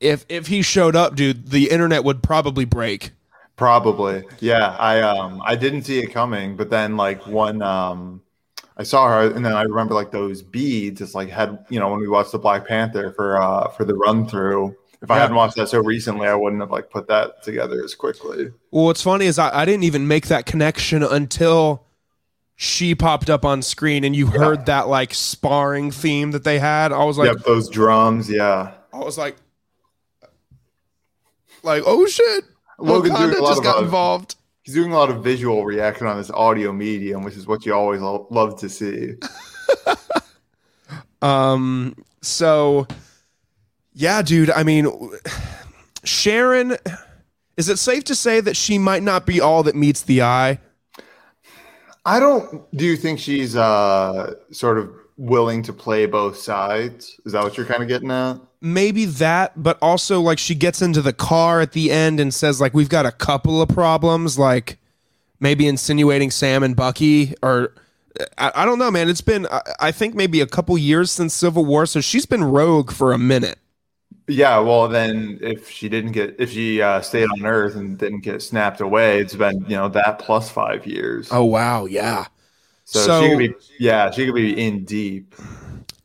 if 0.01 0.25
if 0.29 0.47
he 0.49 0.63
showed 0.63 0.97
up, 0.97 1.15
dude, 1.15 1.51
the 1.51 1.71
internet 1.71 2.05
would 2.05 2.23
probably 2.23 2.65
break. 2.65 3.11
Probably. 3.57 4.25
Yeah. 4.41 4.77
I 4.79 5.01
um 5.01 5.43
I 5.45 5.57
didn't 5.57 5.83
see 5.83 5.99
it 5.99 6.13
coming, 6.13 6.57
but 6.57 6.71
then 6.71 6.97
like 6.97 7.27
one 7.27 7.61
um 7.63 8.23
I 8.77 8.85
saw 8.85 9.09
her 9.09 9.33
and 9.33 9.45
then 9.45 9.53
I 9.53 9.63
remember 9.63 9.95
like 9.95 10.13
those 10.13 10.43
beads. 10.43 11.01
It's 11.01 11.15
like 11.15 11.29
had 11.29 11.65
you 11.69 11.81
know, 11.81 11.91
when 11.91 12.01
we 12.01 12.09
watched 12.09 12.33
the 12.33 12.39
Black 12.39 12.67
Panther 12.67 13.13
for 13.13 13.41
uh 13.43 13.69
for 13.71 13.85
the 13.85 13.95
run 13.95 14.29
through. 14.29 14.77
If 15.01 15.11
I 15.11 15.19
hadn't 15.19 15.37
watched 15.37 15.57
that 15.57 15.69
so 15.69 15.81
recently, 15.81 16.27
I 16.27 16.35
wouldn't 16.35 16.61
have 16.61 16.71
like 16.71 16.91
put 16.91 17.07
that 17.09 17.43
together 17.43 17.83
as 17.85 17.95
quickly. 17.95 18.51
Well, 18.71 18.87
what's 18.87 19.03
funny 19.03 19.27
is 19.27 19.39
I, 19.39 19.61
I 19.61 19.65
didn't 19.65 19.85
even 19.85 20.09
make 20.09 20.27
that 20.27 20.45
connection 20.45 21.03
until 21.03 21.87
she 22.57 22.97
popped 22.97 23.31
up 23.31 23.45
on 23.45 23.63
screen 23.63 24.03
and 24.03 24.17
you 24.17 24.27
heard 24.27 24.67
that 24.67 24.89
like 24.89 25.15
sparring 25.15 25.93
theme 25.93 26.33
that 26.33 26.43
they 26.43 26.59
had. 26.59 26.93
I 26.93 27.05
was 27.05 27.17
like, 27.17 27.29
yep, 27.29 27.45
those 27.45 27.69
drums, 27.69 28.29
yeah. 28.29 28.73
I 28.93 28.99
was 28.99 29.17
like, 29.17 29.37
like, 31.63 31.85
oh 31.87 32.07
shit, 32.07 32.45
Logan's 32.79 33.17
doing 33.17 33.31
Wakanda 33.31 33.39
a 33.39 33.43
lot 33.43 33.51
just 33.51 33.63
got 33.63 33.77
uh, 33.77 33.85
involved. 33.85 34.35
He's 34.63 34.75
doing 34.75 34.93
a 34.93 34.97
lot 34.97 35.11
of 35.11 35.23
visual 35.23 35.65
reaction 35.65 36.09
on 36.09 36.17
this 36.17 36.31
audio 36.31 36.73
medium, 36.73 37.23
which 37.23 37.37
is 37.37 37.47
what 37.47 37.65
you 37.65 37.73
always 37.73 38.01
lo- 38.01 38.27
love 38.31 38.59
to 38.61 38.69
see. 38.69 39.15
Um, 41.23 41.97
so 42.23 42.87
yeah, 43.99 44.23
dude. 44.23 44.51
I 44.51 44.63
mean, 44.63 44.89
Sharon, 46.05 46.77
is 47.57 47.69
it 47.69 47.79
safe 47.79 48.05
to 48.05 48.15
say 48.15 48.41
that 48.41 48.57
she 48.57 48.79
might 48.79 49.03
not 49.03 49.27
be 49.27 49.41
all 49.41 49.63
that 49.65 49.75
meets 49.75 50.03
the 50.03 50.23
eye? 50.23 50.61
I 52.07 52.21
don't. 52.21 52.71
Do 52.77 52.87
you 52.87 52.97
think 52.97 53.19
she's 53.19 53.57
uh 53.57 54.35
sort 54.51 54.79
of 54.79 54.91
willing 55.17 55.63
to 55.65 55.73
play 55.73 56.07
both 56.07 56.37
sides? 56.37 57.21
Is 57.27 57.33
that 57.33 57.43
what 57.43 57.57
you're 57.57 57.67
kind 57.67 57.83
of 57.83 57.89
getting 57.89 58.11
at? 58.11 58.39
maybe 58.61 59.05
that, 59.05 59.61
but 59.63 59.79
also 59.81 60.21
like 60.21 60.39
she 60.39 60.55
gets 60.55 60.83
into 60.83 61.03
the 61.03 61.13
car 61.13 61.61
at 61.61 61.73
the 61.73 61.91
end 61.91 62.21
and 62.21 62.33
says 62.33 62.61
like 62.61 62.75
we've 62.75 62.89
got 62.89 63.07
a 63.07 63.13
couple 63.13 63.63
of 63.63 63.69
problems, 63.69 64.39
like 64.39 64.79
maybe 65.41 65.67
insinuating 65.67 66.31
Sam 66.31 66.63
and 66.63 66.75
Bucky 66.75 67.35
or 67.43 67.75
I, 68.37 68.53
I 68.55 68.65
don't 68.65 68.79
know, 68.79 68.91
man. 68.91 69.09
It's 69.09 69.21
been 69.21 69.47
I, 69.51 69.61
I 69.81 69.93
think 69.93 70.15
maybe 70.15 70.41
a 70.41 70.47
couple 70.47 70.77
years 70.77 71.11
since 71.11 71.35
Civil 71.35 71.65
War, 71.65 71.87
so 71.87 72.01
she's 72.01 72.27
been 72.27 72.45
rogue 72.45 72.91
for 72.91 73.13
a 73.13 73.19
minute. 73.19 73.59
Yeah. 74.29 74.59
Well, 74.59 74.89
then 74.89 75.39
if 75.41 75.69
she 75.71 75.89
didn't 75.89 76.13
get, 76.13 76.37
if 76.39 76.53
she 76.53 76.81
uh, 76.83 77.01
stayed 77.01 77.29
on 77.31 77.45
Earth 77.47 77.75
and 77.75 77.99
didn't 77.99 78.21
get 78.21 78.43
snapped 78.43 78.81
away, 78.81 79.21
it's 79.21 79.35
been 79.35 79.65
you 79.69 79.77
know 79.77 79.89
that 79.89 80.19
plus 80.19 80.51
five 80.51 80.87
years. 80.87 81.29
Oh 81.33 81.45
wow, 81.45 81.87
yeah. 81.87 82.27
so, 82.85 83.01
so- 83.01 83.23
she 83.23 83.29
could 83.31 83.39
be, 83.39 83.55
yeah, 83.79 84.11
she 84.11 84.27
could 84.27 84.35
be 84.35 84.67
in 84.67 84.85
deep. 84.85 85.35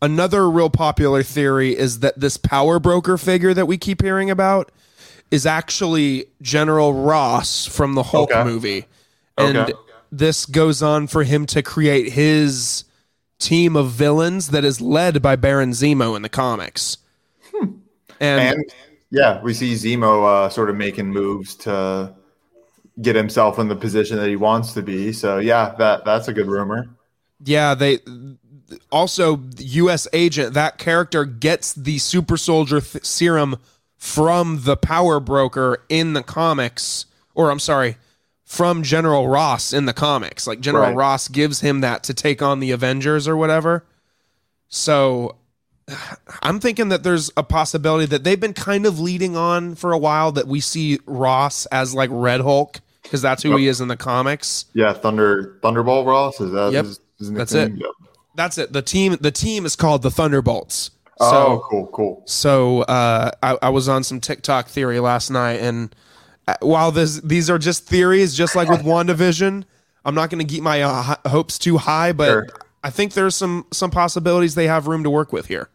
Another 0.02 0.50
real 0.50 0.70
popular 0.70 1.24
theory 1.24 1.78
is 1.78 2.00
that 2.00 2.20
this 2.20 2.36
power 2.36 2.78
broker 2.80 3.18
figure 3.18 3.54
that 3.54 3.68
we 3.68 3.78
keep 3.78 4.02
hearing 4.02 4.30
about 4.30 4.70
is 5.32 5.46
actually 5.46 6.26
General 6.42 6.94
Ross 6.94 7.66
from 7.66 7.96
the 7.96 8.04
Hulk 8.04 8.30
Okay. 8.30 8.44
movie. 8.44 8.86
And 9.38 9.58
Okay. 9.58 9.74
this 10.12 10.46
goes 10.46 10.84
on 10.84 11.08
for 11.08 11.24
him 11.24 11.46
to 11.48 11.64
create 11.64 12.12
his 12.12 12.84
team 13.40 13.78
of 13.78 13.92
villains 13.92 14.50
that 14.50 14.66
is 14.66 14.82
led 14.82 15.22
by 15.22 15.38
Baron 15.38 15.72
Zemo 15.72 16.16
in 16.18 16.22
the 16.22 16.30
comics. 16.30 16.98
And, 18.24 18.58
And 18.58 18.74
yeah, 19.12 19.42
we 19.42 19.54
see 19.54 19.74
Zemo 19.74 20.46
uh, 20.46 20.50
sort 20.50 20.70
of 20.70 20.76
making 20.76 21.10
moves 21.10 21.56
to 21.58 22.14
get 23.02 23.16
himself 23.16 23.60
in 23.60 23.68
the 23.68 23.76
position 23.76 24.18
that 24.18 24.30
he 24.30 24.36
wants 24.36 24.74
to 24.74 24.82
be. 24.82 25.12
So 25.14 25.40
yeah, 25.40 25.76
that 25.78 26.06
that's 26.06 26.28
a 26.28 26.34
good 26.34 26.48
rumor. 26.48 26.88
yeah, 27.44 27.76
they 27.76 28.00
also 28.92 29.42
US 29.58 30.08
agent 30.14 30.54
that 30.54 30.78
character 30.78 31.26
gets 31.26 31.74
the 31.74 31.98
super 32.00 32.38
soldier 32.38 32.82
th- 32.82 33.06
serum 33.06 33.58
from 33.98 34.62
the 34.64 34.76
power 34.78 35.20
broker 35.20 35.84
in 35.90 36.14
the 36.14 36.24
comics 36.24 37.06
or 37.36 37.52
I'm 37.52 37.60
sorry 37.60 37.98
from 38.46 38.84
General 38.84 39.28
Ross 39.28 39.74
in 39.74 39.86
the 39.86 39.94
comics 39.94 40.48
like 40.48 40.60
General 40.60 40.86
Right. 40.88 40.96
Ross 40.96 41.28
gives 41.28 41.62
him 41.62 41.82
that 41.82 42.04
to 42.06 42.14
take 42.14 42.42
on 42.42 42.60
the 42.60 42.72
Avengers 42.72 43.28
or 43.28 43.38
whatever 43.38 43.86
so 44.70 45.36
I'm 46.42 46.60
thinking 46.60 46.90
that 46.90 47.04
there's 47.04 47.30
a 47.36 47.44
possibility 47.44 48.06
that 48.08 48.24
they've 48.24 48.40
been 48.40 48.54
kind 48.54 48.86
of 48.86 49.00
leading 49.00 49.36
on 49.36 49.76
for 49.76 49.92
a 49.92 49.98
while 49.98 50.32
that 50.34 50.48
we 50.48 50.60
see 50.60 51.00
Ross 51.06 51.66
as 51.68 51.94
like 51.94 52.10
Red 52.12 52.42
Hulk 52.42 52.80
because 53.04 53.22
that's 53.22 53.44
who 53.44 53.58
he 53.58 53.68
is 53.68 53.82
in 53.82 53.90
the 53.90 53.98
comics 53.98 54.66
Yeah, 54.74 54.94
Thunder 54.94 55.60
Thunderbolt 55.62 56.08
Ross 56.08 56.40
is 56.40 56.52
that 56.52 56.72
Yep. 56.72 56.86
his, 56.86 57.00
his 57.20 57.32
That's 57.34 57.54
it. 57.54 57.72
Yep. 57.76 57.90
that's 58.36 58.58
it 58.58 58.72
the 58.74 58.82
team 58.82 59.18
the 59.20 59.32
team 59.32 59.66
is 59.66 59.76
called 59.76 60.02
the 60.04 60.12
Thunderbolts 60.12 60.92
Oh, 61.20 61.32
so 61.32 61.66
cool, 61.70 61.88
cool. 61.94 62.24
So 62.26 62.82
uh, 62.82 63.30
I, 63.44 63.58
I 63.62 63.70
was 63.70 63.88
on 63.88 64.04
some 64.04 64.20
TikTok 64.20 64.68
theory 64.68 65.00
last 65.00 65.30
night, 65.30 65.60
and 65.62 65.96
uh, 66.48 66.56
while 66.62 66.92
this 66.92 67.22
these 67.22 67.52
are 67.52 67.60
just 67.60 67.86
theories, 67.86 68.36
just 68.36 68.56
like 68.56 68.68
with 68.68 68.82
WandaVision, 68.84 69.64
I'm 70.04 70.16
not 70.16 70.32
going 70.32 70.46
to 70.46 70.52
keep 70.52 70.64
my 70.64 70.82
uh, 70.82 71.16
hopes 71.30 71.60
too 71.60 71.78
high, 71.78 72.14
but 72.14 72.26
Sure. 72.30 72.48
I 72.84 72.90
think 72.90 73.14
there's 73.14 73.36
some 73.36 73.66
some 73.72 73.92
possibilities 73.92 74.56
they 74.56 74.68
have 74.68 74.88
room 74.88 75.04
to 75.04 75.10
work 75.10 75.32
with 75.32 75.48
here. 75.48 75.70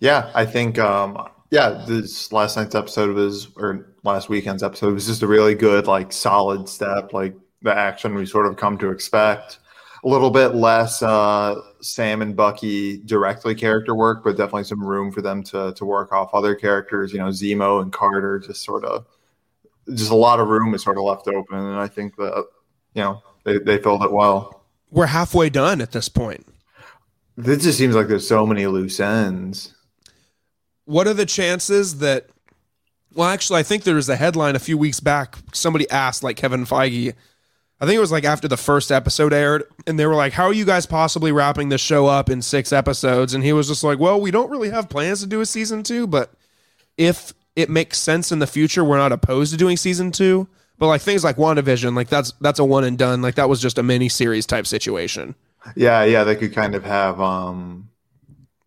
Yeah, 0.00 0.30
I 0.34 0.44
think 0.46 0.78
um 0.78 1.28
yeah, 1.50 1.84
this 1.86 2.32
last 2.32 2.56
night's 2.56 2.74
episode 2.74 3.14
was 3.14 3.48
or 3.56 3.94
last 4.02 4.28
weekend's 4.28 4.62
episode 4.62 4.94
was 4.94 5.06
just 5.06 5.22
a 5.22 5.26
really 5.26 5.54
good, 5.54 5.86
like 5.86 6.12
solid 6.12 6.68
step. 6.68 7.12
Like 7.12 7.34
the 7.62 7.72
action 7.72 8.14
we 8.14 8.26
sort 8.26 8.46
of 8.46 8.56
come 8.56 8.76
to 8.78 8.90
expect. 8.90 9.60
A 10.04 10.08
little 10.08 10.30
bit 10.30 10.54
less 10.54 11.02
uh, 11.02 11.54
Sam 11.80 12.20
and 12.20 12.36
Bucky 12.36 12.98
directly 12.98 13.54
character 13.54 13.94
work, 13.94 14.22
but 14.22 14.36
definitely 14.36 14.64
some 14.64 14.84
room 14.84 15.10
for 15.10 15.22
them 15.22 15.42
to 15.44 15.72
to 15.74 15.84
work 15.84 16.12
off 16.12 16.34
other 16.34 16.54
characters. 16.54 17.12
You 17.12 17.20
know, 17.20 17.28
Zemo 17.28 17.80
and 17.80 17.92
Carter, 17.92 18.38
just 18.38 18.64
sort 18.64 18.84
of, 18.84 19.06
just 19.94 20.10
a 20.10 20.16
lot 20.16 20.40
of 20.40 20.48
room 20.48 20.74
is 20.74 20.82
sort 20.82 20.98
of 20.98 21.04
left 21.04 21.26
open, 21.28 21.56
and 21.56 21.80
I 21.80 21.88
think 21.88 22.16
that 22.16 22.46
you 22.94 23.02
know 23.02 23.22
they 23.44 23.58
they 23.58 23.78
filled 23.78 24.02
it 24.02 24.12
well. 24.12 24.63
We're 24.94 25.06
halfway 25.06 25.50
done 25.50 25.80
at 25.80 25.90
this 25.90 26.08
point. 26.08 26.46
This 27.36 27.64
just 27.64 27.78
seems 27.78 27.96
like 27.96 28.06
there's 28.06 28.28
so 28.28 28.46
many 28.46 28.64
loose 28.68 29.00
ends. 29.00 29.74
What 30.84 31.08
are 31.08 31.14
the 31.14 31.26
chances 31.26 31.98
that? 31.98 32.28
Well, 33.12 33.28
actually, 33.28 33.58
I 33.58 33.64
think 33.64 33.82
there 33.82 33.96
was 33.96 34.08
a 34.08 34.14
headline 34.14 34.54
a 34.54 34.60
few 34.60 34.78
weeks 34.78 35.00
back. 35.00 35.36
Somebody 35.52 35.90
asked, 35.90 36.22
like 36.22 36.36
Kevin 36.36 36.64
Feige, 36.64 37.12
I 37.80 37.86
think 37.86 37.96
it 37.96 38.00
was 38.00 38.12
like 38.12 38.22
after 38.22 38.46
the 38.46 38.56
first 38.56 38.92
episode 38.92 39.32
aired, 39.32 39.64
and 39.84 39.98
they 39.98 40.06
were 40.06 40.14
like, 40.14 40.32
"How 40.32 40.44
are 40.44 40.52
you 40.52 40.64
guys 40.64 40.86
possibly 40.86 41.32
wrapping 41.32 41.70
this 41.70 41.80
show 41.80 42.06
up 42.06 42.30
in 42.30 42.40
six 42.40 42.72
episodes?" 42.72 43.34
And 43.34 43.42
he 43.42 43.52
was 43.52 43.66
just 43.66 43.82
like, 43.82 43.98
"Well, 43.98 44.20
we 44.20 44.30
don't 44.30 44.50
really 44.50 44.70
have 44.70 44.88
plans 44.88 45.20
to 45.22 45.26
do 45.26 45.40
a 45.40 45.46
season 45.46 45.82
two, 45.82 46.06
but 46.06 46.34
if 46.96 47.34
it 47.56 47.68
makes 47.68 47.98
sense 47.98 48.30
in 48.30 48.38
the 48.38 48.46
future, 48.46 48.84
we're 48.84 48.98
not 48.98 49.10
opposed 49.10 49.50
to 49.50 49.58
doing 49.58 49.76
season 49.76 50.12
two. 50.12 50.46
But 50.78 50.88
like 50.88 51.00
things 51.00 51.22
like 51.24 51.36
WandaVision, 51.36 51.94
like 51.94 52.08
that's 52.08 52.32
that's 52.40 52.58
a 52.58 52.64
one 52.64 52.84
and 52.84 52.98
done. 52.98 53.22
Like 53.22 53.36
that 53.36 53.48
was 53.48 53.60
just 53.60 53.78
a 53.78 53.82
mini 53.82 54.08
series 54.08 54.46
type 54.46 54.66
situation. 54.66 55.34
Yeah, 55.76 56.04
yeah, 56.04 56.24
they 56.24 56.36
could 56.36 56.52
kind 56.52 56.74
of 56.74 56.84
have 56.84 57.20
um 57.20 57.88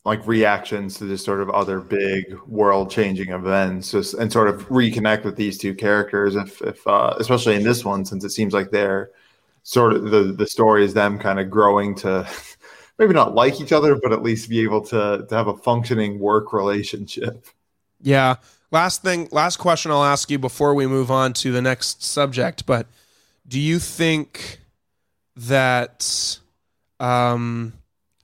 like 0.08 0.26
reactions 0.26 0.98
to 0.98 1.04
this 1.04 1.24
sort 1.24 1.42
of 1.42 1.50
other 1.50 1.82
big 1.82 2.34
world 2.48 2.90
changing 2.90 3.28
events 3.32 3.92
just 3.92 4.14
and 4.14 4.32
sort 4.32 4.48
of 4.48 4.66
reconnect 4.70 5.26
with 5.26 5.36
these 5.36 5.58
two 5.58 5.76
characters 5.76 6.38
if 6.38 6.62
if 6.62 6.88
uh, 6.88 7.14
especially 7.20 7.56
in 7.56 7.64
this 7.64 7.84
one 7.84 8.06
since 8.06 8.24
it 8.24 8.30
seems 8.30 8.54
like 8.54 8.72
they're 8.72 9.12
sort 9.64 9.92
of 9.92 10.10
the 10.10 10.32
the 10.32 10.48
story 10.48 10.86
is 10.86 10.94
them 10.94 11.20
kind 11.20 11.42
of 11.42 11.50
growing 11.50 11.94
to 11.94 12.26
maybe 12.98 13.14
not 13.14 13.36
like 13.36 13.60
each 13.60 13.74
other 13.74 13.96
but 14.02 14.14
at 14.14 14.24
least 14.24 14.50
be 14.50 14.62
able 14.62 14.80
to 14.80 15.26
to 15.28 15.36
have 15.36 15.48
a 15.48 15.58
functioning 15.58 16.20
work 16.20 16.54
relationship 16.54 17.46
yeah 18.02 18.38
last 18.72 19.02
thing 19.02 19.28
last 19.32 19.58
question 19.58 19.92
i'll 19.92 20.04
ask 20.04 20.30
you 20.30 20.38
before 20.38 20.74
we 20.74 20.86
move 20.88 21.10
on 21.10 21.34
to 21.34 21.52
the 21.52 21.62
next 21.62 22.04
subject 22.04 22.66
but 22.66 22.88
do 23.48 23.60
you 23.60 23.80
think 23.80 24.60
that 25.36 26.40
um 27.00 27.74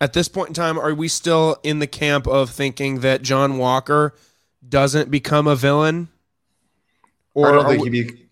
at 0.03 0.11
this 0.11 0.27
point 0.27 0.49
in 0.49 0.53
time, 0.53 0.77
are 0.77 0.93
we 0.93 1.07
still 1.07 1.55
in 1.63 1.79
the 1.79 1.87
camp 1.87 2.27
of 2.27 2.49
thinking 2.49 2.99
that 2.99 3.21
John 3.21 3.57
Walker 3.57 4.13
doesn't 4.67 5.09
become 5.09 5.47
a 5.47 5.55
villain? 5.55 6.09
Or 7.33 7.47
I 7.47 7.51
don't 7.53 7.65
think 7.69 7.83
we, 7.83 7.89
he 7.89 8.03
be. 8.03 8.25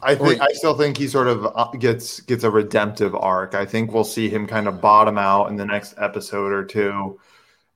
I 0.00 0.14
think 0.14 0.40
or, 0.40 0.44
I 0.44 0.52
still 0.52 0.78
think 0.78 0.96
he 0.96 1.08
sort 1.08 1.26
of 1.26 1.46
uh, 1.52 1.72
gets 1.72 2.20
gets 2.20 2.44
a 2.44 2.50
redemptive 2.50 3.12
arc. 3.16 3.56
I 3.56 3.66
think 3.66 3.92
we'll 3.92 4.04
see 4.04 4.28
him 4.28 4.46
kind 4.46 4.68
of 4.68 4.80
bottom 4.80 5.18
out 5.18 5.48
in 5.48 5.56
the 5.56 5.66
next 5.66 5.94
episode 5.98 6.52
or 6.52 6.64
two, 6.64 7.18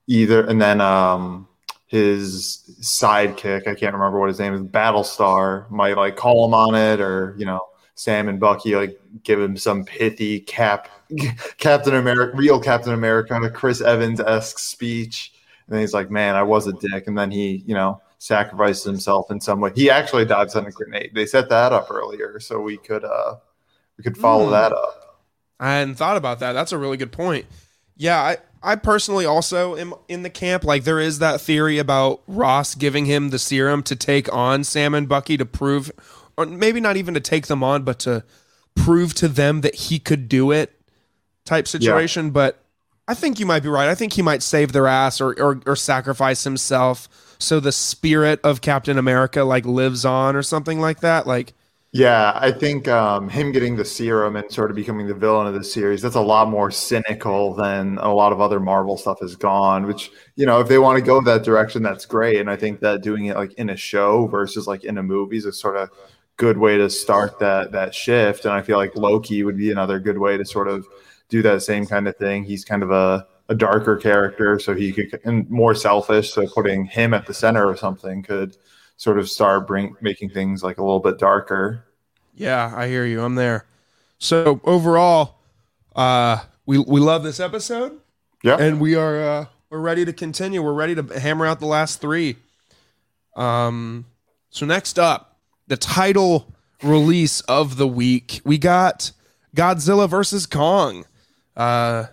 either, 0.07 0.45
and 0.47 0.61
then 0.61 0.79
um 0.79 1.45
his 1.89 2.63
sidekick, 2.81 3.67
I 3.67 3.73
can't 3.73 3.95
remember 3.95 4.19
what 4.19 4.29
his 4.29 4.37
name 4.37 4.53
is, 4.53 4.61
Battlestar, 4.61 5.69
might 5.71 5.97
like 5.97 6.15
call 6.15 6.45
him 6.45 6.53
on 6.53 6.75
it, 6.75 7.01
or 7.01 7.33
you 7.37 7.45
know, 7.45 7.61
Sam 7.95 8.29
and 8.29 8.39
Bucky 8.39 8.75
like 8.75 9.01
give 9.23 9.41
him 9.41 9.57
some 9.57 9.83
pithy 9.83 10.39
cap 10.39 10.87
Captain 11.57 11.95
America, 11.95 12.37
real 12.37 12.59
Captain 12.59 12.93
America, 12.93 13.49
Chris 13.49 13.81
Evans 13.81 14.19
esque 14.19 14.59
speech. 14.59 15.33
And 15.67 15.79
he's 15.79 15.93
like, 15.93 16.11
"Man, 16.11 16.35
I 16.35 16.43
was 16.43 16.67
a 16.67 16.73
dick." 16.73 17.07
And 17.07 17.17
then 17.17 17.31
he, 17.31 17.63
you 17.65 17.73
know, 17.73 18.01
sacrifices 18.19 18.83
himself 18.83 19.31
in 19.31 19.41
some 19.41 19.59
way. 19.59 19.71
He 19.75 19.89
actually 19.89 20.25
dives 20.25 20.55
on 20.55 20.67
a 20.67 20.71
grenade. 20.71 21.11
They 21.15 21.25
set 21.25 21.49
that 21.49 21.73
up 21.73 21.89
earlier, 21.89 22.39
so 22.39 22.61
we 22.61 22.77
could 22.77 23.03
uh 23.03 23.37
we 23.97 24.03
could 24.03 24.17
follow 24.17 24.47
mm. 24.47 24.51
that 24.51 24.73
up. 24.73 25.19
I 25.59 25.73
hadn't 25.73 25.95
thought 25.95 26.17
about 26.17 26.39
that. 26.39 26.53
That's 26.53 26.71
a 26.71 26.77
really 26.77 26.97
good 26.97 27.11
point. 27.11 27.47
Yeah, 27.97 28.21
I 28.21 28.37
I 28.61 28.75
personally 28.75 29.25
also 29.25 29.77
am 29.77 29.93
in 30.07 30.23
the 30.23 30.29
camp. 30.29 30.63
Like 30.63 30.83
there 30.83 30.99
is 30.99 31.19
that 31.19 31.41
theory 31.41 31.77
about 31.77 32.21
Ross 32.27 32.75
giving 32.75 33.05
him 33.05 33.29
the 33.29 33.39
serum 33.39 33.83
to 33.83 33.95
take 33.95 34.31
on 34.33 34.63
Sam 34.63 34.93
and 34.93 35.07
Bucky 35.07 35.37
to 35.37 35.45
prove, 35.45 35.91
or 36.37 36.45
maybe 36.45 36.79
not 36.79 36.97
even 36.97 37.13
to 37.13 37.19
take 37.19 37.47
them 37.47 37.63
on, 37.63 37.83
but 37.83 37.99
to 37.99 38.23
prove 38.75 39.13
to 39.15 39.27
them 39.27 39.61
that 39.61 39.75
he 39.75 39.99
could 39.99 40.27
do 40.27 40.51
it 40.51 40.79
type 41.45 41.67
situation. 41.67 42.25
Yeah. 42.25 42.31
But 42.31 42.63
I 43.07 43.13
think 43.13 43.39
you 43.39 43.45
might 43.45 43.63
be 43.63 43.69
right. 43.69 43.89
I 43.89 43.95
think 43.95 44.13
he 44.13 44.21
might 44.21 44.43
save 44.43 44.71
their 44.71 44.87
ass 44.87 45.21
or, 45.21 45.33
or 45.41 45.61
or 45.65 45.75
sacrifice 45.75 46.43
himself 46.43 47.35
so 47.39 47.59
the 47.59 47.71
spirit 47.71 48.39
of 48.43 48.61
Captain 48.61 48.97
America 48.97 49.43
like 49.43 49.65
lives 49.65 50.05
on 50.05 50.35
or 50.35 50.43
something 50.43 50.79
like 50.79 50.99
that. 50.99 51.25
Like 51.25 51.53
yeah, 51.91 52.33
I 52.35 52.51
think 52.51 52.87
um, 52.87 53.29
him 53.29 53.51
getting 53.51 53.75
the 53.75 53.83
serum 53.83 54.35
and 54.35 54.51
sort 54.51 54.69
of 54.69 54.75
becoming 54.75 55.07
the 55.07 55.15
villain 55.15 55.47
of 55.47 55.55
the 55.55 55.63
series, 55.63 56.03
that's 56.03 56.15
a 56.15 56.21
lot 56.21 56.47
more 56.47 56.69
cynical 56.69 57.55
than 57.55 57.97
a 57.97 58.13
lot 58.13 58.31
of 58.31 58.39
other 58.39 58.59
Marvel 58.59 58.95
stuff 58.95 59.19
has 59.21 59.35
gone, 59.35 59.87
which, 59.87 60.11
you 60.35 60.45
know, 60.45 60.59
if 60.59 60.67
they 60.67 60.77
want 60.77 60.99
to 60.99 61.03
go 61.03 61.19
that 61.21 61.43
direction, 61.43 61.81
that's 61.81 62.05
great. 62.05 62.39
And 62.39 62.49
I 62.49 62.55
think 62.55 62.79
that 62.81 63.01
doing 63.01 63.25
it 63.25 63.35
like 63.35 63.53
in 63.53 63.71
a 63.71 63.75
show 63.75 64.27
versus 64.27 64.67
like 64.67 64.83
in 64.83 64.99
a 64.99 65.03
movie 65.03 65.37
is 65.37 65.45
a 65.45 65.51
sort 65.51 65.77
of 65.77 65.89
good 66.37 66.59
way 66.59 66.77
to 66.77 66.91
start 66.91 67.39
that 67.39 67.71
that 67.71 67.95
shift. 67.95 68.45
And 68.45 68.53
I 68.53 68.61
feel 68.61 68.77
like 68.77 68.95
Loki 68.95 69.43
would 69.43 69.57
be 69.57 69.71
another 69.71 69.99
good 69.99 70.19
way 70.19 70.37
to 70.37 70.45
sort 70.45 70.67
of 70.67 70.87
do 71.27 71.41
that 71.41 71.63
same 71.63 71.87
kind 71.87 72.07
of 72.07 72.15
thing. 72.17 72.43
He's 72.43 72.63
kind 72.63 72.83
of 72.83 72.91
a, 72.91 73.25
a 73.49 73.55
darker 73.55 73.97
character, 73.97 74.59
so 74.59 74.75
he 74.75 74.93
could 74.93 75.19
and 75.23 75.49
more 75.49 75.73
selfish. 75.73 76.33
So 76.33 76.45
putting 76.45 76.85
him 76.85 77.15
at 77.15 77.25
the 77.25 77.33
center 77.33 77.67
of 77.67 77.79
something 77.79 78.21
could 78.21 78.55
sort 78.99 79.17
of 79.17 79.29
start 79.29 79.65
bring 79.65 79.95
making 80.01 80.29
things 80.29 80.61
like 80.61 80.77
a 80.77 80.83
little 80.83 80.99
bit 80.99 81.17
darker. 81.17 81.85
Yeah, 82.35 82.71
I 82.75 82.89
hear 82.89 83.05
you. 83.05 83.23
I'm 83.23 83.35
there. 83.35 83.65
So 84.17 84.59
overall, 84.65 85.39
uh, 85.95 86.43
we 86.65 86.77
we 86.77 86.99
love 86.99 87.23
this 87.23 87.39
episode. 87.39 87.97
Yeah, 88.43 88.57
and 88.57 88.79
we 88.79 88.95
are 88.95 89.21
uh, 89.21 89.45
we're 89.69 89.79
ready 89.79 90.03
to 90.03 90.11
continue. 90.11 90.61
We're 90.61 90.73
ready 90.73 90.95
to 90.95 91.19
hammer 91.19 91.45
out 91.45 91.61
the 91.61 91.65
last 91.65 92.01
three. 92.01 92.35
Um, 93.37 94.05
so 94.49 94.65
next 94.65 94.99
up, 94.99 95.37
the 95.67 95.77
title 95.77 96.53
release 96.83 97.39
of 97.41 97.77
the 97.77 97.87
week. 97.87 98.41
We 98.43 98.57
got 98.57 99.11
Godzilla 99.55 100.09
versus 100.09 100.45
Kong. 100.45 101.05
Uh, 101.55 102.07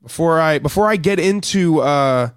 before 0.00 0.40
I 0.40 0.60
before 0.60 0.88
I 0.88 0.94
get 0.94 1.18
into 1.18 1.80
uh, 1.80 2.30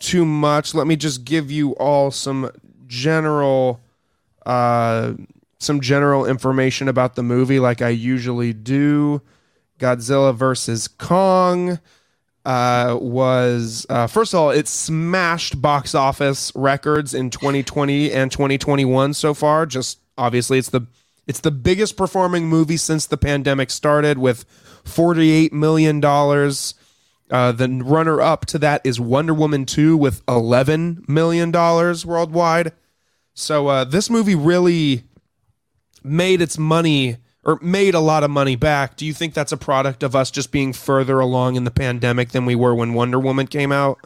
too 0.00 0.24
much, 0.24 0.74
let 0.74 0.88
me 0.88 0.96
just 0.96 1.24
give 1.24 1.48
you 1.48 1.72
all 1.76 2.10
some 2.10 2.50
general 2.90 3.80
uh, 4.44 5.14
some 5.58 5.80
general 5.80 6.26
information 6.26 6.88
about 6.88 7.14
the 7.14 7.22
movie, 7.22 7.60
like 7.60 7.80
I 7.80 7.90
usually 7.90 8.52
do. 8.52 9.22
Godzilla 9.78 10.34
versus 10.34 10.88
Kong 10.88 11.78
uh, 12.44 12.98
was 13.00 13.86
uh, 13.88 14.06
first 14.06 14.34
of 14.34 14.40
all, 14.40 14.50
it 14.50 14.68
smashed 14.68 15.62
box 15.62 15.94
office 15.94 16.52
records 16.54 17.14
in 17.14 17.30
2020 17.30 18.12
and 18.12 18.30
2021 18.32 19.14
so 19.14 19.32
far. 19.32 19.64
Just 19.66 20.00
obviously, 20.18 20.58
it's 20.58 20.70
the 20.70 20.86
it's 21.26 21.40
the 21.40 21.50
biggest 21.50 21.96
performing 21.96 22.46
movie 22.48 22.76
since 22.76 23.06
the 23.06 23.16
pandemic 23.16 23.70
started 23.70 24.18
with 24.18 24.44
$48 24.84 25.52
million. 25.52 26.04
Uh, 26.04 27.52
the 27.52 27.68
runner 27.84 28.20
up 28.20 28.46
to 28.46 28.58
that 28.58 28.80
is 28.84 28.98
Wonder 28.98 29.32
Woman 29.32 29.64
2 29.64 29.96
with 29.96 30.26
$11 30.26 31.08
million 31.08 31.52
worldwide. 31.52 32.72
So 33.40 33.68
uh, 33.68 33.84
this 33.84 34.10
movie 34.10 34.34
really 34.34 35.04
made 36.04 36.40
its 36.40 36.58
money 36.58 37.16
or 37.44 37.58
made 37.62 37.94
a 37.94 38.00
lot 38.00 38.22
of 38.22 38.30
money 38.30 38.56
back. 38.56 38.96
Do 38.96 39.06
you 39.06 39.14
think 39.14 39.34
that's 39.34 39.52
a 39.52 39.56
product 39.56 40.02
of 40.02 40.14
us 40.14 40.30
just 40.30 40.52
being 40.52 40.72
further 40.72 41.20
along 41.20 41.56
in 41.56 41.64
the 41.64 41.70
pandemic 41.70 42.30
than 42.30 42.44
we 42.44 42.54
were 42.54 42.74
when 42.74 42.94
Wonder 42.94 43.18
Woman 43.18 43.46
came 43.46 43.72
out? 43.72 43.98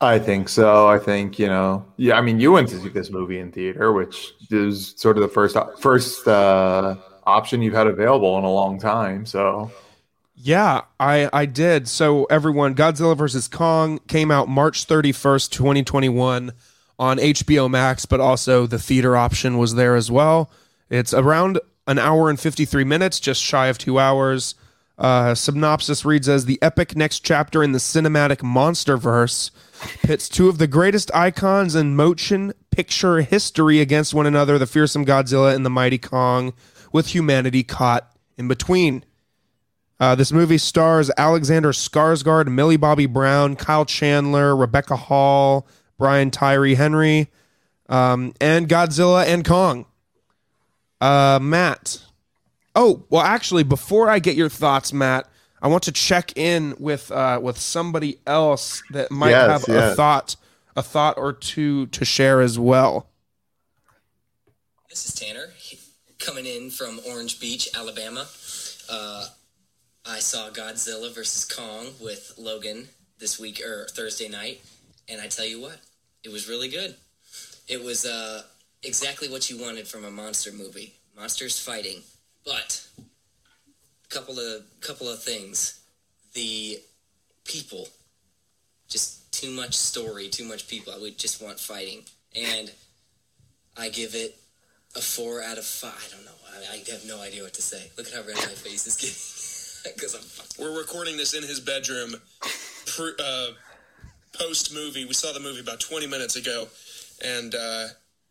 I 0.00 0.18
think 0.18 0.48
so. 0.48 0.88
I 0.88 0.98
think 0.98 1.38
you 1.38 1.46
know. 1.46 1.86
Yeah, 1.96 2.18
I 2.18 2.22
mean, 2.22 2.40
you 2.40 2.52
went 2.52 2.68
to 2.70 2.80
see 2.80 2.88
this 2.88 3.10
movie 3.10 3.38
in 3.38 3.52
theater, 3.52 3.92
which 3.92 4.32
is 4.50 4.94
sort 4.96 5.16
of 5.16 5.22
the 5.22 5.28
first 5.28 5.56
first 5.78 6.26
uh, 6.26 6.96
option 7.24 7.62
you've 7.62 7.74
had 7.74 7.86
available 7.86 8.36
in 8.36 8.44
a 8.44 8.50
long 8.50 8.80
time. 8.80 9.24
So 9.26 9.70
yeah, 10.34 10.82
I 10.98 11.30
I 11.32 11.46
did. 11.46 11.86
So 11.86 12.24
everyone, 12.24 12.74
Godzilla 12.74 13.16
vs 13.16 13.46
Kong 13.46 14.00
came 14.08 14.32
out 14.32 14.48
March 14.48 14.88
31st, 14.88 15.50
2021 15.50 16.52
on 17.02 17.18
HBO 17.18 17.68
Max, 17.68 18.06
but 18.06 18.20
also 18.20 18.64
the 18.64 18.78
theater 18.78 19.16
option 19.16 19.58
was 19.58 19.74
there 19.74 19.96
as 19.96 20.08
well. 20.08 20.52
It's 20.88 21.12
around 21.12 21.58
an 21.88 21.98
hour 21.98 22.30
and 22.30 22.38
53 22.38 22.84
minutes, 22.84 23.18
just 23.18 23.42
shy 23.42 23.66
of 23.66 23.76
2 23.76 23.98
hours. 23.98 24.54
Uh, 24.96 25.34
synopsis 25.34 26.04
reads 26.04 26.28
as 26.28 26.44
the 26.44 26.62
epic 26.62 26.94
next 26.94 27.24
chapter 27.24 27.60
in 27.60 27.72
the 27.72 27.80
cinematic 27.80 28.40
monster 28.44 28.96
verse 28.96 29.50
pits 30.04 30.28
two 30.28 30.48
of 30.48 30.58
the 30.58 30.68
greatest 30.68 31.10
icons 31.12 31.74
in 31.74 31.96
motion 31.96 32.52
picture 32.70 33.20
history 33.20 33.80
against 33.80 34.14
one 34.14 34.26
another, 34.26 34.56
the 34.56 34.66
fearsome 34.66 35.04
Godzilla 35.04 35.52
and 35.56 35.66
the 35.66 35.70
mighty 35.70 35.98
Kong, 35.98 36.52
with 36.92 37.08
humanity 37.08 37.64
caught 37.64 38.16
in 38.36 38.46
between. 38.46 39.04
Uh, 39.98 40.14
this 40.14 40.30
movie 40.30 40.58
stars 40.58 41.10
Alexander 41.16 41.72
Skarsgård, 41.72 42.46
Millie 42.46 42.76
Bobby 42.76 43.06
Brown, 43.06 43.56
Kyle 43.56 43.84
Chandler, 43.84 44.54
Rebecca 44.54 44.94
Hall, 44.94 45.66
Brian 45.98 46.30
Tyree 46.30 46.74
Henry, 46.74 47.28
um, 47.88 48.34
and 48.40 48.68
Godzilla 48.68 49.26
and 49.26 49.44
Kong. 49.44 49.86
Uh, 51.00 51.38
Matt, 51.42 52.02
Oh 52.74 53.04
well, 53.10 53.22
actually, 53.22 53.64
before 53.64 54.08
I 54.08 54.18
get 54.18 54.34
your 54.36 54.48
thoughts, 54.48 54.92
Matt, 54.92 55.28
I 55.60 55.68
want 55.68 55.82
to 55.84 55.92
check 55.92 56.36
in 56.36 56.74
with 56.78 57.10
uh, 57.10 57.38
with 57.42 57.58
somebody 57.58 58.18
else 58.26 58.82
that 58.90 59.10
might 59.10 59.30
Yes, 59.30 59.66
have 59.66 59.76
a 59.76 59.94
thought 59.94 60.36
a 60.74 60.82
thought 60.82 61.18
or 61.18 61.32
two 61.32 61.86
to 61.88 62.04
share 62.04 62.40
as 62.40 62.58
well. 62.58 63.08
This 64.88 65.06
is 65.06 65.14
Tanner 65.14 65.48
coming 66.18 66.46
in 66.46 66.70
from 66.70 67.00
Orange 67.08 67.40
Beach, 67.40 67.68
Alabama. 67.74 68.26
Uh, 68.90 69.26
I 70.06 70.18
saw 70.18 70.48
Godzilla 70.50 71.14
versus 71.14 71.44
Kong 71.44 71.88
with 72.00 72.34
Logan 72.38 72.88
this 73.18 73.38
week 73.38 73.60
or 73.60 73.86
Thursday 73.90 74.28
night, 74.28 74.62
and 75.08 75.20
I 75.20 75.26
tell 75.28 75.46
you 75.46 75.60
what, 75.60 75.78
it 76.24 76.30
was 76.30 76.48
really 76.48 76.68
good. 76.68 76.94
It 77.68 77.82
was 77.82 78.04
uh, 78.06 78.42
exactly 78.82 79.28
what 79.28 79.50
you 79.50 79.58
wanted 79.60 79.86
from 79.86 80.04
a 80.04 80.10
monster 80.10 80.52
movie: 80.52 80.94
monsters 81.16 81.58
fighting. 81.58 82.02
But 82.44 82.86
a 82.98 84.14
couple 84.14 84.38
of 84.38 84.62
couple 84.80 85.08
of 85.08 85.22
things, 85.22 85.80
the 86.34 86.80
people, 87.44 87.88
just 88.88 89.32
too 89.32 89.50
much 89.50 89.74
story, 89.74 90.28
too 90.28 90.44
much 90.44 90.68
people. 90.68 90.92
I 90.92 90.98
would 90.98 91.18
just 91.18 91.42
want 91.42 91.58
fighting, 91.58 92.02
and 92.34 92.70
I 93.76 93.88
give 93.88 94.14
it 94.14 94.36
a 94.96 95.00
four 95.00 95.42
out 95.42 95.58
of 95.58 95.64
five. 95.64 95.92
I 96.08 96.16
don't 96.16 96.24
know. 96.24 96.32
I, 96.52 96.74
I 96.74 96.90
have 96.90 97.06
no 97.06 97.20
idea 97.20 97.42
what 97.42 97.54
to 97.54 97.62
say. 97.62 97.90
Look 97.96 98.08
at 98.08 98.12
how 98.12 98.20
red 98.20 98.36
my 98.36 98.54
face 98.54 98.86
is 98.86 98.96
getting. 98.96 99.16
Because 99.82 100.14
I'm 100.14 100.20
fucking. 100.20 100.64
We're 100.64 100.78
recording 100.78 101.16
this 101.16 101.34
in 101.34 101.42
his 101.42 101.58
bedroom, 101.58 102.14
pre, 102.86 103.10
uh, 103.18 103.46
post 104.32 104.74
movie. 104.74 105.04
We 105.04 105.14
saw 105.14 105.32
the 105.32 105.40
movie 105.40 105.60
about 105.60 105.80
20 105.80 106.06
minutes 106.06 106.36
ago, 106.36 106.68
and 107.24 107.54
uh, 107.54 107.86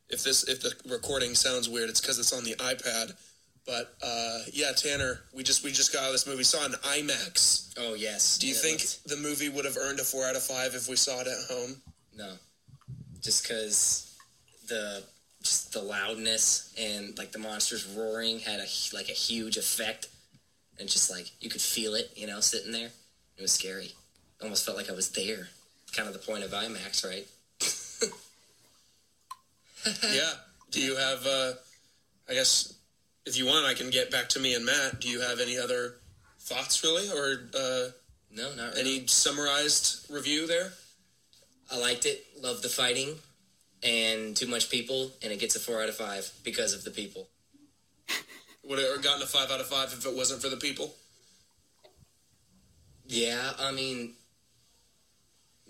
if 0.09 0.23
this 0.23 0.47
if 0.47 0.61
the 0.61 0.73
recording 0.89 1.35
sounds 1.35 1.69
weird, 1.69 1.89
it's 1.89 2.01
because 2.01 2.19
it's 2.19 2.33
on 2.33 2.43
the 2.43 2.55
iPad. 2.55 3.13
But 3.65 3.93
uh, 4.03 4.39
yeah, 4.51 4.71
Tanner, 4.75 5.19
we 5.33 5.43
just 5.43 5.63
we 5.63 5.71
just 5.71 5.93
got 5.93 6.03
out 6.03 6.07
of 6.07 6.11
this 6.13 6.27
movie. 6.27 6.43
Saw 6.43 6.65
in 6.65 6.71
IMAX. 6.71 7.73
Oh 7.77 7.93
yes. 7.93 8.37
Do 8.39 8.47
you 8.47 8.53
It 8.53 8.57
think 8.57 8.81
the 9.05 9.17
movie 9.17 9.49
would 9.49 9.65
have 9.65 9.77
earned 9.77 9.99
a 9.99 10.03
four 10.03 10.25
out 10.25 10.35
of 10.35 10.43
five 10.43 10.73
if 10.73 10.89
we 10.89 10.95
saw 10.95 11.21
it 11.21 11.27
at 11.27 11.55
home? 11.55 11.75
no? 12.17 12.33
Just 13.21 13.43
because 13.43 14.17
the 14.67 15.03
just 15.43 15.73
the 15.73 15.81
loudness 15.81 16.73
and 16.79 17.17
like 17.17 17.31
the 17.31 17.39
monsters 17.39 17.85
roaring 17.95 18.39
had 18.39 18.59
a 18.59 18.65
like 18.93 19.09
a 19.09 19.13
huge 19.13 19.57
effect, 19.57 20.07
and 20.79 20.89
just 20.89 21.11
like 21.11 21.29
you 21.39 21.49
could 21.49 21.61
feel 21.61 21.93
it, 21.93 22.11
you 22.15 22.25
know, 22.27 22.39
sitting 22.39 22.71
there. 22.71 22.89
It 23.37 23.41
was 23.41 23.51
scary. 23.51 23.91
Almost 24.41 24.65
felt 24.65 24.77
like 24.77 24.89
I 24.89 24.93
was 24.93 25.09
there. 25.11 25.49
Kind 25.95 26.07
of 26.07 26.13
the 26.13 26.19
point 26.19 26.43
of 26.43 26.51
IMAX, 26.51 27.05
right? 27.05 27.27
yeah. 30.13 30.31
Do 30.71 30.81
you 30.81 30.95
have? 30.95 31.25
Uh, 31.25 31.53
I 32.29 32.33
guess 32.33 32.73
if 33.25 33.37
you 33.37 33.45
want, 33.45 33.65
I 33.65 33.73
can 33.73 33.89
get 33.89 34.09
back 34.11 34.29
to 34.29 34.39
me 34.39 34.55
and 34.55 34.65
Matt. 34.65 35.01
Do 35.01 35.09
you 35.09 35.21
have 35.21 35.39
any 35.39 35.57
other 35.57 35.95
thoughts, 36.39 36.83
really, 36.83 37.09
or 37.09 37.49
uh, 37.53 37.89
No, 38.35 38.53
not 38.55 38.75
really. 38.75 38.79
any 38.97 39.07
summarized 39.07 40.09
review 40.09 40.47
there? 40.47 40.71
I 41.71 41.77
liked 41.77 42.05
it. 42.05 42.25
Loved 42.41 42.63
the 42.63 42.69
fighting, 42.69 43.15
and 43.83 44.35
too 44.35 44.47
much 44.47 44.69
people, 44.69 45.11
and 45.21 45.31
it 45.31 45.39
gets 45.39 45.55
a 45.55 45.59
four 45.59 45.81
out 45.81 45.89
of 45.89 45.95
five 45.95 46.31
because 46.43 46.73
of 46.73 46.83
the 46.83 46.91
people. 46.91 47.27
Would 48.63 48.79
it 48.79 48.89
have 48.93 49.03
gotten 49.03 49.21
a 49.21 49.25
five 49.27 49.51
out 49.51 49.59
of 49.59 49.67
five 49.67 49.91
if 49.93 50.05
it 50.05 50.15
wasn't 50.15 50.41
for 50.41 50.49
the 50.49 50.57
people? 50.57 50.93
Yeah, 53.07 53.51
I 53.59 53.71
mean, 53.71 54.13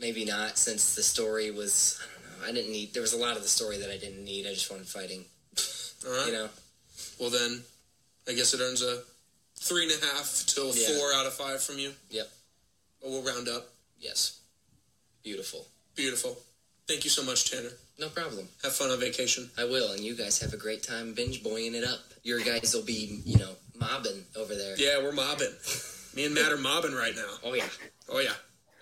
maybe 0.01 0.25
not 0.25 0.57
since 0.57 0.95
the 0.95 1.03
story 1.03 1.51
was. 1.51 1.99
I 2.01 2.05
don't 2.11 2.41
know. 2.41 2.47
I 2.49 2.51
didn't 2.51 2.71
need. 2.71 2.93
There 2.93 3.01
was 3.01 3.13
a 3.13 3.17
lot 3.17 3.37
of 3.37 3.43
the 3.43 3.47
story 3.49 3.77
that 3.77 3.89
I 3.89 3.97
didn't 3.97 4.25
need. 4.25 4.45
I 4.47 4.53
just 4.53 4.69
wanted 4.69 4.87
fighting. 4.87 5.23
All 6.05 6.11
right. 6.17 6.27
You 6.27 6.33
know. 6.33 6.49
Well, 7.19 7.29
then, 7.29 7.61
I 8.27 8.33
guess 8.33 8.53
it 8.53 8.59
earns 8.61 8.81
a 8.81 8.99
three 9.59 9.83
and 9.83 9.91
a 10.03 10.05
half 10.07 10.43
to 10.47 10.71
Yeah. 10.73 10.97
four 10.97 11.13
out 11.13 11.25
of 11.27 11.33
five 11.33 11.61
from 11.61 11.77
you. 11.77 11.93
Yep. 12.09 12.27
But 13.01 13.09
we'll 13.11 13.23
round 13.23 13.47
up. 13.47 13.69
Yes. 13.99 14.39
Beautiful. 15.23 15.67
Beautiful. 15.95 16.37
Thank 16.87 17.03
you 17.03 17.09
so 17.11 17.23
much, 17.23 17.49
Tanner. 17.51 17.69
No 17.99 18.09
problem. 18.09 18.47
Have 18.63 18.73
fun 18.73 18.89
on 18.89 18.99
vacation. 18.99 19.49
I 19.57 19.65
will, 19.65 19.91
and 19.91 20.01
you 20.01 20.15
guys 20.15 20.39
have 20.41 20.53
a 20.53 20.57
great 20.57 20.81
time 20.81 21.13
binge 21.13 21.43
boying 21.43 21.75
it 21.75 21.83
up. 21.83 21.99
Your 22.23 22.39
guys 22.39 22.73
will 22.73 22.83
be, 22.83 23.21
you 23.23 23.37
know, 23.37 23.51
mobbing 23.79 24.25
over 24.35 24.55
there. 24.55 24.75
Yeah, 24.77 24.97
we're 25.03 25.11
mobbing. 25.11 25.53
Me 26.15 26.25
and 26.25 26.33
Matt 26.33 26.51
are 26.51 26.57
mobbing 26.57 26.93
right 26.93 27.15
now. 27.15 27.29
Oh 27.43 27.53
yeah. 27.53 27.69
Oh 28.09 28.19
yeah. 28.19 28.33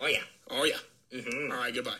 Oh 0.01 0.07
yeah. 0.07 0.23
Oh 0.49 0.63
yeah. 0.63 0.77
All 1.13 1.47
right. 1.49 1.73
Goodbye. 1.73 1.95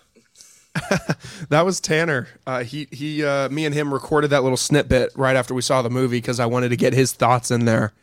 That 1.50 1.66
was 1.66 1.80
Tanner. 1.80 2.28
Uh, 2.46 2.64
he 2.64 2.88
he. 2.92 3.24
Uh, 3.24 3.50
me 3.50 3.66
and 3.66 3.74
him 3.74 3.94
recorded 3.94 4.30
that 4.30 4.44
little 4.44 4.58
snippet 4.58 5.12
right 5.16 5.36
after 5.36 5.54
we 5.54 5.62
saw 5.62 5.82
the 5.82 5.90
movie 5.90 6.18
because 6.18 6.40
I 6.40 6.46
wanted 6.46 6.70
to 6.70 6.76
get 6.76 6.94
his 6.94 7.12
thoughts 7.14 7.50
in 7.50 7.66
there. 7.66 7.94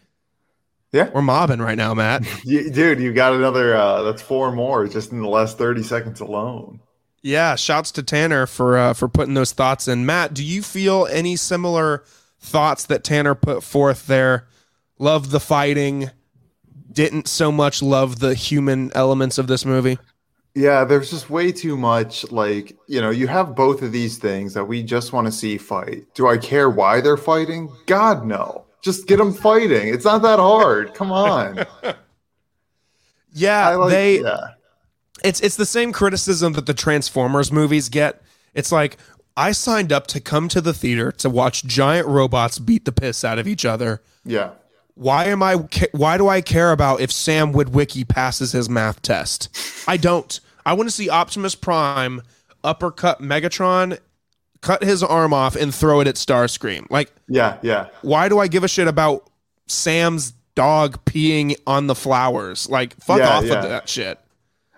Yeah. 0.93 1.11
We're 1.13 1.23
mobbing 1.23 1.61
right 1.61 1.77
now, 1.77 1.95
Matt. 1.95 2.25
You, 2.45 2.71
dude, 2.71 2.99
you 3.01 3.13
got 3.13 3.35
another. 3.35 3.75
Uh, 3.77 4.03
that's 4.03 4.23
four 4.23 4.51
more 4.53 4.87
just 4.89 5.13
in 5.13 5.21
the 5.21 5.29
last 5.29 5.59
thirty 5.59 5.83
seconds 5.83 6.21
alone. 6.21 6.81
Yeah, 7.23 7.55
shouts 7.57 7.93
to 7.93 8.03
Tanner 8.03 8.47
for 8.47 8.77
uh, 8.79 8.95
for 8.95 9.09
putting 9.09 9.35
those 9.35 9.53
thoughts 9.53 9.87
in. 9.87 10.07
Matt, 10.07 10.35
do 10.35 10.43
you 10.43 10.63
feel 10.63 11.07
any 11.11 11.37
similar 11.37 12.05
thoughts 12.41 12.87
that 12.87 13.05
Tanner 13.05 13.35
put 13.35 13.63
forth 13.63 14.07
there? 14.07 14.49
Love 14.99 15.31
the 15.31 15.41
fighting. 15.41 16.11
Didn't 16.91 17.29
so 17.29 17.53
much 17.53 17.83
love 17.83 18.19
the 18.21 18.35
human 18.35 18.91
elements 18.95 19.39
of 19.39 19.47
this 19.47 19.65
movie. 19.65 19.99
Yeah, 20.57 20.85
there's 20.85 21.11
just 21.11 21.29
way 21.29 21.53
too 21.53 21.77
much. 21.77 22.33
Like, 22.33 22.75
you 22.89 23.03
know, 23.03 23.11
you 23.11 23.27
have 23.27 23.55
both 23.55 23.83
of 23.83 23.93
these 23.93 24.17
things 24.17 24.55
that 24.55 24.65
we 24.65 24.83
just 24.83 25.13
want 25.13 25.27
to 25.27 25.33
see 25.33 25.59
fight. 25.59 26.07
Do 26.15 26.29
I 26.29 26.39
care 26.39 26.71
why 26.71 27.03
they're 27.03 27.19
fighting? 27.19 27.71
God, 27.85 28.25
no. 28.25 28.65
Just 28.81 29.07
get 29.07 29.19
them 29.19 29.35
fighting. 29.35 29.93
It's 29.93 30.07
not 30.07 30.23
that 30.23 30.39
hard. 30.39 30.95
Come 30.95 31.13
on. 31.13 31.65
Yeah, 33.39 33.75
like, 33.75 33.91
they. 33.91 34.23
yeah. 34.23 34.47
It's 35.23 35.43
it's 35.43 35.57
the 35.57 35.67
same 35.67 35.93
criticism 35.93 36.55
that 36.55 36.65
the 36.65 36.73
Transformers 36.73 37.53
movies 37.53 37.91
get. 37.91 38.23
It's 38.55 38.73
like 38.73 38.97
I 39.37 39.53
signed 39.53 39.93
up 39.93 40.07
to 40.07 40.23
come 40.23 40.49
to 40.49 40.63
the 40.63 40.73
theater 40.73 41.13
to 41.13 41.29
watch 41.29 41.63
giant 41.65 42.09
robots 42.09 42.59
beat 42.59 42.87
the 42.87 42.93
piss 42.93 43.25
out 43.25 43.39
of 43.39 43.47
each 43.47 43.67
other. 43.67 44.01
Yeah. 44.25 44.53
Why 44.95 45.27
am 45.27 45.43
I? 45.43 45.57
Why 45.93 46.17
do 46.17 46.29
I 46.29 46.41
care 46.41 46.73
about 46.73 47.03
if 47.03 47.13
Sam 47.13 47.53
Witwicky 47.53 48.09
passes 48.09 48.53
his 48.53 48.71
math 48.71 49.03
test? 49.03 49.55
I 49.87 49.99
don't. 49.99 50.41
I 50.67 50.75
want 50.75 50.89
to 50.89 50.95
see 50.95 51.09
Optimus 51.09 51.55
Prime 51.55 52.21
uppercut 52.63 53.23
Megatron, 53.23 53.99
cut 54.61 54.83
his 54.83 55.03
arm 55.03 55.33
off, 55.33 55.57
and 55.57 55.75
throw 55.75 56.01
it 56.01 56.09
at 56.09 56.17
Starscream. 56.17 56.87
Like, 56.91 57.11
Yeah. 57.29 57.57
Yeah. 57.63 57.87
why 58.03 58.29
do 58.29 58.39
I 58.39 58.49
give 58.49 58.65
a 58.65 58.69
shit 58.69 58.89
about 58.89 59.31
Sam's 59.69 60.33
dog 60.55 61.03
peeing 61.05 61.55
on 61.67 61.87
the 61.87 61.95
flowers? 61.95 62.69
Like, 62.69 62.95
fuck 63.01 63.19
Yeah, 63.21 63.29
off 63.29 63.45
yeah. 63.45 63.61
with 63.61 63.71
that 63.71 63.89
shit. 63.89 64.19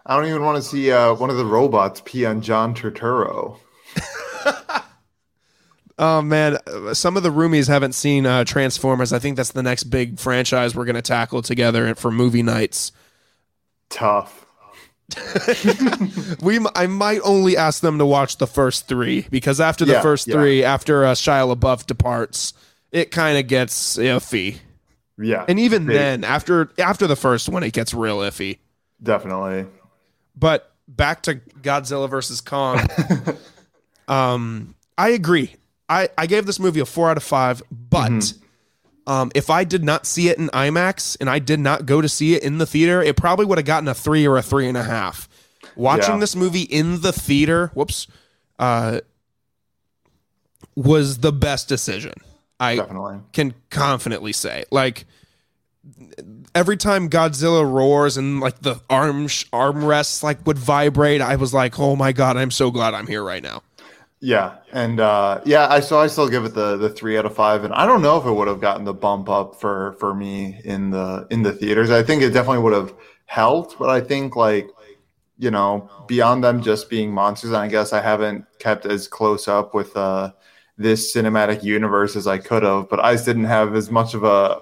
I 0.07 0.17
don't 0.17 0.27
even 0.27 0.43
want 0.43 0.57
to 0.57 0.63
see 0.63 0.91
uh, 0.93 1.15
one 1.15 1.31
of 1.31 1.37
the 1.37 1.45
robots 1.45 2.01
pee 2.05 2.25
on 2.27 2.41
John 2.43 2.75
Turturro. 2.75 3.59
Oh 6.01 6.23
man, 6.23 6.59
some 6.93 7.17
of 7.17 7.25
the 7.25 7.31
roomies 7.31 7.67
haven't 7.67 7.93
seen 7.93 8.25
uh, 8.25 8.45
Transformers. 8.45 9.13
I 9.13 9.19
think 9.19 9.37
that's 9.37 9.51
the 9.51 9.65
next 9.65 9.85
big 9.85 10.21
franchise 10.21 10.73
we're 10.73 10.85
going 10.85 10.95
to 10.95 11.03
tackle 11.03 11.43
together 11.43 11.93
for 11.97 12.13
movie 12.13 12.45
nights. 12.45 12.93
Tough. 13.91 14.47
We, 16.43 16.61
I 16.75 16.87
might 16.87 17.21
only 17.25 17.57
ask 17.57 17.81
them 17.83 17.99
to 17.99 18.07
watch 18.07 18.37
the 18.37 18.47
first 18.47 18.87
three 18.89 19.27
because 19.31 19.61
after 19.61 19.85
the 19.85 19.93
Yeah, 19.95 20.03
first 20.03 20.27
yeah. 20.27 20.35
three, 20.35 20.63
after 20.65 21.05
uh, 21.05 21.13
Shia 21.15 21.55
LaBeouf 21.57 21.87
departs, 21.87 22.53
it 22.93 23.11
kind 23.11 23.39
of 23.39 23.47
gets 23.47 23.97
iffy. 23.97 24.59
Yeah. 25.19 25.45
And 25.49 25.59
even 25.59 25.87
Big. 25.87 25.97
then, 25.97 26.25
after 26.25 26.71
after 26.79 27.07
the 27.07 27.17
first 27.17 27.49
one, 27.49 27.63
it 27.63 27.73
gets 27.73 27.93
real 27.93 28.19
iffy. 28.19 28.59
Definitely. 29.03 29.67
But 30.37 30.73
back 30.87 31.23
to 31.25 31.37
Godzilla 31.37 32.09
versus 32.09 32.41
Kong. 32.41 32.81
um, 34.09 34.75
I 34.97 35.11
agree. 35.11 35.55
I, 35.89 36.09
I 36.19 36.27
gave 36.27 36.47
this 36.47 36.61
movie 36.61 36.81
a 36.81 36.85
four 36.87 37.11
out 37.11 37.17
of 37.17 37.23
five, 37.23 37.63
but 37.71 38.11
Mm-hmm. 38.11 38.45
Um, 39.09 39.33
if 39.35 39.51
I 39.51 39.65
did 39.65 39.83
not 39.83 40.07
see 40.07 40.29
it 40.29 40.39
in 40.39 40.49
IMAX 40.51 41.17
and 41.21 41.29
I 41.29 41.41
did 41.41 41.59
not 41.59 41.87
go 41.87 42.01
to 42.01 42.09
see 42.09 42.35
it 42.35 42.43
in 42.45 42.59
the 42.59 42.67
theater, 42.67 43.03
it 43.03 43.17
probably 43.17 43.47
would 43.47 43.59
have 43.59 43.65
gotten 43.67 43.89
a 43.89 43.95
three 43.95 44.27
or 44.29 44.37
a 44.37 44.43
three 44.43 44.69
and 44.69 44.77
a 44.77 44.85
half. 44.85 45.29
Watching 45.75 46.15
Yeah. 46.15 46.21
this 46.21 46.37
movie 46.37 46.63
in 46.63 47.01
the 47.01 47.13
theater, 47.13 47.71
whoops, 47.75 48.07
uh, 48.59 49.01
was 50.77 51.19
the 51.19 51.33
best 51.33 51.69
decision. 51.69 52.13
I 52.61 52.77
Definitely. 52.77 53.19
can 53.33 53.55
confidently 53.71 54.33
say. 54.33 54.65
Like 54.71 55.07
every 56.55 56.77
time 56.77 57.09
Godzilla 57.09 57.65
roars 57.71 58.17
and 58.17 58.41
like 58.41 58.61
the 58.61 58.81
arm 58.91 59.27
armrests 59.27 60.23
like 60.23 60.45
would 60.47 60.59
vibrate, 60.59 61.21
I 61.21 61.37
was 61.37 61.55
like, 61.55 61.79
"Oh 61.79 61.95
my 61.97 62.13
god, 62.13 62.37
I'm 62.37 62.51
so 62.51 62.71
glad 62.71 62.95
I'm 62.95 63.07
here 63.07 63.23
right 63.23 63.43
now." 63.43 63.63
Yeah, 64.21 64.57
and 64.73 64.99
uh, 64.99 65.41
yeah, 65.45 65.69
I 65.69 65.79
so 65.79 66.01
I 66.01 66.09
still 66.09 66.29
give 66.29 66.45
it 66.45 66.53
the 66.55 66.77
the 66.77 66.89
three 66.91 67.17
out 67.17 67.25
of 67.25 67.35
five, 67.37 67.63
and 67.63 67.73
I 67.73 67.87
don't 67.87 68.03
know 68.03 68.19
if 68.19 68.27
it 68.27 68.33
would 68.33 68.49
have 68.49 68.61
gotten 68.61 68.85
the 68.85 68.95
bump 68.95 69.29
up 69.29 69.61
for 69.61 69.93
for 70.01 70.13
me 70.13 70.61
in 70.65 70.91
the 70.91 71.27
in 71.31 71.43
the 71.43 71.53
theaters. 71.53 71.91
I 71.91 72.03
think 72.03 72.23
it 72.23 72.31
definitely 72.31 72.63
would 72.65 72.73
have 72.73 72.95
helped, 73.27 73.79
but 73.79 73.91
I 73.91 74.01
think 74.01 74.35
like 74.35 74.69
you 75.39 75.53
know 75.53 75.89
beyond 76.09 76.43
them 76.43 76.63
just 76.63 76.91
being 76.91 77.13
monsters, 77.13 77.53
I 77.53 77.69
guess 77.69 77.93
I 77.93 78.01
haven't 78.01 78.45
kept 78.59 78.87
as 78.87 79.07
close 79.07 79.47
up 79.47 79.73
with 79.73 79.97
uh, 79.97 80.33
this 80.77 81.15
cinematic 81.15 81.63
universe 81.63 82.17
as 82.17 82.27
I 82.27 82.39
could 82.39 82.65
have, 82.65 82.89
but 82.89 82.99
I 82.99 83.15
didn't 83.15 83.45
have 83.45 83.77
as 83.77 83.89
much 83.89 84.15
of 84.15 84.25
a 84.25 84.61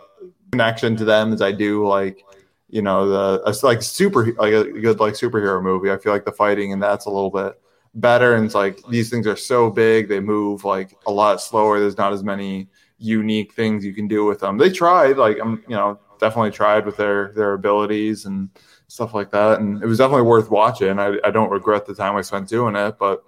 connection 0.52 0.96
to 0.96 1.04
them 1.06 1.32
as 1.32 1.40
I 1.40 1.52
do 1.52 1.86
like 1.86 2.22
you 2.68 2.82
know 2.82 3.08
the 3.08 3.58
like 3.62 3.82
super 3.82 4.26
like 4.34 4.52
a 4.52 4.64
good 4.70 5.00
like 5.00 5.14
superhero 5.14 5.62
movie. 5.62 5.90
I 5.90 5.96
feel 5.96 6.12
like 6.12 6.26
the 6.26 6.32
fighting 6.32 6.74
and 6.74 6.82
that's 6.82 7.06
a 7.06 7.10
little 7.10 7.30
bit 7.30 7.58
better. 7.96 8.34
And 8.34 8.44
it's 8.44 8.54
like 8.54 8.80
these 8.88 9.10
things 9.10 9.26
are 9.26 9.36
so 9.36 9.70
big, 9.70 10.08
they 10.08 10.20
move 10.20 10.64
like 10.64 10.96
a 11.06 11.10
lot 11.10 11.40
slower. 11.40 11.80
There's 11.80 11.98
not 11.98 12.12
as 12.12 12.22
many 12.22 12.68
unique 12.98 13.52
things 13.52 13.84
you 13.84 13.92
can 13.92 14.06
do 14.08 14.24
with 14.24 14.40
them. 14.40 14.58
They 14.58 14.70
tried, 14.70 15.16
like 15.16 15.38
I'm, 15.40 15.62
you 15.68 15.74
know, 15.74 15.98
definitely 16.20 16.52
tried 16.52 16.86
with 16.86 16.96
their 16.96 17.32
their 17.32 17.52
abilities 17.54 18.24
and 18.24 18.48
stuff 18.88 19.14
like 19.14 19.30
that, 19.32 19.58
and 19.58 19.82
it 19.82 19.86
was 19.86 19.98
definitely 19.98 20.22
worth 20.22 20.50
watching. 20.50 20.98
I, 20.98 21.18
I 21.24 21.30
don't 21.30 21.50
regret 21.50 21.86
the 21.86 21.94
time 21.94 22.16
I 22.16 22.22
spent 22.22 22.48
doing 22.48 22.76
it, 22.76 22.96
but 22.98 23.24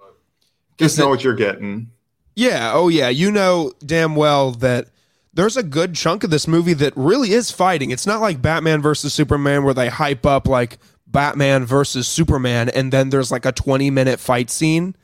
just 0.77 0.97
know 0.97 1.09
what 1.09 1.23
you're 1.23 1.35
getting. 1.35 1.91
Yeah. 2.35 2.71
Oh, 2.73 2.87
yeah. 2.87 3.09
You 3.09 3.31
know 3.31 3.73
damn 3.85 4.15
well 4.15 4.51
that 4.51 4.87
there's 5.33 5.57
a 5.57 5.63
good 5.63 5.93
chunk 5.93 6.23
of 6.23 6.29
this 6.29 6.47
movie 6.47 6.73
that 6.73 6.93
really 6.95 7.31
is 7.33 7.51
fighting. 7.51 7.91
It's 7.91 8.07
not 8.07 8.21
like 8.21 8.41
Batman 8.41 8.81
versus 8.81 9.13
Superman 9.13 9.65
where 9.65 9.73
they 9.73 9.89
hype 9.89 10.25
up 10.25 10.47
like 10.47 10.79
Batman 11.11 11.65
versus 11.65 12.07
Superman 12.07 12.69
and 12.69 12.91
then 12.91 13.09
there's 13.09 13.31
like 13.31 13.45
a 13.45 13.51
20 13.51 13.89
minute 13.89 14.19
fight 14.19 14.49
scene 14.49 14.95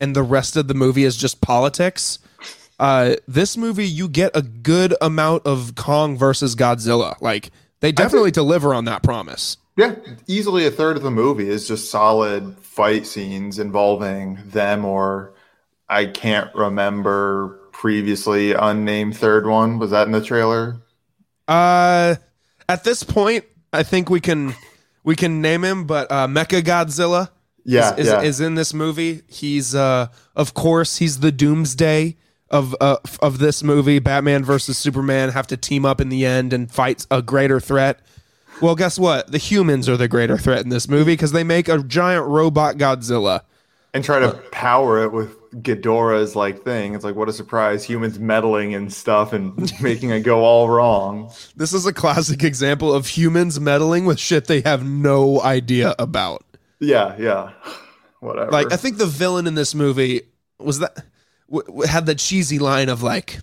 and 0.00 0.16
the 0.16 0.22
rest 0.22 0.56
of 0.56 0.68
the 0.68 0.74
movie 0.74 1.04
is 1.04 1.16
just 1.16 1.40
politics. 1.40 2.18
Uh, 2.78 3.14
this 3.28 3.56
movie, 3.56 3.86
you 3.86 4.08
get 4.08 4.36
a 4.36 4.42
good 4.42 4.94
amount 5.00 5.46
of 5.46 5.76
Kong 5.76 6.16
versus 6.18 6.56
Godzilla. 6.56 7.14
Like, 7.20 7.52
they 7.78 7.92
definitely 7.92 8.28
think, 8.28 8.34
deliver 8.34 8.74
on 8.74 8.86
that 8.86 9.04
promise. 9.04 9.58
Yeah, 9.76 9.94
easily 10.26 10.66
a 10.66 10.70
third 10.72 10.96
of 10.96 11.04
the 11.04 11.10
movie 11.10 11.48
is 11.48 11.68
just 11.68 11.90
solid 11.90 12.56
fight 12.58 13.06
scenes 13.06 13.58
involving 13.58 14.38
them 14.46 14.84
or 14.84 15.34
I 15.88 16.06
can't 16.06 16.52
remember 16.54 17.60
previously 17.70 18.52
unnamed 18.52 19.16
third 19.16 19.46
one. 19.46 19.78
Was 19.78 19.92
that 19.92 20.06
in 20.06 20.12
the 20.12 20.22
trailer? 20.22 20.80
Uh 21.46 22.16
at 22.68 22.84
this 22.84 23.02
point, 23.02 23.44
I 23.72 23.82
think 23.82 24.08
we 24.08 24.20
can 24.20 24.54
we 25.04 25.16
can 25.16 25.40
name 25.40 25.64
him, 25.64 25.84
but 25.84 26.10
uh 26.10 26.26
Mecha 26.26 26.62
Godzilla 26.62 27.30
yeah, 27.64 27.92
is, 27.92 27.98
is, 27.98 28.06
yeah. 28.06 28.22
is 28.22 28.40
in 28.40 28.54
this 28.54 28.74
movie. 28.74 29.22
He's 29.28 29.74
uh 29.74 30.08
of 30.34 30.54
course 30.54 30.98
he's 30.98 31.20
the 31.20 31.32
doomsday 31.32 32.16
of 32.52 32.76
uh, 32.80 32.98
of 33.20 33.38
this 33.38 33.62
movie. 33.62 33.98
Batman 33.98 34.44
versus 34.44 34.76
Superman 34.76 35.30
have 35.30 35.46
to 35.48 35.56
team 35.56 35.84
up 35.86 36.00
in 36.00 36.10
the 36.10 36.26
end 36.26 36.52
and 36.52 36.70
fight 36.70 37.06
a 37.10 37.22
greater 37.22 37.58
threat. 37.58 38.00
Well, 38.60 38.76
guess 38.76 38.98
what? 38.98 39.32
The 39.32 39.38
humans 39.38 39.88
are 39.88 39.96
the 39.96 40.06
greater 40.06 40.36
threat 40.36 40.62
in 40.62 40.68
this 40.68 40.88
movie 40.88 41.14
because 41.14 41.32
they 41.32 41.42
make 41.42 41.68
a 41.68 41.82
giant 41.82 42.26
robot 42.26 42.76
Godzilla 42.76 43.40
and 43.94 44.04
try 44.04 44.20
to 44.20 44.36
uh, 44.36 44.40
power 44.52 45.02
it 45.02 45.12
with 45.12 45.36
Ghidorah's 45.54 46.34
like 46.34 46.62
thing. 46.62 46.94
It's 46.94 47.04
like 47.04 47.14
what 47.14 47.28
a 47.28 47.32
surprise! 47.32 47.84
Humans 47.84 48.18
meddling 48.18 48.74
and 48.74 48.92
stuff 48.92 49.32
and 49.32 49.72
making 49.82 50.10
it 50.10 50.20
go 50.20 50.44
all 50.44 50.68
wrong. 50.68 51.30
This 51.56 51.72
is 51.74 51.84
a 51.84 51.92
classic 51.92 52.42
example 52.42 52.92
of 52.92 53.06
humans 53.06 53.60
meddling 53.60 54.06
with 54.06 54.18
shit 54.18 54.46
they 54.46 54.62
have 54.62 54.84
no 54.86 55.40
idea 55.42 55.94
about. 55.98 56.44
Yeah, 56.80 57.16
yeah, 57.18 57.52
whatever. 58.20 58.50
Like 58.50 58.72
I 58.72 58.76
think 58.76 58.96
the 58.98 59.06
villain 59.06 59.46
in 59.46 59.54
this 59.54 59.74
movie 59.74 60.22
was 60.58 60.78
that 60.78 61.04
w- 61.50 61.86
had 61.86 62.06
the 62.06 62.14
cheesy 62.14 62.58
line 62.58 62.88
of 62.88 63.02
like, 63.02 63.40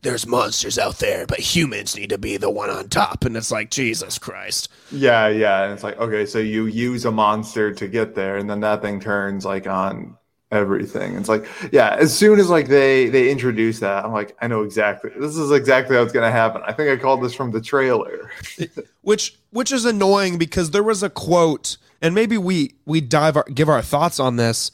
"There's 0.00 0.26
monsters 0.26 0.78
out 0.78 0.98
there, 0.98 1.26
but 1.26 1.40
humans 1.40 1.94
need 1.94 2.10
to 2.10 2.18
be 2.18 2.38
the 2.38 2.50
one 2.50 2.70
on 2.70 2.88
top," 2.88 3.26
and 3.26 3.36
it's 3.36 3.50
like 3.50 3.70
Jesus 3.70 4.18
Christ. 4.18 4.70
Yeah, 4.90 5.28
yeah, 5.28 5.64
and 5.64 5.74
it's 5.74 5.84
like 5.84 5.98
okay, 6.00 6.24
so 6.24 6.38
you 6.38 6.64
use 6.64 7.04
a 7.04 7.10
monster 7.10 7.72
to 7.74 7.86
get 7.86 8.14
there, 8.14 8.38
and 8.38 8.48
then 8.48 8.60
that 8.60 8.80
thing 8.80 8.98
turns 8.98 9.44
like 9.44 9.66
on 9.66 10.16
everything. 10.50 11.16
It's 11.16 11.28
like, 11.28 11.46
yeah, 11.72 11.96
as 11.98 12.16
soon 12.16 12.40
as 12.40 12.48
like 12.48 12.68
they 12.68 13.08
they 13.08 13.30
introduce 13.30 13.80
that, 13.80 14.04
I'm 14.04 14.12
like, 14.12 14.36
I 14.40 14.46
know 14.46 14.62
exactly. 14.62 15.10
This 15.16 15.36
is 15.36 15.50
exactly 15.50 15.96
how 15.96 16.02
it's 16.02 16.12
gonna 16.12 16.30
happen. 16.30 16.62
I 16.66 16.72
think 16.72 16.90
I 16.90 17.00
called 17.00 17.22
this 17.22 17.34
from 17.34 17.50
the 17.52 17.60
trailer. 17.60 18.30
which 19.02 19.38
which 19.50 19.72
is 19.72 19.84
annoying 19.84 20.38
because 20.38 20.70
there 20.70 20.82
was 20.82 21.02
a 21.02 21.10
quote, 21.10 21.76
and 22.02 22.14
maybe 22.14 22.36
we 22.38 22.74
we 22.84 23.00
dive 23.00 23.36
our, 23.36 23.44
give 23.44 23.68
our 23.68 23.82
thoughts 23.82 24.18
on 24.20 24.36
this. 24.36 24.70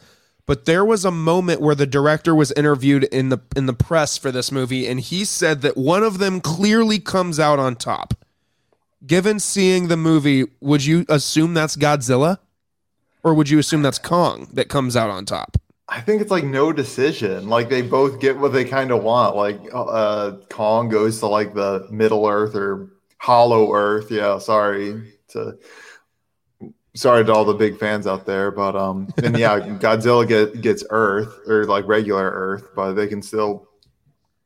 But 0.46 0.64
there 0.64 0.84
was 0.84 1.04
a 1.04 1.10
moment 1.10 1.60
where 1.60 1.74
the 1.74 1.88
director 1.88 2.32
was 2.32 2.52
interviewed 2.52 3.04
in 3.04 3.30
the 3.30 3.38
in 3.56 3.66
the 3.66 3.72
press 3.74 4.16
for 4.16 4.30
this 4.30 4.52
movie, 4.52 4.86
and 4.86 5.00
he 5.00 5.24
said 5.24 5.62
that 5.62 5.76
one 5.76 6.04
of 6.04 6.18
them 6.18 6.40
clearly 6.40 6.98
comes 6.98 7.40
out 7.40 7.58
on 7.58 7.74
top. 7.74 8.14
Given 9.04 9.38
seeing 9.40 9.88
the 9.88 9.96
movie, 9.96 10.46
would 10.60 10.84
you 10.84 11.04
assume 11.08 11.54
that's 11.54 11.76
Godzilla? 11.76 12.38
Or 13.22 13.34
would 13.34 13.50
you 13.50 13.58
assume 13.58 13.82
that's 13.82 13.98
Kong 13.98 14.48
that 14.52 14.68
comes 14.68 14.96
out 14.96 15.10
on 15.10 15.24
top? 15.24 15.56
I 15.88 16.00
think 16.00 16.20
it's 16.20 16.30
like 16.30 16.44
no 16.44 16.72
decision. 16.72 17.48
Like 17.48 17.68
they 17.68 17.82
both 17.82 18.20
get 18.20 18.38
what 18.38 18.52
they 18.52 18.64
kind 18.64 18.90
of 18.90 19.02
want. 19.04 19.36
Like 19.36 19.60
uh 19.72 20.32
Kong 20.50 20.88
goes 20.88 21.20
to 21.20 21.26
like 21.26 21.54
the 21.54 21.86
Middle 21.90 22.26
Earth 22.26 22.56
or 22.56 22.90
Hollow 23.18 23.72
Earth. 23.72 24.10
Yeah, 24.10 24.38
sorry 24.38 25.14
to 25.28 25.58
sorry 26.94 27.24
to 27.24 27.32
all 27.32 27.44
the 27.44 27.54
big 27.54 27.78
fans 27.78 28.06
out 28.06 28.26
there, 28.26 28.50
but 28.50 28.74
um 28.74 29.08
and 29.22 29.38
yeah, 29.38 29.60
Godzilla 29.80 30.26
get, 30.26 30.60
gets 30.60 30.82
Earth 30.90 31.48
or 31.48 31.64
like 31.66 31.86
regular 31.86 32.30
Earth, 32.30 32.68
but 32.74 32.94
they 32.94 33.06
can 33.06 33.22
still 33.22 33.68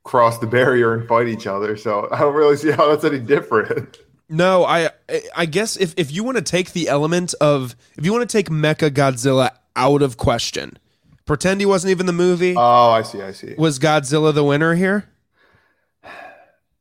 cross 0.03 0.39
the 0.39 0.47
barrier 0.47 0.93
and 0.93 1.09
fight 1.09 1.29
each 1.29 1.47
other. 1.47 1.77
So 1.77 2.07
I 2.11 2.21
don't 2.21 2.35
really 2.35 2.57
see 2.57 2.71
how 2.71 2.91
that's 2.91 3.05
any 3.05 3.19
different. 3.19 3.99
No, 4.29 4.65
I 4.65 4.91
I 5.35 5.47
guess 5.47 5.79
if 5.79 5.95
if 5.97 6.13
you 6.13 6.23
want 6.23 6.37
to 6.37 6.43
take 6.43 6.73
the 6.73 6.89
element 6.89 7.35
of 7.41 7.77
if 7.97 8.05
you 8.05 8.13
want 8.13 8.29
to 8.29 8.33
take 8.33 8.51
Mecha 8.51 8.91
Godzilla 8.91 9.53
out 9.75 10.03
of 10.03 10.19
question 10.19 10.79
Pretend 11.31 11.61
he 11.61 11.65
wasn't 11.67 11.93
even 11.93 12.07
the 12.07 12.13
movie. 12.13 12.57
Oh, 12.57 12.91
I 12.91 13.03
see. 13.03 13.23
I 13.23 13.31
see. 13.31 13.55
Was 13.57 13.79
Godzilla 13.79 14.35
the 14.35 14.43
winner 14.43 14.75
here? 14.75 15.09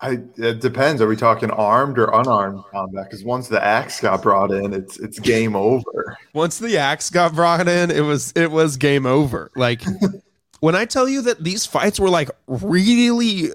I, 0.01 0.21
it 0.37 0.59
depends. 0.59 1.03
Are 1.03 1.07
we 1.07 1.15
talking 1.15 1.51
armed 1.51 1.99
or 1.99 2.09
unarmed 2.11 2.63
combat? 2.71 3.05
Because 3.05 3.23
once 3.23 3.47
the 3.47 3.63
axe 3.63 4.01
got 4.01 4.23
brought 4.23 4.49
in, 4.49 4.73
it's 4.73 4.97
it's 4.97 5.19
game 5.19 5.55
over. 5.55 6.17
Once 6.33 6.57
the 6.57 6.79
axe 6.79 7.11
got 7.11 7.35
brought 7.35 7.67
in, 7.67 7.91
it 7.91 8.01
was 8.01 8.33
it 8.35 8.49
was 8.49 8.75
game 8.75 9.05
over. 9.05 9.51
Like 9.55 9.83
when 10.61 10.73
I 10.73 10.85
tell 10.85 11.07
you 11.07 11.21
that 11.21 11.43
these 11.43 11.67
fights 11.67 11.99
were 11.99 12.09
like 12.09 12.31
really, 12.47 13.49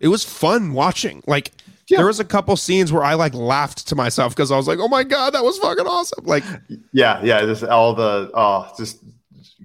it 0.00 0.08
was 0.08 0.22
fun 0.22 0.74
watching. 0.74 1.22
Like 1.26 1.52
yeah. 1.88 1.96
there 1.96 2.06
was 2.06 2.20
a 2.20 2.26
couple 2.26 2.54
scenes 2.56 2.92
where 2.92 3.04
I 3.04 3.14
like 3.14 3.32
laughed 3.32 3.88
to 3.88 3.94
myself 3.94 4.36
because 4.36 4.52
I 4.52 4.58
was 4.58 4.68
like, 4.68 4.80
"Oh 4.80 4.88
my 4.88 5.02
god, 5.02 5.32
that 5.32 5.44
was 5.44 5.56
fucking 5.56 5.86
awesome!" 5.86 6.26
Like, 6.26 6.44
yeah, 6.92 7.22
yeah, 7.22 7.40
just 7.46 7.64
all 7.64 7.94
the 7.94 8.30
oh, 8.34 8.70
just 8.76 8.98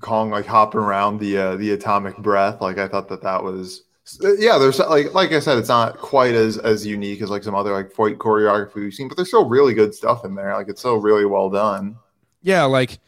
Kong 0.03 0.29
like 0.29 0.45
hopping 0.45 0.81
around 0.81 1.19
the 1.19 1.37
uh, 1.37 1.55
the 1.55 1.71
atomic 1.71 2.17
breath. 2.17 2.61
Like 2.61 2.77
I 2.77 2.87
thought 2.87 3.09
that 3.09 3.23
that 3.23 3.43
was 3.43 3.83
yeah. 4.21 4.59
There's 4.59 4.77
like 4.77 5.13
like 5.13 5.31
I 5.31 5.39
said, 5.39 5.57
it's 5.57 5.69
not 5.69 5.97
quite 5.97 6.35
as 6.35 6.57
as 6.59 6.85
unique 6.85 7.21
as 7.21 7.31
like 7.31 7.43
some 7.43 7.55
other 7.55 7.73
like 7.73 7.91
fight 7.91 8.19
choreography 8.19 8.75
we've 8.75 8.93
seen, 8.93 9.07
but 9.07 9.17
there's 9.17 9.29
still 9.29 9.49
really 9.49 9.73
good 9.73 9.95
stuff 9.95 10.23
in 10.25 10.35
there. 10.35 10.53
Like 10.53 10.69
it's 10.69 10.81
still 10.81 10.97
really 10.97 11.25
well 11.25 11.49
done. 11.49 11.97
Yeah, 12.41 12.65
like 12.65 12.99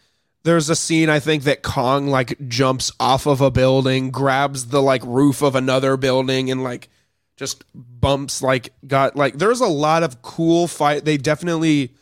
there's 0.43 0.69
a 0.69 0.75
scene 0.75 1.09
I 1.09 1.19
think 1.19 1.43
that 1.43 1.61
Kong 1.61 2.07
like 2.07 2.47
jumps 2.47 2.91
off 2.99 3.25
of 3.27 3.41
a 3.41 3.51
building, 3.51 4.09
grabs 4.09 4.67
the 4.67 4.81
like 4.81 5.03
roof 5.03 5.41
of 5.41 5.55
another 5.55 5.97
building, 5.97 6.49
and 6.49 6.63
like 6.63 6.89
just 7.35 7.63
bumps 7.73 8.41
like 8.41 8.69
got 8.87 9.15
like 9.15 9.37
there's 9.37 9.61
a 9.61 9.67
lot 9.67 10.03
of 10.03 10.21
cool 10.21 10.67
fight. 10.67 11.03
They 11.03 11.17
definitely 11.17 11.93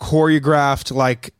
choreographed 0.00 0.94
like 0.94 1.34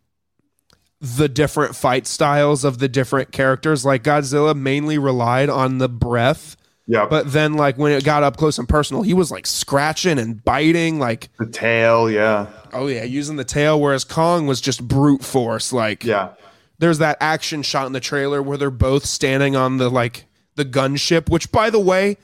the 1.01 1.29
different 1.29 1.75
fight 1.75 2.07
styles 2.07 2.65
of 2.65 2.79
the 2.79 2.89
different 2.89 3.33
characters. 3.33 3.85
Like 3.85 4.03
Godzilla 4.03 4.55
mainly 4.55 4.99
relied 4.99 5.49
on 5.49 5.79
the 5.79 5.89
breath. 5.89 6.57
Yeah. 6.87 7.07
But 7.07 7.33
then 7.33 7.55
like 7.55 7.79
when 7.79 7.93
it 7.93 8.05
got 8.05 8.23
up 8.23 8.37
close 8.37 8.59
and 8.59 8.69
personal, 8.69 9.03
he 9.03 9.15
was 9.15 9.31
like 9.31 9.47
scratching 9.47 10.19
and 10.19 10.45
biting 10.45 10.99
like 10.99 11.29
the 11.39 11.47
tail, 11.47 12.11
yeah. 12.11 12.49
Oh 12.73 12.89
yeah, 12.89 13.05
using 13.05 13.37
the 13.37 13.45
tail 13.45 13.81
whereas 13.81 14.05
Kong 14.05 14.47
was 14.47 14.61
just 14.61 14.87
brute 14.87 15.25
force 15.25 15.73
like 15.73 16.05
Yeah. 16.05 16.31
There's 16.79 16.99
that 16.99 17.19
action 17.21 17.63
shot 17.63 17.87
in 17.87 17.93
the 17.93 18.01
trailer 18.01 18.43
where 18.43 18.57
they're 18.57 18.71
both 18.71 19.05
standing 19.05 19.55
on 19.55 19.77
the 19.77 19.89
like 19.89 20.27
the 20.57 20.65
gunship, 20.65 21.31
which 21.31 21.53
by 21.53 21.71
the 21.71 21.79
way, 21.79 22.17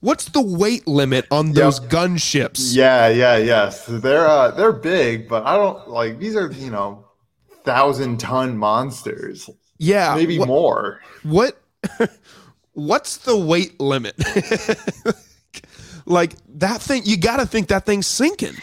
what's 0.00 0.26
the 0.26 0.40
weight 0.40 0.88
limit 0.88 1.26
on 1.30 1.52
those 1.52 1.80
yep. 1.80 1.90
gunships? 1.90 2.74
Yeah, 2.74 3.08
yeah, 3.08 3.36
yes. 3.36 3.84
They're 3.86 4.26
uh 4.26 4.52
they're 4.52 4.72
big, 4.72 5.28
but 5.28 5.44
I 5.44 5.56
don't 5.56 5.88
like 5.88 6.18
these 6.18 6.36
are, 6.36 6.50
you 6.50 6.70
know, 6.70 7.04
thousand 7.64 8.18
ton 8.18 8.56
monsters. 8.56 9.48
Yeah, 9.78 10.14
maybe 10.14 10.38
more. 10.38 11.00
What? 11.22 11.60
what's 12.72 13.18
the 13.18 13.36
weight 13.36 13.80
limit? 13.80 14.14
like 16.06 16.34
that 16.58 16.80
thing, 16.80 17.02
you 17.04 17.16
got 17.16 17.38
to 17.38 17.46
think 17.46 17.68
that 17.68 17.86
thing's 17.86 18.06
sinking. 18.06 18.56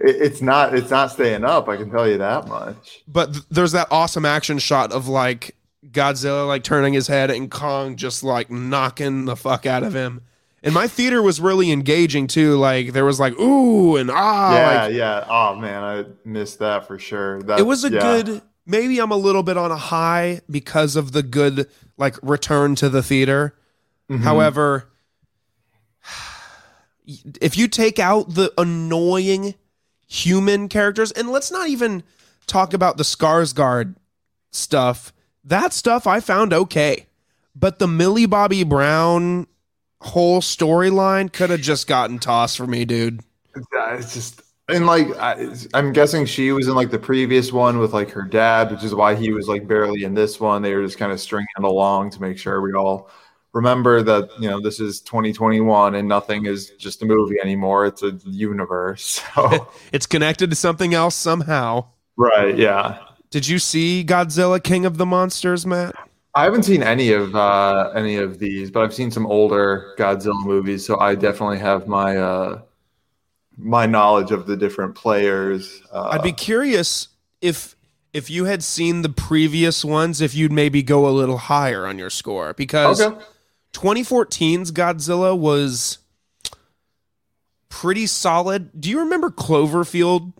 It's 0.00 0.40
not. 0.40 0.74
It's 0.74 0.90
not 0.90 1.10
staying 1.10 1.44
up. 1.44 1.68
I 1.68 1.76
can 1.76 1.90
tell 1.90 2.08
you 2.08 2.18
that 2.18 2.48
much. 2.48 3.02
But 3.06 3.32
th- 3.32 3.44
there's 3.50 3.72
that 3.72 3.88
awesome 3.90 4.24
action 4.24 4.58
shot 4.58 4.92
of 4.92 5.08
like 5.08 5.54
Godzilla 5.90 6.46
like 6.46 6.64
turning 6.64 6.94
his 6.94 7.08
head 7.08 7.30
and 7.30 7.50
Kong 7.50 7.96
just 7.96 8.22
like 8.22 8.50
knocking 8.50 9.26
the 9.26 9.36
fuck 9.36 9.66
out 9.66 9.82
of 9.82 9.94
him. 9.94 10.22
And 10.62 10.72
my 10.74 10.86
theater 10.86 11.20
was 11.20 11.40
really 11.40 11.72
engaging 11.72 12.26
too. 12.26 12.56
Like 12.56 12.92
there 12.92 13.04
was 13.04 13.18
like 13.18 13.38
ooh 13.38 13.96
and 13.96 14.10
ah. 14.10 14.54
Yeah, 14.54 14.84
like, 14.84 14.94
yeah. 14.94 15.26
Oh 15.28 15.56
man, 15.56 15.82
I 15.82 16.04
missed 16.24 16.60
that 16.60 16.86
for 16.86 16.98
sure. 16.98 17.42
That, 17.42 17.58
it 17.58 17.64
was 17.64 17.84
a 17.84 17.90
yeah. 17.90 18.00
good. 18.00 18.42
Maybe 18.64 19.00
I'm 19.00 19.10
a 19.10 19.16
little 19.16 19.42
bit 19.42 19.56
on 19.56 19.72
a 19.72 19.76
high 19.76 20.40
because 20.48 20.94
of 20.94 21.12
the 21.12 21.22
good 21.22 21.68
like 21.96 22.16
return 22.22 22.76
to 22.76 22.88
the 22.88 23.02
theater. 23.02 23.56
Mm-hmm. 24.08 24.22
However, 24.22 24.88
if 27.40 27.56
you 27.56 27.66
take 27.66 27.98
out 27.98 28.34
the 28.34 28.52
annoying 28.56 29.54
human 30.06 30.68
characters, 30.68 31.10
and 31.10 31.30
let's 31.30 31.50
not 31.50 31.68
even 31.68 32.02
talk 32.46 32.74
about 32.74 32.98
the 32.98 33.02
Skarsgård 33.02 33.96
stuff. 34.50 35.12
That 35.44 35.72
stuff 35.72 36.06
I 36.06 36.20
found 36.20 36.52
okay, 36.52 37.06
but 37.56 37.78
the 37.78 37.88
Millie 37.88 38.26
Bobby 38.26 38.62
Brown 38.62 39.46
whole 40.02 40.40
storyline 40.40 41.32
could 41.32 41.50
have 41.50 41.60
just 41.60 41.86
gotten 41.86 42.18
tossed 42.18 42.56
for 42.56 42.66
me, 42.66 42.84
dude. 42.84 43.20
Yeah, 43.72 43.94
it's 43.96 44.14
just 44.14 44.42
and 44.68 44.86
like 44.86 45.08
I, 45.16 45.54
I'm 45.74 45.92
guessing 45.92 46.26
she 46.26 46.52
was 46.52 46.68
in 46.68 46.74
like 46.74 46.90
the 46.90 46.98
previous 46.98 47.52
one 47.52 47.78
with 47.78 47.92
like 47.92 48.10
her 48.10 48.22
dad, 48.22 48.70
which 48.70 48.84
is 48.84 48.94
why 48.94 49.14
he 49.14 49.32
was 49.32 49.48
like 49.48 49.66
barely 49.66 50.04
in 50.04 50.14
this 50.14 50.40
one. 50.40 50.62
They 50.62 50.74
were 50.74 50.84
just 50.84 50.98
kind 50.98 51.12
of 51.12 51.20
stringing 51.20 51.48
it 51.58 51.64
along 51.64 52.10
to 52.10 52.20
make 52.20 52.38
sure 52.38 52.60
we 52.60 52.72
all 52.72 53.10
remember 53.52 54.02
that 54.02 54.30
you 54.40 54.48
know 54.48 54.60
this 54.60 54.80
is 54.80 55.00
2021 55.02 55.94
and 55.94 56.08
nothing 56.08 56.46
is 56.46 56.70
just 56.78 57.02
a 57.02 57.06
movie 57.06 57.36
anymore. 57.42 57.86
It's 57.86 58.02
a 58.02 58.18
universe. 58.24 59.22
So 59.34 59.68
it's 59.92 60.06
connected 60.06 60.50
to 60.50 60.56
something 60.56 60.94
else 60.94 61.14
somehow. 61.14 61.86
right, 62.16 62.56
yeah. 62.56 62.98
Did 63.30 63.48
you 63.48 63.58
see 63.58 64.04
Godzilla 64.04 64.62
King 64.62 64.84
of 64.84 64.98
the 64.98 65.06
Monsters, 65.06 65.64
Matt? 65.64 65.94
I 66.34 66.44
haven't 66.44 66.62
seen 66.62 66.82
any 66.82 67.12
of 67.12 67.34
uh, 67.34 67.92
any 67.94 68.16
of 68.16 68.38
these, 68.38 68.70
but 68.70 68.82
I've 68.82 68.94
seen 68.94 69.10
some 69.10 69.26
older 69.26 69.94
Godzilla 69.98 70.44
movies, 70.44 70.84
so 70.84 70.98
I 70.98 71.14
definitely 71.14 71.58
have 71.58 71.86
my 71.86 72.16
uh, 72.16 72.62
my 73.58 73.86
knowledge 73.86 74.30
of 74.30 74.46
the 74.46 74.56
different 74.56 74.94
players. 74.94 75.82
Uh, 75.92 76.10
I'd 76.12 76.22
be 76.22 76.32
curious 76.32 77.08
if 77.40 77.76
if 78.12 78.30
you 78.30 78.46
had 78.46 78.62
seen 78.62 79.02
the 79.02 79.08
previous 79.08 79.84
ones, 79.84 80.20
if 80.20 80.34
you'd 80.34 80.52
maybe 80.52 80.82
go 80.82 81.06
a 81.06 81.10
little 81.10 81.38
higher 81.38 81.86
on 81.86 81.98
your 81.98 82.10
score 82.10 82.54
because 82.54 83.00
okay. 83.00 83.24
2014's 83.74 84.72
Godzilla 84.72 85.38
was 85.38 85.98
pretty 87.68 88.06
solid. 88.06 88.70
Do 88.78 88.90
you 88.90 89.00
remember 89.00 89.30
Cloverfield 89.30 90.32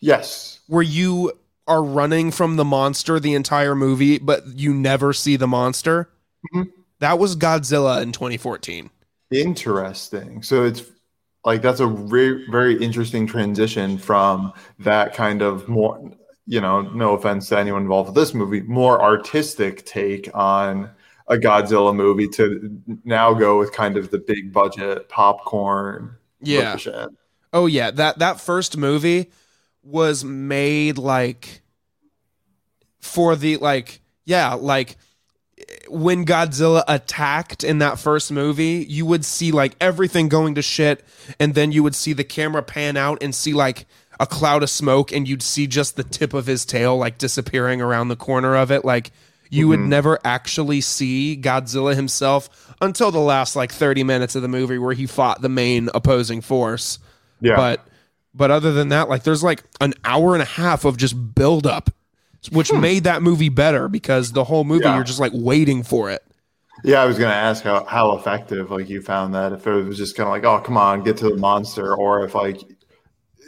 Yes. 0.00 0.60
Were 0.68 0.82
you 0.82 1.32
are 1.66 1.82
running 1.82 2.30
from 2.30 2.56
the 2.56 2.64
monster 2.64 3.18
the 3.18 3.34
entire 3.34 3.74
movie 3.74 4.18
but 4.18 4.46
you 4.58 4.72
never 4.72 5.12
see 5.12 5.36
the 5.36 5.46
monster? 5.48 6.08
Mhm. 6.54 6.70
That 7.00 7.18
was 7.18 7.36
Godzilla 7.36 8.02
in 8.02 8.12
2014. 8.12 8.90
Interesting. 9.30 10.42
So 10.42 10.64
it's 10.64 10.82
like 11.44 11.62
that's 11.62 11.80
a 11.80 11.86
re- 11.86 12.46
very 12.50 12.76
interesting 12.82 13.26
transition 13.26 13.98
from 13.98 14.52
that 14.80 15.14
kind 15.14 15.42
of 15.42 15.68
more, 15.68 16.00
you 16.46 16.60
know, 16.60 16.82
no 16.82 17.12
offense 17.14 17.48
to 17.48 17.58
anyone 17.58 17.82
involved 17.82 18.08
with 18.08 18.14
this 18.16 18.34
movie, 18.34 18.62
more 18.62 19.00
artistic 19.02 19.84
take 19.84 20.28
on 20.34 20.90
a 21.28 21.36
Godzilla 21.36 21.94
movie 21.94 22.28
to 22.28 22.80
now 23.04 23.34
go 23.34 23.58
with 23.58 23.72
kind 23.72 23.96
of 23.96 24.10
the 24.10 24.18
big 24.18 24.52
budget 24.52 25.08
popcorn. 25.08 26.16
Yeah. 26.40 26.76
Oh 27.52 27.66
yeah, 27.66 27.90
that 27.92 28.18
that 28.18 28.40
first 28.40 28.76
movie 28.76 29.30
was 29.86 30.24
made 30.24 30.98
like 30.98 31.62
for 33.00 33.36
the 33.36 33.56
like 33.58 34.00
yeah, 34.24 34.54
like 34.54 34.96
when 35.88 36.26
Godzilla 36.26 36.84
attacked 36.86 37.64
in 37.64 37.78
that 37.78 37.98
first 37.98 38.30
movie, 38.30 38.84
you 38.88 39.06
would 39.06 39.24
see 39.24 39.52
like 39.52 39.74
everything 39.80 40.28
going 40.28 40.54
to 40.56 40.62
shit 40.62 41.04
and 41.40 41.54
then 41.54 41.72
you 41.72 41.82
would 41.82 41.94
see 41.94 42.12
the 42.12 42.24
camera 42.24 42.62
pan 42.62 42.96
out 42.96 43.22
and 43.22 43.34
see 43.34 43.52
like 43.52 43.86
a 44.18 44.26
cloud 44.26 44.62
of 44.62 44.70
smoke 44.70 45.12
and 45.12 45.28
you'd 45.28 45.42
see 45.42 45.66
just 45.66 45.96
the 45.96 46.04
tip 46.04 46.34
of 46.34 46.46
his 46.46 46.64
tail 46.64 46.96
like 46.96 47.18
disappearing 47.18 47.80
around 47.80 48.08
the 48.08 48.16
corner 48.16 48.56
of 48.56 48.70
it 48.70 48.84
like 48.84 49.10
you 49.50 49.68
would 49.68 49.78
mm-hmm. 49.78 49.90
never 49.90 50.18
actually 50.24 50.80
see 50.80 51.38
Godzilla 51.40 51.94
himself 51.94 52.74
until 52.80 53.10
the 53.10 53.20
last 53.20 53.56
like 53.56 53.72
30 53.72 54.04
minutes 54.04 54.34
of 54.34 54.42
the 54.42 54.48
movie 54.48 54.78
where 54.78 54.94
he 54.94 55.06
fought 55.06 55.40
the 55.40 55.48
main 55.48 55.88
opposing 55.94 56.40
force. 56.40 56.98
Yeah. 57.40 57.56
But 57.56 57.86
but 58.36 58.50
other 58.50 58.72
than 58.72 58.90
that, 58.90 59.08
like 59.08 59.22
there's 59.22 59.42
like 59.42 59.62
an 59.80 59.94
hour 60.04 60.34
and 60.34 60.42
a 60.42 60.46
half 60.46 60.84
of 60.84 60.98
just 60.98 61.34
build 61.34 61.66
up, 61.66 61.90
which 62.50 62.68
hmm. 62.68 62.80
made 62.80 63.04
that 63.04 63.22
movie 63.22 63.48
better 63.48 63.88
because 63.88 64.32
the 64.32 64.44
whole 64.44 64.64
movie 64.64 64.84
Yeah. 64.84 64.96
you're 64.96 65.04
just 65.04 65.20
like 65.20 65.32
waiting 65.34 65.82
for 65.82 66.10
it. 66.10 66.22
Yeah, 66.84 67.02
I 67.02 67.06
was 67.06 67.18
gonna 67.18 67.32
ask 67.32 67.64
how, 67.64 67.84
how 67.84 68.12
effective 68.12 68.70
like 68.70 68.90
you 68.90 69.00
found 69.00 69.34
that 69.34 69.52
if 69.52 69.66
it 69.66 69.72
was 69.72 69.96
just 69.96 70.16
kind 70.16 70.26
of 70.26 70.32
like, 70.32 70.44
oh 70.44 70.60
come 70.60 70.76
on, 70.76 71.02
get 71.02 71.16
to 71.18 71.30
the 71.30 71.36
monster, 71.36 71.96
or 71.96 72.24
if 72.24 72.34
like 72.34 72.60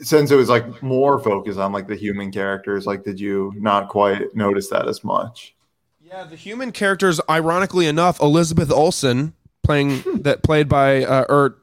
since 0.01 0.31
it 0.31 0.37
was 0.37 0.49
like 0.49 0.83
more 0.83 1.19
focused 1.19 1.59
on 1.59 1.73
like 1.73 1.87
the 1.87 1.97
human 1.97 2.33
characters, 2.33 2.87
like 2.87 3.05
did 3.05 3.21
you 3.21 3.53
not 3.57 3.91
quite 3.91 4.35
notice 4.35 4.71
that 4.71 4.89
as 4.89 5.05
much? 5.05 5.55
Yeah, 6.01 6.25
the 6.25 6.37
human 6.37 6.73
characters, 6.73 7.21
ironically 7.29 7.87
enough, 7.87 8.19
Elizabeth 8.21 8.71
Olsen 8.71 9.35
playing 9.63 10.01
hmm. 10.01 10.23
that 10.23 10.43
played 10.43 10.67
by 10.67 11.05
uh, 11.05 11.27
or 11.29 11.59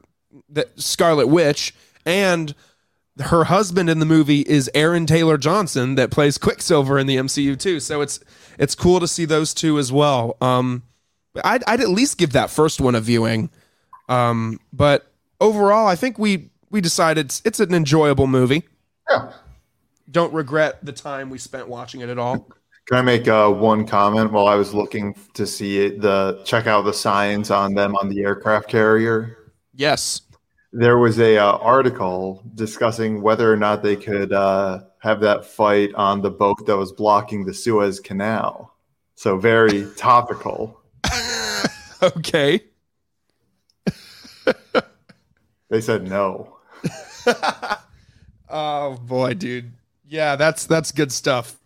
that 0.48 0.80
Scarlet 0.80 1.26
Witch, 1.26 1.74
and 2.04 2.54
her 3.20 3.44
husband 3.44 3.88
in 3.88 3.98
the 3.98 4.06
movie 4.06 4.40
is 4.40 4.70
Aaron 4.74 5.06
Taylor 5.06 5.38
Johnson 5.38 5.94
that 5.94 6.10
plays 6.10 6.38
Quicksilver 6.38 6.98
in 6.98 7.06
the 7.06 7.16
MCU 7.16 7.58
too. 7.58 7.80
So 7.80 8.00
it's 8.00 8.20
it's 8.58 8.74
cool 8.74 9.00
to 9.00 9.08
see 9.08 9.24
those 9.24 9.54
two 9.54 9.78
as 9.78 9.90
well. 9.90 10.36
Um, 10.40 10.82
I'd 11.44 11.64
I'd 11.66 11.80
at 11.80 11.88
least 11.88 12.18
give 12.18 12.32
that 12.32 12.50
first 12.50 12.80
one 12.80 12.94
a 12.94 13.00
viewing. 13.00 13.50
Um, 14.08 14.60
but 14.72 15.10
overall, 15.40 15.86
I 15.86 15.96
think 15.96 16.18
we 16.18 16.50
we 16.70 16.80
decided 16.80 17.26
it's, 17.26 17.42
it's 17.44 17.60
an 17.60 17.74
enjoyable 17.74 18.26
movie. 18.26 18.64
Yeah. 19.08 19.32
Don't 20.10 20.32
regret 20.32 20.84
the 20.84 20.92
time 20.92 21.30
we 21.30 21.38
spent 21.38 21.68
watching 21.68 22.00
it 22.00 22.08
at 22.08 22.18
all. 22.18 22.48
Can 22.86 22.98
I 22.98 23.02
make 23.02 23.26
uh, 23.26 23.50
one 23.50 23.86
comment 23.86 24.30
while 24.30 24.46
I 24.46 24.54
was 24.54 24.72
looking 24.72 25.16
to 25.34 25.46
see 25.46 25.84
it, 25.84 26.00
the 26.00 26.40
check 26.44 26.68
out 26.68 26.82
the 26.82 26.92
signs 26.92 27.50
on 27.50 27.74
them 27.74 27.96
on 27.96 28.08
the 28.08 28.22
aircraft 28.22 28.68
carrier? 28.68 29.36
Yes. 29.74 30.22
There 30.72 30.98
was 30.98 31.18
a 31.18 31.38
uh, 31.38 31.52
article 31.58 32.42
discussing 32.54 33.22
whether 33.22 33.50
or 33.50 33.56
not 33.56 33.82
they 33.82 33.96
could 33.96 34.32
uh, 34.32 34.80
have 34.98 35.20
that 35.20 35.44
fight 35.44 35.94
on 35.94 36.22
the 36.22 36.30
boat 36.30 36.66
that 36.66 36.76
was 36.76 36.92
blocking 36.92 37.44
the 37.44 37.54
Suez 37.54 38.00
Canal. 38.00 38.74
So 39.14 39.38
very 39.38 39.86
topical. 39.96 40.80
Okay. 42.02 42.60
They 45.68 45.80
said 45.80 46.06
no. 46.08 46.58
Oh 48.48 48.96
boy, 48.98 49.34
dude. 49.34 49.72
Yeah, 50.08 50.36
that's 50.36 50.66
that's 50.66 50.92
good 50.92 51.10
stuff. 51.10 51.56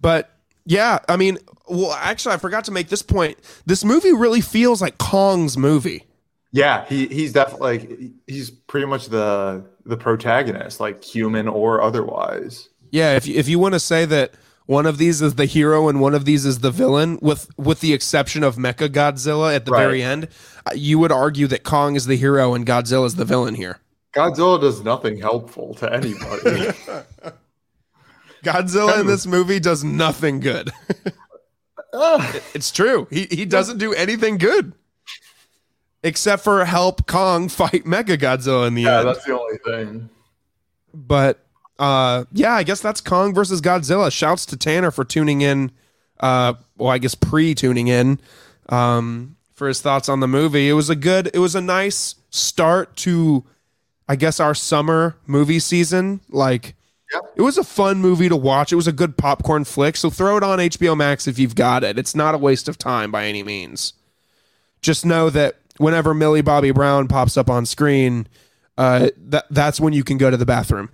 but 0.00 0.30
yeah, 0.64 1.00
I 1.08 1.16
mean, 1.16 1.36
well, 1.68 1.92
actually, 1.92 2.34
I 2.34 2.38
forgot 2.38 2.64
to 2.64 2.70
make 2.70 2.88
this 2.88 3.02
point. 3.02 3.38
This 3.66 3.84
movie 3.84 4.14
really 4.14 4.40
feels 4.40 4.80
like 4.80 4.96
Kong's 4.96 5.58
movie. 5.58 6.07
Yeah, 6.52 6.84
he 6.86 7.06
he's 7.08 7.32
definitely 7.32 7.78
like 7.78 8.00
he's 8.26 8.50
pretty 8.50 8.86
much 8.86 9.08
the 9.08 9.64
the 9.84 9.96
protagonist, 9.96 10.80
like 10.80 11.04
human 11.04 11.46
or 11.48 11.82
otherwise. 11.82 12.68
Yeah, 12.90 13.16
if 13.16 13.26
you, 13.26 13.34
if 13.36 13.48
you 13.48 13.58
want 13.58 13.74
to 13.74 13.80
say 13.80 14.06
that 14.06 14.32
one 14.64 14.86
of 14.86 14.96
these 14.96 15.20
is 15.20 15.34
the 15.34 15.44
hero 15.44 15.88
and 15.88 16.00
one 16.00 16.14
of 16.14 16.24
these 16.24 16.46
is 16.46 16.60
the 16.60 16.70
villain, 16.70 17.18
with 17.20 17.50
with 17.58 17.80
the 17.80 17.92
exception 17.92 18.42
of 18.42 18.56
Mecha 18.56 18.88
Godzilla 18.88 19.54
at 19.54 19.66
the 19.66 19.72
Right. 19.72 19.82
very 19.84 20.02
end, 20.02 20.28
uh, 20.66 20.70
you 20.74 20.98
would 20.98 21.12
argue 21.12 21.46
that 21.48 21.64
Kong 21.64 21.96
is 21.96 22.06
the 22.06 22.16
hero 22.16 22.54
and 22.54 22.66
Godzilla 22.66 23.04
is 23.06 23.16
the 23.16 23.24
villain 23.26 23.54
here. 23.54 23.78
Godzilla 24.14 24.58
does 24.58 24.82
nothing 24.82 25.18
helpful 25.20 25.74
to 25.74 25.92
anybody. 25.92 26.70
Godzilla 28.44 29.00
in 29.00 29.06
this 29.06 29.26
movie 29.26 29.60
does 29.60 29.84
nothing 29.84 30.40
good. 30.40 30.70
Ah, 31.94 32.34
It's 32.52 32.70
true. 32.70 33.06
He 33.10 33.26
he 33.30 33.46
doesn't 33.46 33.78
do 33.78 33.94
anything 33.94 34.36
good. 34.36 34.74
Except 36.02 36.42
for 36.44 36.64
help 36.64 37.06
Kong 37.06 37.48
fight 37.48 37.84
Mega 37.86 38.16
Godzilla 38.16 38.66
in 38.66 38.74
the 38.74 38.82
yeah, 38.82 39.00
end. 39.00 39.08
that's 39.08 39.24
the 39.24 39.38
only 39.38 39.58
thing. 39.64 40.08
But 40.94 41.44
uh 41.78 42.24
yeah, 42.32 42.54
I 42.54 42.62
guess 42.62 42.80
that's 42.80 43.00
Kong 43.00 43.34
versus 43.34 43.60
Godzilla. 43.60 44.10
Shouts 44.12 44.46
to 44.46 44.56
Tanner 44.56 44.90
for 44.90 45.04
tuning 45.04 45.40
in 45.42 45.70
uh 46.20 46.54
well, 46.76 46.90
I 46.90 46.98
guess 46.98 47.14
pre-tuning 47.14 47.88
in 47.88 48.20
um 48.68 49.36
for 49.54 49.66
his 49.68 49.80
thoughts 49.80 50.08
on 50.08 50.20
the 50.20 50.28
movie. 50.28 50.68
It 50.68 50.74
was 50.74 50.88
a 50.90 50.96
good 50.96 51.30
it 51.34 51.38
was 51.40 51.54
a 51.54 51.60
nice 51.60 52.14
start 52.30 52.96
to 52.98 53.44
I 54.08 54.16
guess 54.16 54.40
our 54.40 54.54
summer 54.54 55.16
movie 55.26 55.58
season. 55.60 56.20
Like 56.28 56.74
Yep. 57.12 57.22
it 57.36 57.42
was 57.42 57.56
a 57.56 57.64
fun 57.64 57.98
movie 58.00 58.28
to 58.28 58.36
watch. 58.36 58.70
It 58.70 58.76
was 58.76 58.86
a 58.86 58.92
good 58.92 59.16
popcorn 59.16 59.64
flick. 59.64 59.96
So 59.96 60.10
throw 60.10 60.36
it 60.36 60.42
on 60.42 60.58
HBO 60.58 60.94
Max 60.94 61.26
if 61.26 61.38
you've 61.38 61.54
got 61.54 61.82
it. 61.82 61.98
It's 61.98 62.14
not 62.14 62.34
a 62.34 62.38
waste 62.38 62.68
of 62.68 62.76
time 62.76 63.10
by 63.10 63.24
any 63.26 63.42
means. 63.42 63.94
Just 64.82 65.06
know 65.06 65.30
that 65.30 65.56
whenever 65.78 66.14
Millie 66.14 66.42
Bobby 66.42 66.70
Brown 66.70 67.08
pops 67.08 67.36
up 67.36 67.48
on 67.48 67.66
screen, 67.66 68.28
uh, 68.76 69.10
that 69.16 69.46
that's 69.50 69.80
when 69.80 69.92
you 69.92 70.04
can 70.04 70.18
go 70.18 70.30
to 70.30 70.36
the 70.36 70.46
bathroom. 70.46 70.90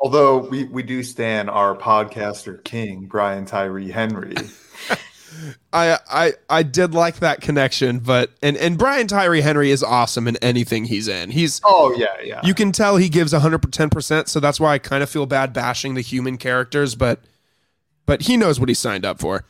Although 0.00 0.38
we, 0.38 0.64
we 0.64 0.82
do 0.82 1.02
stand 1.02 1.48
our 1.48 1.76
podcaster 1.76 2.62
king, 2.64 3.06
Brian 3.06 3.44
Tyree 3.44 3.90
Henry. 3.90 4.34
I 5.72 5.98
I 6.10 6.32
I 6.50 6.62
did 6.62 6.94
like 6.94 7.20
that 7.20 7.40
connection, 7.40 8.00
but 8.00 8.30
and 8.42 8.56
and 8.56 8.76
Brian 8.76 9.06
Tyree 9.06 9.40
Henry 9.40 9.70
is 9.70 9.82
awesome 9.82 10.28
in 10.28 10.36
anything 10.38 10.84
he's 10.84 11.08
in. 11.08 11.30
He's 11.30 11.60
Oh 11.64 11.94
yeah, 11.96 12.20
yeah. 12.22 12.40
you 12.44 12.52
can 12.52 12.72
tell 12.72 12.96
he 12.96 13.08
gives 13.08 13.32
110%, 13.32 14.28
so 14.28 14.40
that's 14.40 14.60
why 14.60 14.74
I 14.74 14.78
kind 14.78 15.02
of 15.02 15.08
feel 15.08 15.26
bad 15.26 15.52
bashing 15.52 15.94
the 15.94 16.00
human 16.00 16.36
characters, 16.36 16.94
but 16.94 17.20
but 18.04 18.22
he 18.22 18.36
knows 18.36 18.60
what 18.60 18.68
he 18.68 18.74
signed 18.74 19.04
up 19.04 19.20
for. 19.20 19.44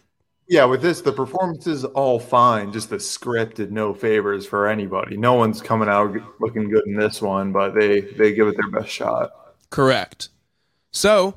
Yeah, 0.49 0.65
with 0.65 0.83
this, 0.83 1.01
the 1.01 1.13
performance 1.13 1.67
is 1.67 1.85
all 1.85 2.19
fine. 2.19 2.73
Just 2.73 2.91
the 2.91 3.01
script 3.01 3.57
did 3.57 3.73
no 3.73 3.95
favors 3.95 4.45
for 4.45 4.67
anybody. 4.67 5.17
No 5.17 5.35
one's 5.35 5.63
coming 5.63 5.89
out 5.89 6.15
looking 6.41 6.69
good 6.69 6.87
in 6.87 6.97
this 6.97 7.23
one, 7.23 7.53
but 7.53 7.75
they 7.75 8.01
they 8.01 8.33
give 8.35 8.49
it 8.49 8.57
their 8.57 8.71
best 8.71 8.91
shot. 8.93 9.31
Correct. 9.71 10.29
So, 10.91 11.37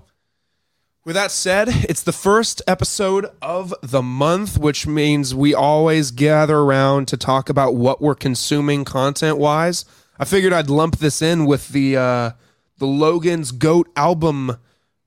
with 1.05 1.15
that 1.15 1.31
said, 1.31 1.69
it's 1.69 2.03
the 2.03 2.11
first 2.11 2.61
episode 2.67 3.27
of 3.41 3.73
the 3.81 4.01
month, 4.01 4.57
which 4.57 4.85
means 4.87 5.33
we 5.33 5.53
always 5.53 6.11
gather 6.11 6.57
around 6.57 7.07
to 7.09 7.17
talk 7.17 7.47
about 7.47 7.75
what 7.75 8.01
we're 8.01 8.15
consuming 8.15 8.83
content 8.83 9.37
wise. 9.37 9.85
I 10.17 10.25
figured 10.25 10.51
I'd 10.51 10.69
lump 10.69 10.97
this 10.97 11.21
in 11.21 11.45
with 11.45 11.69
the 11.69 11.95
uh, 11.95 12.31
the 12.77 12.87
Logan's 12.87 13.51
Goat 13.51 13.89
album 13.95 14.57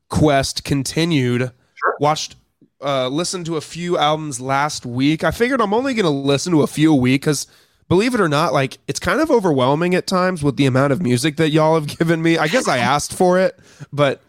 quest 0.09 0.65
continued. 0.65 1.53
Sure. 1.75 1.97
Watched, 2.01 2.37
uh, 2.83 3.09
listened 3.09 3.47
to 3.47 3.57
a 3.57 3.61
few 3.61 3.99
albums 3.99 4.41
last 4.41 4.87
week. 4.87 5.25
I 5.25 5.31
figured 5.31 5.61
I'm 5.61 5.75
only 5.75 5.95
going 5.95 6.05
to 6.05 6.11
listen 6.11 6.53
to 6.53 6.63
a 6.63 6.67
few 6.67 6.93
a 6.93 6.97
week 6.97 7.23
because, 7.23 7.47
believe 7.89 8.15
it 8.15 8.21
or 8.21 8.29
not, 8.29 8.53
like 8.53 8.79
it's 8.87 9.01
kind 9.01 9.21
of 9.21 9.31
overwhelming 9.31 9.95
at 9.95 10.07
times 10.07 10.43
with 10.43 10.57
the 10.57 10.67
amount 10.67 10.93
of 10.93 11.03
music 11.03 11.37
that 11.37 11.51
y'all 11.51 11.75
have 11.75 11.87
given 11.99 12.23
me. 12.23 12.39
I 12.39 12.49
guess 12.49 12.69
I 12.69 12.79
asked 12.79 13.13
for 13.15 13.39
it, 13.39 13.59
but 13.93 14.23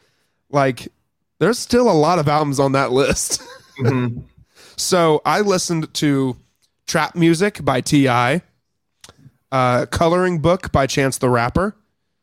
like 0.49 0.87
there's 1.39 1.59
still 1.59 1.89
a 1.89 1.93
lot 1.93 2.19
of 2.19 2.27
albums 2.27 2.59
on 2.59 2.71
that 2.73 2.91
list. 2.91 3.41
Mhm. 3.79 4.23
So 4.75 5.21
I 5.25 5.39
listened 5.39 5.93
to 5.93 6.35
Trap 6.85 7.15
Music 7.15 7.63
by 7.63 7.79
T.I., 7.79 8.41
uh, 9.53 9.85
Coloring 9.85 10.39
Book 10.39 10.73
by 10.73 10.85
Chance 10.85 11.19
the 11.19 11.29
Rapper. 11.29 11.77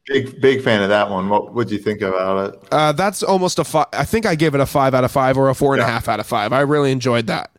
Big 0.07 0.41
big 0.41 0.63
fan 0.63 0.83
of 0.83 0.89
that 0.89 1.11
one. 1.11 1.29
What 1.29 1.53
would 1.55 1.71
you 1.71 1.79
think 1.79 2.01
about 2.01 2.55
it? 2.55 2.69
Uh, 2.71 2.93
that's 2.93 3.23
almost 3.23 3.59
a 3.59 3.65
five. 3.65 3.87
I 3.93 4.05
think 4.05 4.25
I 4.25 4.37
gave 4.37 4.55
it 4.55 4.61
a 4.61 4.67
five 4.67 4.95
out 4.95 5.03
of 5.03 5.11
five 5.11 5.37
or 5.37 5.49
a 5.49 5.55
four 5.55 5.75
and 5.75 5.83
a 5.83 5.87
half 5.87 6.09
out 6.09 6.21
of 6.21 6.27
five. 6.27 6.53
I 6.53 6.61
really 6.61 6.93
enjoyed 6.93 7.27
that. 7.27 7.51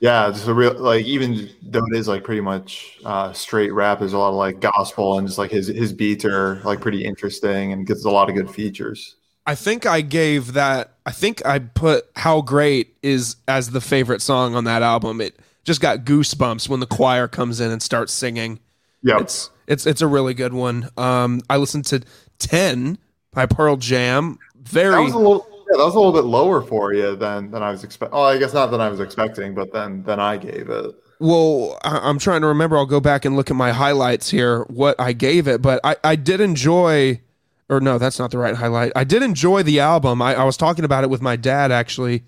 Yeah, 0.00 0.30
just 0.30 0.48
a 0.48 0.54
real 0.54 0.72
like 0.78 1.04
even 1.04 1.50
though 1.62 1.84
it 1.84 1.96
is 1.96 2.08
like 2.08 2.24
pretty 2.24 2.40
much 2.40 2.98
uh, 3.04 3.34
straight 3.34 3.70
rap, 3.70 3.98
there's 3.98 4.14
a 4.14 4.18
lot 4.18 4.30
of 4.30 4.36
like 4.36 4.60
gospel 4.60 5.18
and 5.18 5.28
just 5.28 5.38
like 5.38 5.50
his 5.50 5.66
his 5.66 5.92
beats 5.92 6.24
are 6.24 6.56
like 6.64 6.80
pretty 6.80 7.04
interesting 7.04 7.72
and 7.72 7.86
gets 7.86 8.06
a 8.06 8.10
lot 8.10 8.30
of 8.30 8.34
good 8.34 8.50
features. 8.50 9.16
I 9.46 9.54
think 9.54 9.84
I 9.84 10.00
gave 10.00 10.54
that. 10.54 10.94
I 11.04 11.12
think 11.12 11.44
I 11.44 11.58
put 11.58 12.06
"How 12.16 12.40
Great" 12.40 12.96
is 13.02 13.36
as 13.46 13.70
the 13.70 13.80
favorite 13.82 14.22
song 14.22 14.54
on 14.54 14.64
that 14.64 14.82
album. 14.82 15.20
It 15.20 15.38
just 15.64 15.82
got 15.82 16.06
goosebumps 16.06 16.66
when 16.66 16.80
the 16.80 16.86
choir 16.86 17.28
comes 17.28 17.60
in 17.60 17.70
and 17.70 17.82
starts 17.82 18.12
singing. 18.12 18.58
Yeah, 19.02 19.18
It's 19.20 19.50
it's 19.66 19.86
it's 19.86 20.02
a 20.02 20.06
really 20.06 20.34
good 20.34 20.52
one. 20.52 20.88
Um, 20.96 21.40
I 21.48 21.56
listened 21.56 21.86
to 21.86 22.02
Ten 22.38 22.98
by 23.32 23.46
Pearl 23.46 23.76
Jam. 23.76 24.38
Very 24.56 24.94
that 24.94 25.00
was 25.00 25.14
a 25.14 25.18
little 25.18 25.46
yeah, 25.70 25.78
that 25.78 25.84
was 25.84 25.94
a 25.94 25.98
little 25.98 26.12
bit 26.12 26.24
lower 26.24 26.60
for 26.62 26.92
you 26.92 27.16
than 27.16 27.50
than 27.50 27.62
I 27.62 27.70
was 27.70 27.82
expecting. 27.84 28.18
Oh, 28.18 28.22
I 28.22 28.38
guess 28.38 28.52
not 28.52 28.70
than 28.70 28.80
I 28.80 28.88
was 28.88 29.00
expecting, 29.00 29.54
but 29.54 29.72
then 29.72 30.02
then 30.02 30.20
I 30.20 30.36
gave 30.36 30.68
it. 30.68 30.94
well. 31.18 31.78
I, 31.82 31.98
I'm 32.02 32.18
trying 32.18 32.42
to 32.42 32.46
remember. 32.48 32.76
I'll 32.76 32.86
go 32.86 33.00
back 33.00 33.24
and 33.24 33.36
look 33.36 33.50
at 33.50 33.56
my 33.56 33.72
highlights 33.72 34.30
here. 34.30 34.64
What 34.64 35.00
I 35.00 35.12
gave 35.12 35.48
it, 35.48 35.62
but 35.62 35.80
I 35.84 35.96
I 36.04 36.16
did 36.16 36.40
enjoy. 36.40 37.20
Or 37.68 37.80
no, 37.80 37.98
that's 37.98 38.18
not 38.18 38.32
the 38.32 38.38
right 38.38 38.56
highlight. 38.56 38.90
I 38.96 39.04
did 39.04 39.22
enjoy 39.22 39.62
the 39.62 39.78
album. 39.78 40.20
I, 40.20 40.34
I 40.34 40.42
was 40.42 40.56
talking 40.56 40.84
about 40.84 41.04
it 41.04 41.10
with 41.10 41.22
my 41.22 41.36
dad 41.36 41.70
actually 41.70 42.24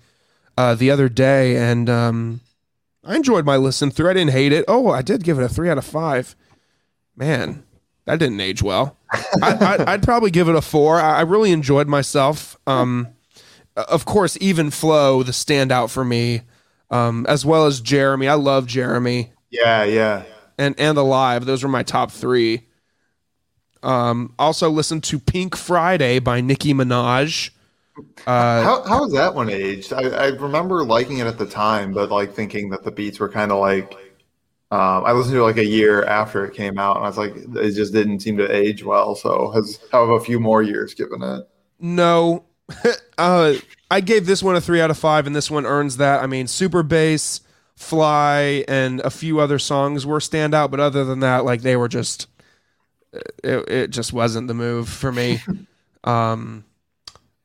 uh, 0.57 0.73
the 0.73 0.89
other 0.89 1.09
day, 1.09 1.57
and 1.57 1.89
um, 1.89 2.39
I 3.03 3.17
enjoyed 3.17 3.45
my 3.45 3.57
listen 3.57 3.91
through. 3.91 4.09
I 4.09 4.13
didn't 4.13 4.31
hate 4.31 4.53
it. 4.53 4.63
Oh, 4.69 4.89
I 4.89 5.01
did 5.01 5.21
give 5.25 5.37
it 5.37 5.43
a 5.43 5.49
three 5.49 5.69
out 5.69 5.77
of 5.77 5.83
five. 5.83 6.33
Man, 7.15 7.63
that 8.05 8.19
didn't 8.19 8.39
age 8.41 8.61
well. 8.63 8.97
I, 9.11 9.77
I, 9.87 9.93
I'd 9.93 10.03
probably 10.03 10.31
give 10.31 10.49
it 10.49 10.55
a 10.55 10.61
four. 10.61 10.99
I, 10.99 11.19
I 11.19 11.21
really 11.21 11.51
enjoyed 11.51 11.87
myself. 11.87 12.57
Um, 12.65 13.09
of 13.75 14.05
course, 14.05 14.37
even 14.41 14.71
Flow, 14.71 15.23
the 15.23 15.31
standout 15.31 15.89
for 15.91 16.03
me, 16.03 16.41
um, 16.89 17.25
as 17.27 17.45
well 17.45 17.65
as 17.65 17.81
Jeremy. 17.81 18.27
I 18.27 18.33
love 18.35 18.67
Jeremy 18.67 19.31
Yeah, 19.51 19.83
yeah. 19.83 20.23
and 20.57 20.75
and 20.79 20.97
Alive. 20.97 21.45
Those 21.45 21.63
were 21.63 21.69
my 21.69 21.83
top 21.83 22.11
three. 22.11 22.67
Um, 23.83 24.33
also 24.39 24.69
listened 24.69 25.03
to 25.05 25.19
Pink 25.19 25.55
Friday 25.55 26.19
by 26.19 26.39
Nicki 26.41 26.73
Minaj. 26.73 27.49
Uh, 28.25 28.63
How 28.63 28.83
how 28.83 29.01
was 29.03 29.13
that 29.13 29.35
one 29.35 29.49
aged? 29.49 29.93
I, 29.93 30.01
I 30.09 30.27
remember 30.29 30.83
liking 30.83 31.19
it 31.19 31.27
at 31.27 31.37
the 31.37 31.45
time, 31.45 31.93
but 31.93 32.09
like 32.09 32.33
thinking 32.33 32.69
that 32.71 32.83
the 32.83 32.91
beats 32.91 33.19
were 33.19 33.29
kind 33.29 33.51
of 33.51 33.59
like. 33.59 33.95
Um, 34.73 35.05
I 35.05 35.11
listened 35.11 35.35
to 35.35 35.41
it 35.41 35.43
like 35.43 35.57
a 35.57 35.65
year 35.65 36.03
after 36.05 36.43
it 36.45 36.55
came 36.55 36.79
out, 36.79 36.95
and 36.95 37.05
I 37.05 37.07
was 37.07 37.17
like, 37.19 37.35
it 37.35 37.71
just 37.73 37.93
didn't 37.93 38.21
seem 38.21 38.37
to 38.37 38.51
age 38.51 38.83
well. 38.83 39.13
So 39.13 39.51
has 39.51 39.77
have 39.91 40.09
a 40.09 40.19
few 40.19 40.39
more 40.39 40.63
years 40.63 40.95
given 40.95 41.21
it. 41.21 41.47
no, 41.79 42.45
uh, 43.19 43.53
I 43.91 44.01
gave 44.01 44.25
this 44.25 44.41
one 44.41 44.55
a 44.55 44.61
three 44.61 44.81
out 44.81 44.89
of 44.89 44.97
five, 44.97 45.27
and 45.27 45.35
this 45.35 45.51
one 45.51 45.67
earns 45.67 45.97
that. 45.97 46.23
I 46.23 46.25
mean, 46.25 46.47
Super 46.47 46.81
Bass, 46.81 47.41
Fly, 47.75 48.65
and 48.67 48.99
a 49.01 49.11
few 49.11 49.39
other 49.39 49.59
songs 49.59 50.07
were 50.07 50.17
standout, 50.17 50.71
but 50.71 50.79
other 50.79 51.05
than 51.05 51.19
that, 51.19 51.45
like 51.45 51.61
they 51.61 51.75
were 51.75 51.87
just, 51.87 52.25
it, 53.43 53.69
it 53.69 53.87
just 53.91 54.11
wasn't 54.11 54.47
the 54.47 54.55
move 54.55 54.89
for 54.89 55.11
me. 55.11 55.39
um, 56.03 56.65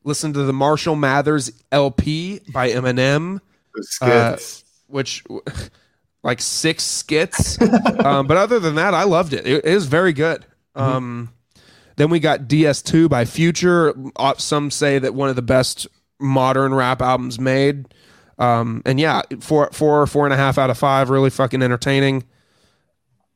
listen 0.02 0.32
to 0.32 0.44
the 0.44 0.54
Marshall 0.54 0.96
Mathers 0.96 1.52
LP 1.70 2.40
by 2.54 2.70
Eminem. 2.70 3.42
Skits. 3.82 4.64
which 4.86 5.24
like 6.22 6.40
six 6.40 6.84
skits. 6.84 7.60
um, 8.04 8.26
but 8.26 8.36
other 8.36 8.58
than 8.58 8.74
that, 8.76 8.94
I 8.94 9.04
loved 9.04 9.32
it. 9.32 9.46
It, 9.46 9.64
it 9.64 9.74
was 9.74 9.86
very 9.86 10.12
good. 10.12 10.44
Um, 10.74 11.32
then 11.96 12.10
we 12.10 12.20
got 12.20 12.42
DS2 12.42 13.08
by 13.08 13.24
Future. 13.24 13.94
Uh, 14.16 14.34
Some 14.36 14.70
say 14.70 14.98
that 14.98 15.14
one 15.14 15.28
of 15.28 15.36
the 15.36 15.42
best 15.42 15.86
modern 16.20 16.74
rap 16.74 17.02
albums 17.02 17.40
made. 17.40 17.92
Um, 18.38 18.82
and 18.86 19.00
yeah, 19.00 19.22
four, 19.40 19.68
four, 19.72 20.06
four 20.06 20.24
and 20.24 20.32
a 20.32 20.36
half 20.36 20.58
out 20.58 20.70
of 20.70 20.78
five. 20.78 21.10
Really 21.10 21.30
fucking 21.30 21.62
entertaining. 21.62 22.24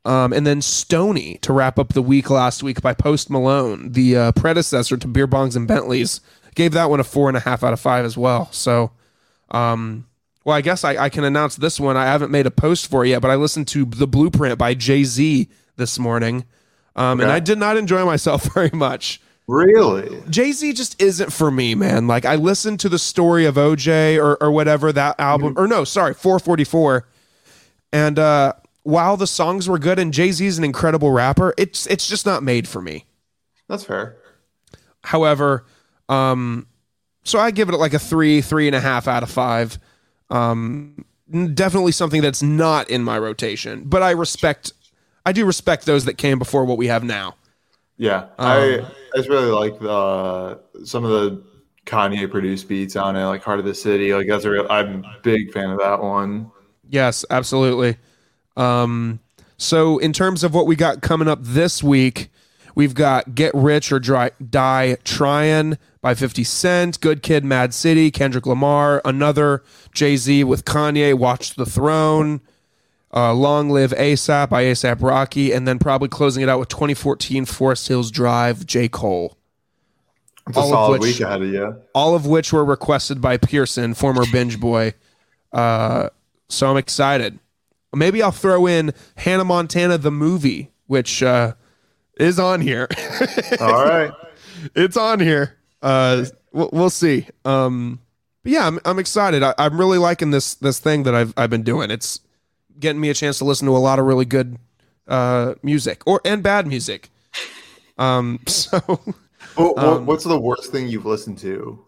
Um, 0.04 0.32
and 0.32 0.46
then 0.46 0.62
Stoney 0.62 1.38
to 1.42 1.52
wrap 1.52 1.78
up 1.78 1.92
the 1.92 2.02
week 2.02 2.28
last 2.30 2.62
week 2.62 2.82
by 2.82 2.92
Post 2.92 3.30
Malone, 3.30 3.92
the 3.92 4.16
uh, 4.16 4.32
predecessor 4.32 4.96
to 4.96 5.06
Beer 5.06 5.28
Bongs 5.28 5.54
and 5.54 5.68
Bentleys. 5.68 6.20
Gave 6.54 6.72
that 6.72 6.90
one 6.90 7.00
a 7.00 7.04
four 7.04 7.28
and 7.28 7.36
a 7.36 7.40
half 7.40 7.62
out 7.62 7.72
of 7.72 7.80
five 7.80 8.04
as 8.04 8.16
well. 8.16 8.50
So, 8.52 8.90
um, 9.50 10.06
well, 10.44 10.56
I 10.56 10.60
guess 10.60 10.84
I, 10.84 10.96
I 10.96 11.08
can 11.08 11.24
announce 11.24 11.56
this 11.56 11.78
one. 11.78 11.96
I 11.96 12.06
haven't 12.06 12.30
made 12.30 12.46
a 12.46 12.50
post 12.50 12.88
for 12.90 13.04
it 13.04 13.08
yet, 13.10 13.22
but 13.22 13.30
I 13.30 13.36
listened 13.36 13.68
to 13.68 13.84
The 13.84 14.06
Blueprint 14.06 14.58
by 14.58 14.74
Jay 14.74 15.04
Z 15.04 15.48
this 15.76 15.98
morning. 15.98 16.44
Um, 16.96 17.20
And 17.20 17.30
I 17.30 17.40
did 17.40 17.58
not 17.58 17.76
enjoy 17.76 18.04
myself 18.06 18.52
very 18.54 18.70
much. 18.72 19.20
really? 19.46 20.22
Jay 20.30 20.52
Z 20.52 20.72
just 20.74 21.00
isn't 21.00 21.32
for 21.32 21.50
me, 21.50 21.74
man. 21.74 22.06
Like, 22.06 22.24
I 22.24 22.34
listened 22.36 22.80
to 22.80 22.88
the 22.88 22.98
story 22.98 23.44
of 23.46 23.54
OJ 23.56 24.16
or, 24.18 24.42
or 24.42 24.50
whatever 24.50 24.92
that 24.92 25.18
album, 25.20 25.54
or 25.56 25.66
no, 25.66 25.84
sorry, 25.84 26.14
444. 26.14 27.06
And 27.92 28.18
uh, 28.18 28.52
while 28.84 29.16
the 29.16 29.26
songs 29.26 29.68
were 29.68 29.78
good 29.78 29.98
and 29.98 30.12
Jay 30.12 30.32
Z 30.32 30.44
is 30.46 30.58
an 30.58 30.64
incredible 30.64 31.10
rapper, 31.12 31.54
it's 31.58 31.86
it's 31.86 32.08
just 32.08 32.24
not 32.26 32.42
made 32.42 32.66
for 32.66 32.80
me. 32.82 33.04
That's 33.68 33.84
fair. 33.84 34.16
However, 35.04 35.64
um, 36.08 36.66
so 37.24 37.38
I 37.38 37.50
give 37.50 37.68
it 37.68 37.76
like 37.76 37.94
a 37.94 37.98
three, 37.98 38.40
three 38.40 38.66
and 38.66 38.74
a 38.76 38.80
half 38.80 39.06
out 39.08 39.22
of 39.22 39.30
five. 39.30 39.78
Um, 40.32 41.04
definitely 41.54 41.92
something 41.92 42.22
that's 42.22 42.42
not 42.42 42.90
in 42.90 43.04
my 43.04 43.18
rotation, 43.18 43.84
but 43.84 44.02
I 44.02 44.10
respect, 44.12 44.72
I 45.24 45.32
do 45.32 45.44
respect 45.44 45.86
those 45.86 46.06
that 46.06 46.14
came 46.14 46.38
before 46.38 46.64
what 46.64 46.78
we 46.78 46.86
have 46.88 47.04
now. 47.04 47.36
Yeah, 47.98 48.26
I 48.38 48.80
I 48.80 49.16
just 49.16 49.28
really 49.28 49.50
like 49.50 49.78
the 49.78 50.60
some 50.84 51.04
of 51.04 51.10
the 51.10 51.42
Kanye 51.86 52.30
produced 52.30 52.68
beats 52.68 52.96
on 52.96 53.16
it, 53.16 53.24
like 53.26 53.42
Heart 53.42 53.60
of 53.60 53.64
the 53.64 53.74
City. 53.74 54.14
Like 54.14 54.26
that's 54.26 54.44
a 54.44 54.50
real. 54.50 54.66
I'm 54.70 55.04
a 55.04 55.18
big 55.22 55.52
fan 55.52 55.70
of 55.70 55.78
that 55.78 56.02
one. 56.02 56.50
Yes, 56.88 57.24
absolutely. 57.30 57.98
Um, 58.56 59.20
so 59.56 59.98
in 59.98 60.12
terms 60.12 60.42
of 60.42 60.54
what 60.54 60.66
we 60.66 60.74
got 60.74 61.02
coming 61.02 61.28
up 61.28 61.38
this 61.42 61.82
week, 61.82 62.30
we've 62.74 62.94
got 62.94 63.34
Get 63.34 63.54
Rich 63.54 63.92
or 63.92 64.00
Dry, 64.00 64.30
Die 64.50 64.96
Tryin' 65.04 65.78
by 66.02 66.14
50 66.14 66.42
Cent, 66.44 67.00
Good 67.00 67.22
Kid, 67.22 67.44
Mad 67.44 67.72
City, 67.72 68.10
Kendrick 68.10 68.44
Lamar, 68.44 69.00
another 69.04 69.62
Jay 69.94 70.16
Z 70.16 70.44
with 70.44 70.64
Kanye, 70.64 71.14
Watch 71.14 71.54
the 71.54 71.64
Throne, 71.64 72.40
uh, 73.14 73.32
Long 73.32 73.70
Live 73.70 73.92
ASAP 73.92 74.50
by 74.50 74.64
ASAP 74.64 75.00
Rocky, 75.00 75.52
and 75.52 75.66
then 75.66 75.78
probably 75.78 76.08
closing 76.08 76.42
it 76.42 76.48
out 76.48 76.58
with 76.58 76.68
2014 76.68 77.44
Forest 77.44 77.86
Hills 77.88 78.10
Drive, 78.10 78.66
J. 78.66 78.88
Cole. 78.88 79.38
It's 80.48 80.58
All 80.58 80.94
of 80.94 81.00
which- 81.00 81.20
of 81.22 81.42
you. 81.44 81.76
All 81.94 82.16
of 82.16 82.26
which 82.26 82.52
were 82.52 82.64
requested 82.64 83.20
by 83.20 83.36
Pearson, 83.36 83.94
former 83.94 84.24
binge 84.32 84.58
boy. 84.58 84.94
Uh, 85.52 86.08
so 86.48 86.68
I'm 86.68 86.76
excited. 86.76 87.38
Maybe 87.94 88.22
I'll 88.22 88.32
throw 88.32 88.66
in 88.66 88.92
Hannah 89.18 89.44
Montana 89.44 89.98
the 89.98 90.10
movie, 90.10 90.72
which 90.88 91.22
uh, 91.22 91.52
is 92.18 92.40
on 92.40 92.60
here. 92.60 92.88
All 93.60 93.84
right. 93.84 94.10
it's 94.74 94.96
on 94.96 95.20
here. 95.20 95.58
Uh, 95.82 96.24
we'll, 96.52 96.70
we'll 96.72 96.90
see. 96.90 97.26
Um, 97.44 98.00
but 98.42 98.52
yeah, 98.52 98.66
I'm, 98.66 98.78
I'm 98.84 98.98
excited. 98.98 99.42
I, 99.42 99.54
I'm 99.58 99.78
really 99.78 99.98
liking 99.98 100.30
this 100.30 100.54
this 100.54 100.78
thing 100.78 101.02
that 101.04 101.14
I've 101.14 101.34
I've 101.36 101.50
been 101.50 101.62
doing. 101.62 101.90
It's 101.90 102.20
getting 102.78 103.00
me 103.00 103.10
a 103.10 103.14
chance 103.14 103.38
to 103.38 103.44
listen 103.44 103.66
to 103.66 103.76
a 103.76 103.78
lot 103.78 103.98
of 103.98 104.04
really 104.06 104.24
good 104.24 104.58
uh, 105.08 105.54
music 105.62 106.02
or 106.06 106.20
and 106.24 106.42
bad 106.42 106.66
music. 106.66 107.10
Um, 107.98 108.40
so 108.46 108.78
What, 109.56 109.78
Um, 109.78 110.06
what's 110.06 110.24
the 110.24 110.40
worst 110.40 110.72
thing 110.72 110.88
you've 110.88 111.04
listened 111.06 111.38
to? 111.38 111.84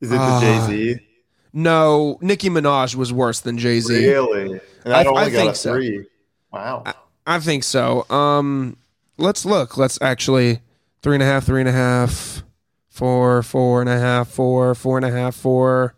Is 0.00 0.10
it 0.10 0.16
the 0.16 0.20
Ah. 0.20 0.40
Jay 0.40 0.94
Z? 0.96 1.06
No, 1.52 2.18
Nicki 2.20 2.48
Minaj 2.48 2.94
was 2.94 3.12
worse 3.12 3.40
than 3.40 3.58
Jay 3.58 3.78
Z. 3.80 3.94
Really? 3.94 4.60
And 4.84 4.92
I- 4.94 5.00
I 5.00 5.04
got 5.04 5.30
think 5.30 5.52
a 5.52 5.54
so. 5.54 5.74
three. 5.74 6.06
Wow. 6.52 6.84
I 7.26 7.38
think 7.38 7.62
so. 7.62 8.04
Um, 8.10 8.76
let's 9.18 9.44
look. 9.44 9.76
Let's 9.76 10.00
actually 10.02 10.60
three 11.02 11.16
and 11.16 11.22
a 11.22 11.26
half, 11.26 11.44
three 11.44 11.60
and 11.60 11.68
a 11.68 11.72
half, 11.72 12.42
four, 12.88 13.42
four 13.42 13.80
and 13.80 13.90
a 13.90 13.98
half, 13.98 14.28
four, 14.28 14.74
four 14.74 14.96
and 14.96 15.04
a 15.04 15.10
half, 15.10 15.34
four, 15.34 15.94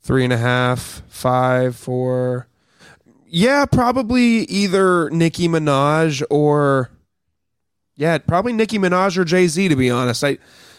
three 0.00 0.24
and 0.24 0.32
a 0.32 0.38
half, 0.38 1.02
five, 1.08 1.76
four. 1.76 2.48
Yeah, 3.26 3.64
probably 3.66 4.44
either 4.44 5.08
Nicki 5.10 5.48
Minaj 5.48 6.22
or 6.30 6.90
yeah, 7.96 8.18
probably 8.18 8.52
Nicki 8.52 8.78
Minaj 8.78 9.16
or 9.16 9.24
Jay 9.24 9.46
Z. 9.46 9.68
To 9.68 9.76
be 9.76 9.90
honest, 9.90 10.24
I 10.24 10.38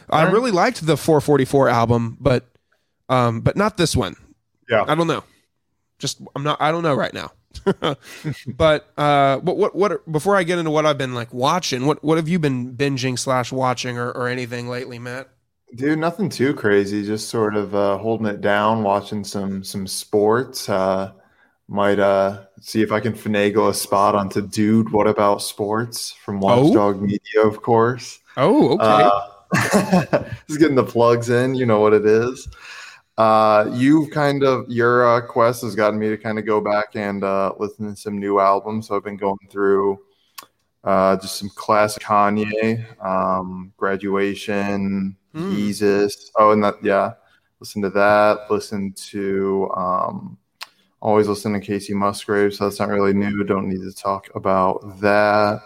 I 0.10 0.30
really 0.30 0.52
liked 0.52 0.86
the 0.86 0.98
444 0.98 1.70
album, 1.70 2.18
but 2.20 2.46
um, 3.10 3.42
but 3.42 3.56
not 3.56 3.78
this 3.78 3.96
one. 3.96 4.16
Yeah. 4.70 4.86
I 4.88 4.96
don't 4.96 5.08
know. 5.08 5.24
Just 6.00 6.22
I'm 6.36 6.44
not. 6.44 6.62
I 6.62 6.72
don't 6.72 6.84
know 6.84 6.96
right 6.96 7.14
now. 7.14 7.32
but 8.48 8.90
uh, 8.98 9.38
what 9.38 9.58
what 9.58 9.76
what? 9.76 10.12
Before 10.12 10.36
I 10.36 10.44
get 10.44 10.60
into 10.60 10.72
what 10.72 10.86
I've 10.86 10.98
been 10.98 11.14
like 11.14 11.34
watching, 11.34 11.86
what 11.86 12.04
what 12.04 12.18
have 12.18 12.28
you 12.28 12.40
been 12.40 12.74
binging 12.76 13.18
slash 13.18 13.52
watching 13.52 13.98
or, 13.98 14.12
or 14.12 14.28
anything 14.28 14.68
lately, 14.68 15.00
Matt? 15.00 15.30
Dude, 15.76 15.98
nothing 16.00 16.30
too 16.30 16.54
crazy. 16.54 17.04
Just 17.04 17.30
sort 17.30 17.56
of 17.56 17.74
uh, 17.74 17.98
holding 17.98 18.28
it 18.28 18.42
down, 18.42 18.84
watching 18.84 19.24
some 19.24 19.64
some 19.64 19.88
sports. 19.88 20.70
Uh, 20.70 21.14
might 21.68 22.00
uh, 22.00 22.44
see 22.62 22.82
if 22.82 22.92
I 22.92 23.00
can 23.00 23.14
finagle 23.14 23.70
a 23.70 23.74
spot 23.74 24.16
onto 24.16 24.46
Dude. 24.46 24.92
What 24.92 25.08
about 25.08 25.42
sports 25.42 26.12
from 26.12 26.44
Oh. 26.44 26.64
Watchdog 26.66 27.02
Media, 27.02 27.42
of 27.44 27.62
course. 27.62 28.20
Oh, 28.38 28.74
okay. 28.74 29.10
Uh, 29.10 30.24
just 30.48 30.60
getting 30.60 30.76
the 30.76 30.84
plugs 30.84 31.30
in. 31.30 31.56
You 31.56 31.66
know 31.66 31.80
what 31.80 31.94
it 31.94 32.06
is. 32.06 32.48
Uh, 33.18 33.70
you've 33.74 34.10
kind 34.10 34.44
of 34.44 34.68
your 34.70 35.08
uh, 35.08 35.22
quest 35.22 35.62
has 35.62 35.76
gotten 35.76 36.00
me 36.00 36.10
to 36.10 36.18
kind 36.18 36.40
of 36.40 36.46
go 36.46 36.60
back 36.60 36.96
and 36.96 37.24
uh, 37.24 37.54
listen 37.60 37.94
to 37.94 37.96
some 37.96 38.18
new 38.18 38.40
albums. 38.40 38.88
So 38.88 38.96
I've 38.96 39.04
been 39.04 39.18
going 39.18 39.38
through 39.50 40.00
uh, 40.84 41.16
just 41.18 41.38
some 41.38 41.50
classic 41.56 42.04
Kanye, 42.04 42.86
um, 43.06 43.72
Graduation, 43.78 45.16
Hmm. 45.34 45.56
Jesus. 45.56 46.32
Oh, 46.38 46.52
and 46.52 46.64
that 46.64 46.76
yeah, 46.84 47.14
listen 47.60 47.82
to 47.82 47.90
that. 47.92 48.52
Listen 48.52 48.94
to 48.94 49.72
um, 49.76 50.38
always 51.02 51.28
listen 51.28 51.54
to 51.54 51.60
Kacey 51.60 51.94
Musgrave. 51.94 52.54
So 52.54 52.66
that's 52.66 52.80
not 52.80 52.90
really 52.90 53.14
new. 53.14 53.44
Don't 53.44 53.68
need 53.68 53.82
to 53.82 53.92
talk 53.92 54.30
about 54.36 55.00
that. 55.02 55.60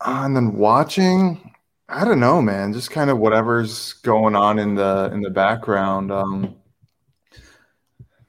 Uh, 0.00 0.22
and 0.24 0.36
then 0.36 0.54
watching, 0.54 1.54
I 1.88 2.04
don't 2.04 2.20
know, 2.20 2.42
man. 2.42 2.72
Just 2.72 2.90
kind 2.90 3.10
of 3.10 3.18
whatever's 3.18 3.92
going 3.94 4.34
on 4.34 4.58
in 4.58 4.74
the 4.74 5.10
in 5.12 5.22
the 5.22 5.30
background. 5.30 6.10
Um, 6.10 6.56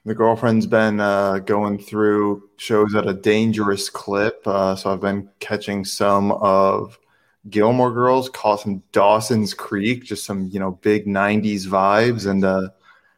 the 0.04 0.14
girlfriend's 0.14 0.66
been 0.66 1.00
uh, 1.00 1.40
going 1.40 1.78
through 1.78 2.48
shows 2.56 2.94
at 2.94 3.08
a 3.08 3.12
dangerous 3.12 3.90
clip, 3.90 4.46
uh, 4.46 4.76
so 4.76 4.92
I've 4.92 5.00
been 5.00 5.28
catching 5.40 5.84
some 5.84 6.32
of 6.32 6.98
Gilmore 7.50 7.92
Girls, 7.92 8.28
caught 8.28 8.60
some 8.60 8.82
Dawson's 8.92 9.54
Creek, 9.54 10.04
just 10.04 10.24
some 10.24 10.48
you 10.52 10.60
know 10.60 10.72
big 10.82 11.06
'90s 11.06 11.66
vibes, 11.66 12.30
and 12.30 12.44
uh, 12.44 12.68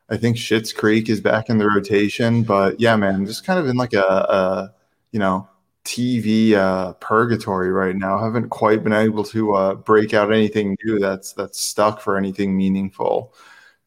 I 0.09 0.16
think 0.16 0.38
Schitt's 0.38 0.72
Creek 0.72 1.11
is 1.11 1.20
back 1.20 1.51
in 1.51 1.59
the 1.59 1.68
rotation. 1.68 2.45
But 2.45 2.80
yeah, 2.80 2.97
man, 2.97 3.26
just 3.26 3.45
kind 3.45 3.59
of 3.59 3.68
in 3.68 3.76
like 3.76 3.93
a, 3.93 4.01
a 4.01 4.74
you 5.12 5.18
know 5.18 5.49
TV 5.85 6.55
uh, 6.55 6.93
purgatory 6.95 7.70
right 7.72 7.97
now. 7.97 8.22
haven't 8.22 8.51
quite 8.51 8.85
been 8.85 8.93
able 8.93 9.24
to 9.24 9.55
uh, 9.55 9.74
break 9.74 10.14
out 10.14 10.33
anything 10.33 10.76
new 10.85 10.99
that's 10.99 11.33
that's 11.33 11.61
stuck 11.61 12.01
for 12.01 12.16
anything 12.16 12.57
meaningful. 12.57 13.35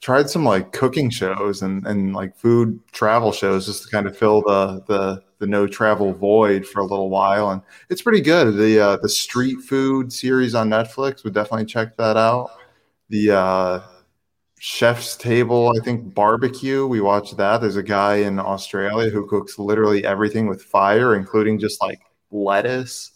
Tried 0.02 0.30
some 0.30 0.44
like 0.44 0.74
cooking 0.74 1.10
shows 1.10 1.62
and, 1.62 1.86
and 1.88 2.14
like 2.14 2.36
food 2.36 2.80
travel 2.92 3.32
shows 3.32 3.68
just 3.68 3.84
to 3.84 3.90
kind 3.90 4.08
of 4.08 4.18
fill 4.18 4.42
the 4.42 4.84
the 4.88 5.24
the 5.40 5.48
no 5.48 5.68
travel 5.68 6.14
void 6.14 6.66
for 6.66 6.80
a 6.80 6.86
little 6.86 7.10
while, 7.10 7.52
and 7.52 7.62
it's 7.90 8.02
pretty 8.02 8.22
good. 8.22 8.56
The 8.56 8.80
uh, 8.80 8.98
the 8.98 9.10
street 9.10 9.62
food 9.62 10.12
series 10.12 10.56
on 10.56 10.70
Netflix 10.70 11.24
would 11.24 11.34
definitely 11.34 11.66
check 11.66 11.96
that 11.98 12.18
out. 12.18 12.52
The 13.10 13.32
uh, 13.32 13.82
Chef's 14.66 15.18
Table, 15.18 15.74
I 15.78 15.84
think 15.84 16.14
barbecue. 16.14 16.88
We 16.88 17.02
watched 17.02 17.36
that. 17.36 17.60
There's 17.60 17.76
a 17.76 17.84
guy 17.84 18.16
in 18.16 18.40
Australia 18.40 19.10
who 19.10 19.28
cooks 19.28 19.60
literally 19.60 20.06
everything 20.06 20.48
with 20.48 20.64
fire, 20.64 21.16
including 21.16 21.60
just 21.60 21.82
like 21.82 22.00
lettuce. 22.32 23.12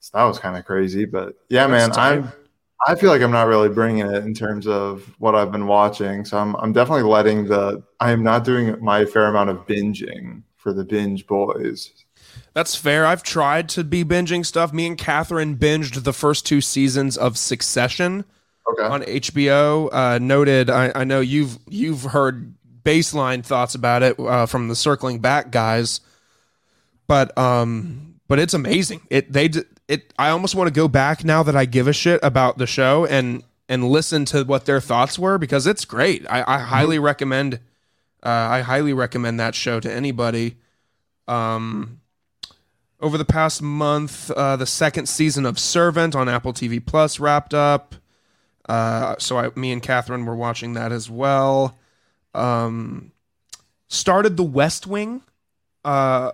So 0.00 0.16
that 0.16 0.24
was 0.24 0.38
kind 0.38 0.56
of 0.56 0.64
crazy, 0.64 1.04
but 1.04 1.34
yeah, 1.50 1.66
man, 1.66 1.90
That's. 1.90 1.98
I'm. 1.98 2.32
I 2.88 2.94
feel 2.94 3.10
like 3.10 3.20
I'm 3.20 3.30
not 3.30 3.48
really 3.48 3.68
bringing 3.68 4.06
it 4.06 4.24
in 4.24 4.32
terms 4.32 4.66
of 4.66 5.14
what 5.18 5.34
I've 5.34 5.52
been 5.52 5.66
watching. 5.66 6.24
So 6.24 6.38
I'm 6.38 6.56
I'm 6.56 6.72
definitely 6.72 7.02
letting 7.02 7.48
the 7.48 7.82
I 8.00 8.10
am 8.10 8.22
not 8.22 8.42
doing 8.42 8.82
my 8.82 9.04
fair 9.04 9.26
amount 9.26 9.50
of 9.50 9.66
binging 9.66 10.42
for 10.56 10.72
the 10.72 10.84
binge 10.84 11.26
boys. 11.26 11.90
That's 12.54 12.74
fair. 12.74 13.04
I've 13.04 13.22
tried 13.22 13.68
to 13.70 13.84
be 13.84 14.06
binging 14.06 14.46
stuff. 14.46 14.72
Me 14.72 14.86
and 14.86 14.96
Catherine 14.96 15.54
binged 15.54 16.02
the 16.02 16.14
first 16.14 16.46
two 16.46 16.62
seasons 16.62 17.18
of 17.18 17.36
Succession 17.36 18.24
Okay. 18.68 18.82
on 18.82 19.02
HBO. 19.02 19.88
Uh, 19.92 20.18
noted. 20.18 20.70
I, 20.70 20.92
I 20.94 21.04
know 21.04 21.20
you've 21.20 21.58
you've 21.68 22.02
heard 22.02 22.54
baseline 22.84 23.44
thoughts 23.44 23.74
about 23.74 24.02
it 24.02 24.18
uh, 24.18 24.46
from 24.46 24.68
the 24.68 24.76
circling 24.76 25.18
back 25.18 25.50
guys, 25.50 26.00
but 27.06 27.36
um, 27.36 28.20
but 28.28 28.38
it's 28.38 28.54
amazing. 28.54 29.02
It 29.10 29.32
they 29.32 29.50
it. 29.88 30.12
I 30.18 30.30
almost 30.30 30.54
want 30.54 30.68
to 30.68 30.72
go 30.72 30.88
back 30.88 31.24
now 31.24 31.42
that 31.42 31.56
I 31.56 31.64
give 31.64 31.88
a 31.88 31.92
shit 31.92 32.20
about 32.22 32.58
the 32.58 32.66
show 32.66 33.04
and 33.06 33.42
and 33.68 33.88
listen 33.88 34.24
to 34.26 34.44
what 34.44 34.66
their 34.66 34.80
thoughts 34.80 35.18
were 35.18 35.38
because 35.38 35.66
it's 35.66 35.84
great. 35.84 36.24
I, 36.28 36.44
I 36.46 36.58
highly 36.58 36.98
recommend. 36.98 37.54
Uh, 38.22 38.28
I 38.28 38.60
highly 38.60 38.92
recommend 38.92 39.40
that 39.40 39.54
show 39.54 39.80
to 39.80 39.92
anybody. 39.92 40.56
Um, 41.26 42.00
over 43.00 43.18
the 43.18 43.24
past 43.24 43.60
month, 43.60 44.30
uh, 44.30 44.54
the 44.56 44.66
second 44.66 45.06
season 45.06 45.44
of 45.44 45.58
Servant 45.58 46.14
on 46.14 46.28
Apple 46.28 46.52
TV 46.52 46.84
Plus 46.84 47.18
wrapped 47.18 47.52
up. 47.52 47.96
Uh, 48.72 49.16
so 49.18 49.36
I, 49.38 49.50
me 49.54 49.70
and 49.72 49.82
Catherine 49.82 50.24
were 50.24 50.34
watching 50.36 50.72
that 50.74 50.92
as 50.92 51.10
well. 51.10 51.76
Um, 52.34 53.12
started 53.88 54.36
The 54.36 54.42
West 54.44 54.86
Wing. 54.86 55.22
Uh, 55.84 56.32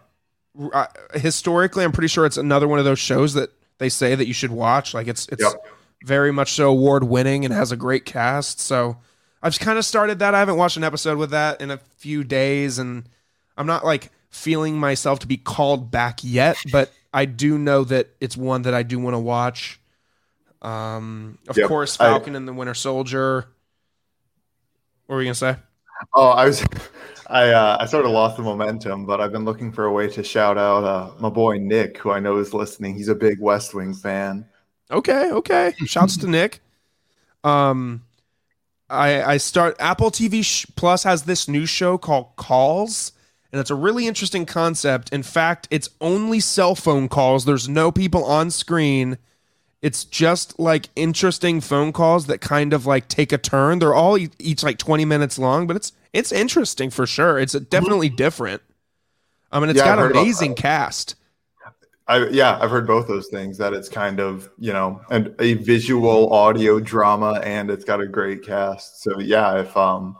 uh, 0.72 0.86
historically, 1.14 1.84
I'm 1.84 1.92
pretty 1.92 2.08
sure 2.08 2.26
it's 2.26 2.36
another 2.36 2.68
one 2.68 2.78
of 2.78 2.84
those 2.84 2.98
shows 3.00 3.34
that 3.34 3.50
they 3.78 3.88
say 3.88 4.14
that 4.14 4.26
you 4.26 4.34
should 4.34 4.50
watch. 4.52 4.94
Like 4.94 5.08
it's 5.08 5.26
it's 5.28 5.42
Yep. 5.42 5.66
very 6.04 6.32
much 6.32 6.52
so 6.52 6.68
award 6.68 7.04
winning 7.04 7.44
and 7.44 7.52
has 7.52 7.72
a 7.72 7.76
great 7.76 8.04
cast. 8.04 8.60
So 8.60 8.98
I've 9.42 9.58
kind 9.58 9.78
of 9.78 9.84
started 9.84 10.18
that. 10.20 10.34
I 10.34 10.38
haven't 10.38 10.56
watched 10.56 10.76
an 10.76 10.84
episode 10.84 11.18
with 11.18 11.30
that 11.30 11.60
in 11.60 11.70
a 11.70 11.78
few 11.96 12.22
days, 12.24 12.78
and 12.78 13.08
I'm 13.56 13.66
not 13.66 13.84
like 13.84 14.10
feeling 14.30 14.78
myself 14.78 15.18
to 15.20 15.26
be 15.26 15.36
called 15.38 15.90
back 15.90 16.20
yet, 16.22 16.56
but 16.70 16.92
I 17.12 17.24
do 17.24 17.58
know 17.58 17.82
that 17.84 18.10
it's 18.20 18.36
one 18.36 18.62
that 18.62 18.74
I 18.74 18.82
do 18.84 18.98
want 18.98 19.14
to 19.14 19.18
watch. 19.18 19.80
Um, 20.62 21.38
of 21.48 21.56
Yep. 21.56 21.68
course, 21.68 22.00
I- 22.00 22.06
Falcon 22.06 22.34
and 22.36 22.46
the 22.48 22.52
Winter 22.52 22.74
Soldier. 22.74 23.46
What 25.06 25.16
were 25.16 25.22
you 25.22 25.26
gonna 25.26 25.34
say? 25.34 25.56
Oh, 26.14 26.28
I 26.28 26.46
was, 26.46 26.64
I 27.28 27.50
uh, 27.50 27.76
I 27.80 27.86
sort 27.86 28.04
of 28.04 28.12
lost 28.12 28.36
the 28.36 28.42
momentum, 28.42 29.06
but 29.06 29.20
I've 29.20 29.32
been 29.32 29.44
looking 29.44 29.72
for 29.72 29.84
a 29.86 29.92
way 29.92 30.08
to 30.08 30.22
shout 30.22 30.58
out 30.58 30.84
uh, 30.84 31.10
my 31.18 31.28
boy 31.28 31.58
Nick, 31.58 31.98
who 31.98 32.10
I 32.10 32.20
know 32.20 32.36
is 32.38 32.52
listening. 32.54 32.94
He's 32.94 33.08
a 33.08 33.14
big 33.14 33.40
West 33.40 33.74
Wing 33.74 33.94
fan. 33.94 34.46
Okay, 34.90 35.30
okay. 35.32 35.74
Shouts 35.86 36.16
to 36.18 36.26
Nick. 36.28 36.60
Um, 37.44 38.02
I 38.90 39.22
I 39.22 39.36
start 39.38 39.76
Apple 39.78 40.10
TV 40.10 40.44
sh- 40.44 40.66
Plus 40.76 41.02
has 41.04 41.22
this 41.22 41.48
new 41.48 41.66
show 41.66 41.98
called 41.98 42.36
Calls, 42.36 43.12
and 43.52 43.60
it's 43.60 43.70
a 43.70 43.74
really 43.74 44.06
interesting 44.06 44.46
concept. 44.46 45.12
In 45.12 45.22
fact, 45.22 45.68
it's 45.70 45.88
only 46.00 46.40
cell 46.40 46.74
phone 46.74 47.08
calls. 47.08 47.44
There's 47.44 47.68
no 47.68 47.90
people 47.92 48.24
on 48.24 48.50
screen. 48.50 49.18
It's 49.80 50.04
just 50.04 50.58
like 50.58 50.88
interesting 50.96 51.60
phone 51.60 51.92
calls 51.92 52.26
that 52.26 52.40
kind 52.40 52.72
of 52.72 52.86
like 52.86 53.08
take 53.08 53.32
a 53.32 53.38
turn. 53.38 53.78
They're 53.78 53.94
all 53.94 54.18
each 54.38 54.62
like 54.62 54.78
20 54.78 55.04
minutes 55.04 55.38
long, 55.38 55.66
but 55.66 55.76
it's 55.76 55.92
it's 56.12 56.32
interesting 56.32 56.90
for 56.90 57.06
sure. 57.06 57.38
It's 57.38 57.52
definitely 57.52 58.08
different. 58.08 58.62
I 59.52 59.60
mean, 59.60 59.70
it's 59.70 59.82
Yeah, 59.82 59.82
got 59.82 59.98
an 59.98 60.06
amazing 60.06 60.54
cast. 60.54 61.16
I 62.06 62.26
yeah, 62.28 62.58
I've 62.60 62.70
heard 62.70 62.86
both 62.86 63.06
those 63.06 63.28
things. 63.28 63.58
That 63.58 63.74
it's 63.74 63.88
kind 63.88 64.18
of 64.20 64.50
you 64.58 64.72
know 64.72 65.00
and 65.10 65.34
a 65.38 65.54
visual 65.54 66.32
audio 66.32 66.80
drama, 66.80 67.40
and 67.44 67.70
it's 67.70 67.84
got 67.84 68.00
a 68.00 68.06
great 68.06 68.42
cast. 68.42 69.02
So 69.02 69.18
yeah, 69.20 69.60
if 69.60 69.76
um 69.76 70.16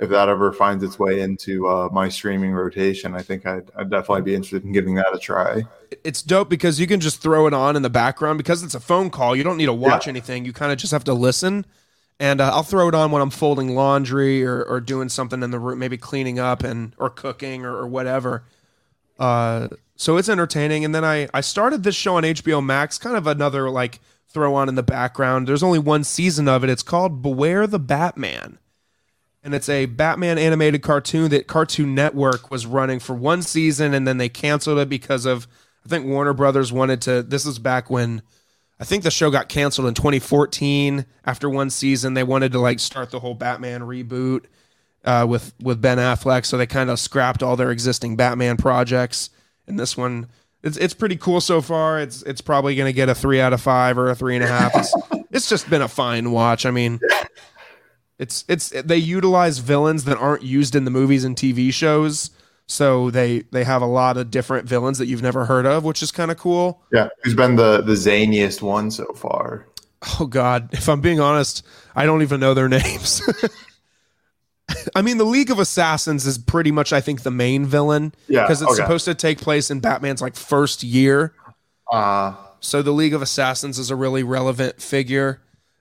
if 0.00 0.08
that 0.08 0.28
ever 0.28 0.52
finds 0.52 0.82
its 0.82 0.98
way 0.98 1.20
into 1.20 1.68
uh, 1.68 1.88
my 1.92 2.08
streaming 2.08 2.52
rotation, 2.52 3.14
I 3.14 3.22
think 3.22 3.46
I'd, 3.46 3.70
I'd 3.76 3.90
definitely 3.90 4.22
be 4.22 4.34
interested 4.34 4.64
in 4.64 4.72
giving 4.72 4.94
that 4.96 5.14
a 5.14 5.18
try. 5.18 5.62
it's 6.04 6.22
dope 6.22 6.48
because 6.48 6.80
you 6.80 6.86
can 6.86 7.00
just 7.00 7.20
throw 7.22 7.46
it 7.46 7.52
on 7.54 7.76
in 7.76 7.82
the 7.82 7.90
background 7.90 8.38
because 8.38 8.62
it's 8.62 8.74
a 8.74 8.80
phone 8.80 9.10
call. 9.10 9.36
You 9.36 9.42
don't 9.44 9.56
need 9.58 9.66
to 9.66 9.72
watch 9.72 10.06
Yeah. 10.06 10.10
anything. 10.10 10.44
You 10.44 10.52
kind 10.52 10.72
of 10.72 10.78
just 10.78 10.92
have 10.92 11.04
to 11.04 11.14
listen. 11.14 11.66
And 12.18 12.40
uh, 12.40 12.50
I'll 12.52 12.62
throw 12.62 12.88
it 12.88 12.94
on 12.94 13.10
when 13.12 13.22
I'm 13.22 13.30
folding 13.30 13.74
laundry 13.74 14.44
or, 14.44 14.62
or 14.64 14.80
doing 14.80 15.08
something 15.08 15.42
in 15.42 15.50
the 15.50 15.58
room, 15.58 15.78
maybe 15.78 15.96
cleaning 15.96 16.38
up 16.38 16.62
and 16.62 16.94
or 16.98 17.08
cooking 17.10 17.64
or, 17.64 17.74
or 17.76 17.86
whatever. 17.86 18.44
Uh, 19.18 19.68
so 19.96 20.16
it's 20.16 20.28
entertaining. 20.28 20.84
And 20.84 20.94
then 20.94 21.04
I 21.04 21.28
I 21.34 21.40
started 21.40 21.82
this 21.82 21.94
show 21.94 22.16
on 22.16 22.22
HBO 22.22 22.64
Max, 22.64 22.98
kind 22.98 23.16
of 23.16 23.26
another 23.26 23.70
like 23.70 24.00
throw 24.28 24.54
on 24.54 24.68
in 24.68 24.74
the 24.74 24.82
background. 24.82 25.46
There's 25.48 25.62
only 25.62 25.78
one 25.78 26.04
season 26.04 26.46
of 26.48 26.62
it. 26.64 26.70
It's 26.70 26.82
called 26.82 27.22
Beware 27.22 27.66
the 27.66 27.78
Batman. 27.78 28.58
And 29.42 29.54
it's 29.54 29.68
a 29.68 29.86
Batman 29.86 30.38
animated 30.38 30.82
cartoon 30.82 31.30
that 31.30 31.46
Cartoon 31.46 31.94
Network 31.94 32.50
was 32.50 32.66
running 32.66 32.98
for 32.98 33.14
one 33.14 33.42
season, 33.42 33.94
and 33.94 34.06
then 34.06 34.18
they 34.18 34.28
canceled 34.28 34.78
it 34.78 34.88
because 34.88 35.26
of 35.26 35.46
I 35.84 35.88
think 35.88 36.06
Warner 36.06 36.34
Brothers 36.34 36.72
wanted 36.72 37.00
to. 37.02 37.22
This 37.22 37.46
is 37.46 37.58
back 37.58 37.90
when 37.90 38.22
I 38.78 38.84
think 38.84 39.02
the 39.02 39.10
show 39.10 39.30
got 39.30 39.48
canceled 39.48 39.88
in 39.88 39.94
2014 39.94 41.06
after 41.24 41.48
one 41.48 41.70
season. 41.70 42.14
They 42.14 42.22
wanted 42.22 42.52
to 42.52 42.60
like 42.60 42.80
start 42.80 43.10
the 43.10 43.20
whole 43.20 43.34
Batman 43.34 43.82
reboot 43.82 44.44
uh, 45.04 45.26
with 45.28 45.54
with 45.60 45.80
Ben 45.80 45.98
Affleck, 45.98 46.44
so 46.44 46.56
they 46.58 46.66
kind 46.66 46.90
of 46.90 46.98
scrapped 46.98 47.42
all 47.42 47.56
their 47.56 47.70
existing 47.70 48.16
Batman 48.16 48.56
projects. 48.56 49.30
And 49.66 49.78
this 49.78 49.96
one, 49.96 50.28
it's 50.62 50.76
it's 50.76 50.94
pretty 50.94 51.16
cool 51.16 51.40
so 51.40 51.60
far. 51.60 52.00
It's 52.00 52.22
it's 52.22 52.40
probably 52.40 52.74
going 52.74 52.88
to 52.88 52.96
get 52.96 53.08
a 53.08 53.14
three 53.14 53.40
out 53.40 53.52
of 53.52 53.60
five 53.60 53.96
or 53.96 54.10
a 54.10 54.14
three 54.14 54.34
and 54.34 54.44
a 54.44 54.48
half. 54.48 54.74
It's, 54.74 54.94
it's 55.30 55.48
just 55.48 55.70
been 55.70 55.82
a 55.82 55.88
fine 55.88 56.32
watch. 56.32 56.66
I 56.66 56.70
mean, 56.70 57.00
it's 58.20 58.44
it's 58.48 58.68
they 58.68 58.98
utilize 58.98 59.58
villains 59.58 60.04
that 60.04 60.18
aren't 60.18 60.42
used 60.42 60.76
in 60.76 60.84
the 60.84 60.90
movies 60.90 61.24
and 61.24 61.34
TV 61.34 61.72
shows. 61.72 62.30
So 62.66 63.10
they 63.10 63.40
they 63.50 63.64
have 63.64 63.80
a 63.82 63.86
lot 63.86 64.18
of 64.18 64.30
different 64.30 64.68
villains 64.68 64.98
that 64.98 65.06
you've 65.06 65.22
never 65.22 65.46
heard 65.46 65.64
of, 65.66 65.84
which 65.84 66.02
is 66.02 66.12
kind 66.12 66.30
of 66.30 66.36
cool. 66.36 66.82
Yeah, 66.92 67.08
who's 67.24 67.34
been 67.34 67.56
the 67.56 67.80
the 67.80 67.94
zaniest 67.94 68.60
one 68.62 68.90
so 68.90 69.06
far? 69.14 69.66
Oh 70.20 70.26
God, 70.26 70.68
if 70.72 70.88
I'm 70.88 71.00
being 71.00 71.18
honest, 71.18 71.66
I 71.96 72.04
don't 72.04 72.22
even 72.22 72.40
know 72.40 72.52
their 72.54 72.68
names. 72.78 73.22
I 74.94 75.02
mean, 75.02 75.18
the 75.18 75.24
League 75.24 75.50
of 75.50 75.58
Assassins 75.58 76.26
is 76.26 76.38
pretty 76.38 76.70
much, 76.70 76.92
I 76.92 77.00
think, 77.00 77.22
the 77.22 77.30
main 77.30 77.64
villain. 77.66 78.14
Yeah, 78.28 78.42
because 78.42 78.62
it's 78.62 78.70
okay. 78.72 78.82
supposed 78.82 79.04
to 79.06 79.14
take 79.14 79.38
place 79.40 79.70
in 79.70 79.80
Batman's 79.80 80.22
like 80.22 80.36
first 80.36 80.82
year. 80.82 81.32
Uh 81.90 82.34
So 82.60 82.82
the 82.82 82.92
League 82.92 83.14
of 83.14 83.22
Assassins 83.22 83.78
is 83.78 83.90
a 83.90 83.96
really 83.96 84.22
relevant 84.22 84.80
figure. 84.80 85.40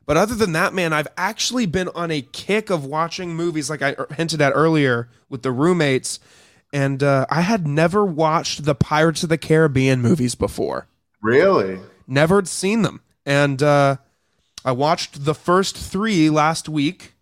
But 0.10 0.18
other 0.18 0.34
than 0.34 0.54
that, 0.54 0.74
man, 0.74 0.92
I've 0.92 1.08
actually 1.18 1.68
been 1.68 1.88
on 1.90 2.10
a 2.10 2.24
kick 2.24 2.72
of 2.72 2.84
watching 2.84 3.36
movies, 3.36 3.70
like 3.70 3.84
I 3.84 3.96
hinted 4.18 4.42
at 4.42 4.54
earlier 4.56 5.08
with 5.30 5.44
the 5.44 5.52
roommates, 5.52 6.20
and 6.74 7.04
uh, 7.04 7.28
I 7.30 7.42
had 7.42 7.68
never 7.68 8.04
watched 8.04 8.66
the 8.66 8.74
Pirates 8.74 9.22
of 9.22 9.30
the 9.30 9.38
Caribbean 9.38 10.02
movies 10.02 10.34
before. 10.34 10.88
really? 11.22 11.80
Never 12.08 12.38
had 12.38 12.48
seen 12.48 12.82
them, 12.82 13.02
and 13.24 13.62
uh, 13.62 13.98
I 14.66 14.72
watched 14.72 15.26
the 15.26 15.36
first 15.36 15.78
three 15.78 16.32
last 16.32 16.68
week. 16.68 17.14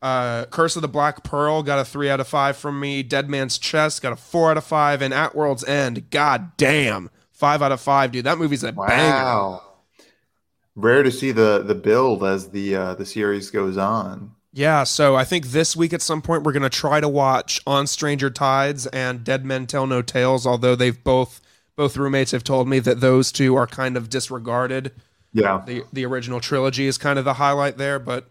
Uh, 0.00 0.46
Curse 0.46 0.76
of 0.76 0.82
the 0.82 0.88
Black 0.88 1.22
Pearl 1.22 1.62
got 1.62 1.78
a 1.78 1.84
three 1.84 2.08
out 2.08 2.18
of 2.18 2.26
five 2.26 2.56
from 2.56 2.80
me. 2.80 3.02
Dead 3.02 3.28
Man's 3.28 3.58
Chest 3.58 4.00
got 4.00 4.14
a 4.14 4.16
four 4.16 4.50
out 4.50 4.56
of 4.56 4.64
five, 4.64 5.02
and 5.02 5.12
At 5.12 5.36
World's 5.36 5.64
End, 5.64 6.08
god 6.08 6.56
damn, 6.56 7.10
five 7.30 7.60
out 7.60 7.72
of 7.72 7.80
five, 7.82 8.10
dude. 8.10 8.24
That 8.24 8.38
movie's 8.38 8.64
a 8.64 8.72
banger. 8.72 9.60
Rare 10.76 11.02
to 11.02 11.10
see 11.10 11.32
the 11.32 11.62
the 11.62 11.74
build 11.74 12.24
as 12.24 12.50
the 12.50 12.74
uh, 12.76 12.94
the 12.94 13.06
series 13.06 13.50
goes 13.50 13.76
on. 13.76 14.32
Yeah, 14.52 14.82
so 14.84 15.14
I 15.14 15.24
think 15.24 15.46
this 15.48 15.76
week 15.76 15.92
at 15.92 16.02
some 16.02 16.22
point 16.22 16.42
we're 16.42 16.52
gonna 16.52 16.68
try 16.70 17.00
to 17.00 17.08
watch 17.08 17.60
On 17.66 17.86
Stranger 17.86 18.30
Tides 18.30 18.86
and 18.88 19.22
Dead 19.24 19.44
Men 19.44 19.66
Tell 19.66 19.86
No 19.86 20.02
Tales. 20.02 20.46
Although 20.46 20.74
they've 20.74 21.02
both 21.04 21.40
both 21.76 21.96
roommates 21.96 22.32
have 22.32 22.44
told 22.44 22.68
me 22.68 22.78
that 22.80 23.00
those 23.00 23.32
two 23.32 23.54
are 23.56 23.66
kind 23.66 23.96
of 23.96 24.08
disregarded. 24.08 24.92
Yeah. 25.32 25.62
the 25.64 25.84
the 25.92 26.04
original 26.06 26.40
trilogy 26.40 26.86
is 26.88 26.98
kind 26.98 27.16
of 27.16 27.24
the 27.24 27.34
highlight 27.34 27.76
there 27.78 28.00
but 28.00 28.26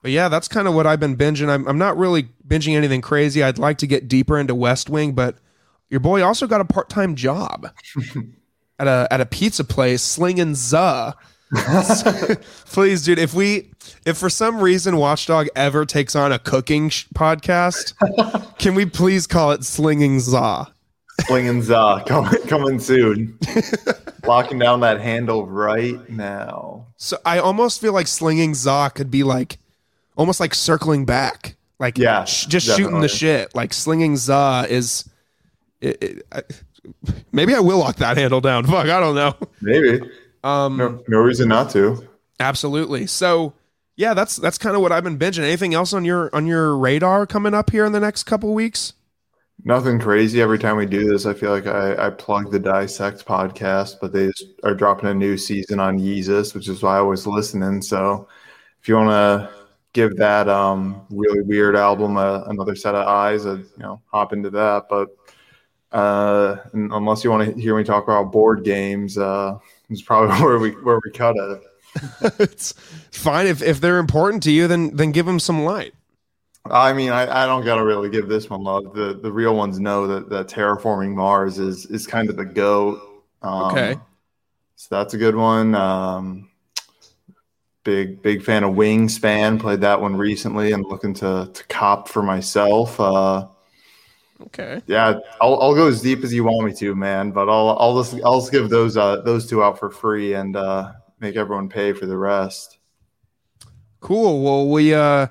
but 0.00 0.12
yeah 0.12 0.30
that's 0.30 0.48
kind 0.48 0.66
of 0.66 0.72
what 0.72 0.86
i've 0.86 0.98
been 0.98 1.14
binging 1.14 1.50
I'm, 1.50 1.68
I'm 1.68 1.76
not 1.76 1.98
really 1.98 2.30
binging 2.48 2.74
anything 2.74 3.02
crazy 3.02 3.42
i'd 3.42 3.58
like 3.58 3.76
to 3.78 3.86
get 3.86 4.08
deeper 4.08 4.38
into 4.38 4.54
west 4.54 4.88
wing 4.88 5.12
but 5.12 5.36
your 5.90 6.00
boy 6.00 6.22
also 6.24 6.46
got 6.46 6.62
a 6.62 6.64
part-time 6.64 7.16
job 7.16 7.68
at 8.78 8.86
a 8.86 9.06
at 9.10 9.20
a 9.20 9.26
pizza 9.26 9.62
place 9.62 10.00
slinging 10.00 10.54
za 10.54 11.14
please 12.66 13.02
dude 13.04 13.18
if 13.18 13.34
we 13.34 13.70
if 14.06 14.16
for 14.16 14.30
some 14.30 14.58
reason 14.60 14.96
watchdog 14.96 15.48
ever 15.54 15.84
takes 15.84 16.16
on 16.16 16.32
a 16.32 16.38
cooking 16.38 16.88
sh- 16.88 17.06
podcast 17.14 17.92
can 18.58 18.74
we 18.74 18.86
please 18.86 19.26
call 19.26 19.50
it 19.52 19.62
slinging 19.62 20.18
za 20.18 20.66
Slinging 21.26 21.62
Za 21.62 22.02
coming 22.06 22.40
coming 22.48 22.78
soon. 22.78 23.38
Locking 24.26 24.58
down 24.58 24.80
that 24.80 25.00
handle 25.00 25.46
right 25.46 26.08
now. 26.08 26.86
So 26.96 27.18
I 27.24 27.38
almost 27.38 27.80
feel 27.80 27.92
like 27.92 28.06
slinging 28.06 28.54
za 28.54 28.90
could 28.94 29.10
be 29.10 29.22
like 29.22 29.58
almost 30.16 30.40
like 30.40 30.54
circling 30.54 31.04
back, 31.04 31.56
like 31.78 31.98
Yeah, 31.98 32.24
sh- 32.24 32.46
just 32.46 32.66
shooting 32.66 33.00
the 33.00 33.08
shit. 33.08 33.54
Like 33.54 33.72
slinging 33.72 34.16
za 34.16 34.66
is. 34.68 35.08
It, 35.80 36.02
it, 36.02 36.26
I, 36.32 36.42
maybe 37.30 37.54
I 37.54 37.60
will 37.60 37.78
lock 37.78 37.96
that 37.96 38.16
handle 38.16 38.40
down. 38.40 38.64
Fuck, 38.64 38.86
I 38.86 38.98
don't 38.98 39.14
know. 39.14 39.36
Maybe. 39.60 40.00
Um, 40.44 40.76
No, 40.76 41.02
no 41.08 41.18
reason 41.18 41.48
not 41.48 41.70
to. 41.70 42.08
absolutely. 42.40 43.06
So 43.06 43.54
yeah, 43.96 44.14
that's 44.14 44.36
that's 44.36 44.58
kind 44.58 44.74
of 44.74 44.82
what 44.82 44.90
I've 44.92 45.04
been 45.04 45.18
binging. 45.18 45.44
Anything 45.44 45.74
else 45.74 45.92
on 45.92 46.04
your 46.04 46.34
on 46.34 46.46
your 46.46 46.76
radar 46.76 47.26
coming 47.26 47.54
up 47.54 47.70
here 47.70 47.84
in 47.84 47.92
the 47.92 48.00
next 48.00 48.24
couple 48.24 48.52
weeks? 48.54 48.94
Nothing 49.64 50.00
crazy. 50.00 50.42
Every 50.42 50.58
time 50.58 50.76
we 50.76 50.86
do 50.86 51.04
this, 51.08 51.24
I 51.24 51.34
feel 51.34 51.50
like 51.50 51.68
I, 51.68 52.06
I 52.06 52.10
plug 52.10 52.50
the 52.50 52.58
Dissect 52.58 53.24
podcast, 53.24 53.96
but 54.00 54.12
they 54.12 54.32
are 54.64 54.74
dropping 54.74 55.10
a 55.10 55.14
new 55.14 55.36
season 55.36 55.78
on 55.78 56.00
Yeezus, 56.00 56.52
which 56.54 56.68
is 56.68 56.82
why 56.82 56.98
I 56.98 57.02
was 57.02 57.28
listening. 57.28 57.80
So 57.80 58.26
if 58.80 58.88
you 58.88 58.96
want 58.96 59.10
to 59.10 59.50
give 59.92 60.16
that 60.16 60.48
um, 60.48 61.06
really 61.10 61.42
weird 61.42 61.76
album 61.76 62.16
a, 62.16 62.42
another 62.48 62.74
set 62.74 62.96
of 62.96 63.06
eyes, 63.06 63.46
uh, 63.46 63.58
you 63.58 63.66
know, 63.78 64.00
hop 64.06 64.32
into 64.32 64.50
that. 64.50 64.86
But 64.90 65.10
uh, 65.92 66.56
unless 66.72 67.22
you 67.22 67.30
want 67.30 67.54
to 67.54 67.60
hear 67.60 67.76
me 67.76 67.84
talk 67.84 68.02
about 68.04 68.32
board 68.32 68.64
games, 68.64 69.16
uh, 69.16 69.58
it's 69.92 70.02
probably 70.02 70.34
where 70.44 70.58
we 70.58 70.70
where 70.70 71.00
we 71.04 71.10
cut 71.12 71.36
it. 71.36 71.62
it's 72.40 72.72
fine 73.10 73.46
if 73.46 73.62
if 73.62 73.80
they're 73.80 73.98
important 73.98 74.42
to 74.44 74.50
you, 74.50 74.66
then 74.66 74.96
then 74.96 75.12
give 75.12 75.26
them 75.26 75.38
some 75.40 75.64
light. 75.64 75.94
I 76.64 76.92
mean, 76.92 77.10
I, 77.10 77.42
I 77.42 77.46
don't 77.46 77.64
gotta 77.64 77.84
really 77.84 78.08
give 78.08 78.28
this 78.28 78.48
one 78.48 78.62
love. 78.62 78.94
The 78.94 79.14
the 79.20 79.32
real 79.32 79.54
ones 79.56 79.78
know 79.80 80.06
that, 80.06 80.28
that 80.30 80.46
terraforming 80.48 81.14
Mars 81.14 81.58
is 81.58 81.86
is 81.86 82.06
kind 82.06 82.30
of 82.30 82.36
the 82.36 82.44
goat. 82.44 83.00
Um, 83.42 83.64
Okay. 83.66 83.96
so 84.76 84.94
that's 84.94 85.14
a 85.14 85.18
good 85.18 85.34
one. 85.36 85.74
Um, 85.74 86.50
big 87.84 88.22
big 88.22 88.42
fan 88.42 88.62
of 88.64 88.74
Wingspan. 88.74 89.60
Played 89.60 89.80
that 89.80 90.00
one 90.00 90.16
recently 90.16 90.72
and 90.72 90.84
looking 90.86 91.14
to 91.14 91.50
to 91.52 91.64
cop 91.64 92.08
for 92.08 92.22
myself. 92.22 92.98
Uh, 93.00 93.48
Okay. 94.40 94.82
yeah, 94.86 95.18
I'll 95.40 95.60
I'll 95.60 95.74
go 95.74 95.86
as 95.86 96.00
deep 96.02 96.24
as 96.24 96.34
you 96.34 96.44
want 96.44 96.66
me 96.66 96.72
to, 96.74 96.94
man. 96.94 97.30
But 97.30 97.48
I'll 97.48 97.76
I'll 97.78 98.02
just 98.02 98.14
I'll 98.24 98.40
just 98.40 98.50
give 98.52 98.70
those 98.70 98.96
uh 98.96 99.20
those 99.22 99.48
two 99.48 99.62
out 99.62 99.78
for 99.78 99.90
free 99.90 100.34
and 100.34 100.56
uh, 100.56 100.92
make 101.20 101.36
everyone 101.36 101.68
pay 101.68 101.92
for 101.92 102.06
the 102.06 102.16
rest. 102.16 102.78
Cool. 104.00 104.42
Well, 104.42 104.68
we 104.68 104.94
uh, 104.94 105.28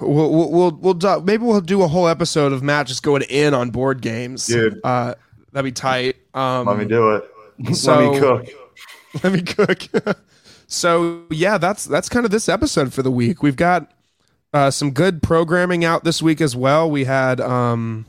we'll 0.00 0.32
we'll 0.32 0.50
we'll, 0.50 0.70
we'll 0.72 0.94
do, 0.94 1.20
maybe 1.20 1.44
we'll 1.44 1.60
do 1.60 1.82
a 1.82 1.88
whole 1.88 2.08
episode 2.08 2.52
of 2.52 2.62
Matt 2.62 2.86
just 2.86 3.02
going 3.02 3.22
in 3.22 3.52
on 3.54 3.70
board 3.70 4.00
games. 4.00 4.46
Dude. 4.46 4.80
uh, 4.84 5.14
that'd 5.52 5.64
be 5.64 5.72
tight. 5.72 6.16
Um, 6.34 6.66
Let 6.66 6.78
me 6.78 6.84
do 6.86 7.16
it. 7.16 7.24
so- 7.74 7.98
Let 8.12 8.12
me 8.12 8.20
cook. 8.20 8.48
let 9.24 9.32
me 9.32 9.42
cook. 9.42 10.18
so 10.66 11.22
yeah, 11.30 11.58
that's 11.58 11.84
that's 11.84 12.08
kind 12.08 12.24
of 12.24 12.30
this 12.30 12.48
episode 12.48 12.92
for 12.94 13.02
the 13.02 13.10
week. 13.10 13.42
We've 13.42 13.56
got 13.56 13.90
uh, 14.52 14.70
some 14.70 14.90
good 14.90 15.22
programming 15.22 15.84
out 15.84 16.04
this 16.04 16.22
week 16.22 16.40
as 16.40 16.56
well. 16.56 16.90
We 16.90 17.04
had 17.04 17.40
um, 17.40 18.06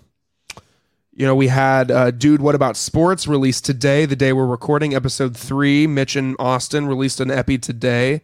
you 1.19 1.25
know, 1.25 1.35
we 1.35 1.47
had 1.47 1.91
uh, 1.91 2.11
Dude, 2.11 2.39
What 2.39 2.55
About 2.55 2.77
Sports 2.77 3.27
released 3.27 3.65
today, 3.65 4.05
the 4.05 4.15
day 4.15 4.31
we're 4.31 4.45
recording 4.45 4.95
episode 4.95 5.35
three. 5.35 5.85
Mitch 5.85 6.15
and 6.15 6.33
Austin 6.39 6.87
released 6.87 7.19
an 7.19 7.29
epi 7.29 7.57
today. 7.57 8.21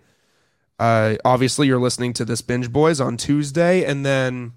Uh, 0.80 1.16
obviously, 1.26 1.68
you're 1.68 1.78
listening 1.78 2.14
to 2.14 2.24
this 2.24 2.42
Binge 2.42 2.72
Boys 2.72 3.02
on 3.02 3.18
Tuesday. 3.18 3.84
And 3.84 4.06
then 4.06 4.54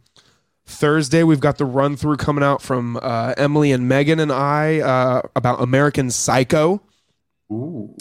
Thursday, 0.64 1.24
we've 1.24 1.40
got 1.40 1.58
the 1.58 1.64
run 1.64 1.96
through 1.96 2.18
coming 2.18 2.44
out 2.44 2.62
from 2.62 2.96
uh, 3.02 3.34
Emily 3.36 3.72
and 3.72 3.88
Megan 3.88 4.20
and 4.20 4.30
I 4.30 4.78
uh, 4.82 5.22
about 5.34 5.60
American 5.60 6.08
Psycho. 6.08 6.80
Ooh. 7.50 7.96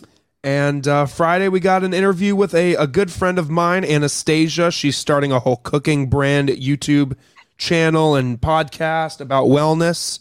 And 0.47 0.87
uh, 0.87 1.07
Friday, 1.07 1.49
we 1.49 1.59
got 1.59 1.83
an 1.83 1.93
interview 1.93 2.33
with 2.33 2.55
a, 2.55 2.75
a 2.75 2.87
good 2.87 3.11
friend 3.11 3.37
of 3.37 3.49
mine, 3.49 3.83
Anastasia. 3.83 4.71
She's 4.71 4.95
starting 4.95 5.33
a 5.33 5.39
whole 5.39 5.57
cooking 5.57 6.09
brand 6.09 6.47
YouTube 6.47 7.17
channel 7.57 8.15
and 8.15 8.39
podcast 8.39 9.19
about 9.19 9.47
wellness. 9.47 10.19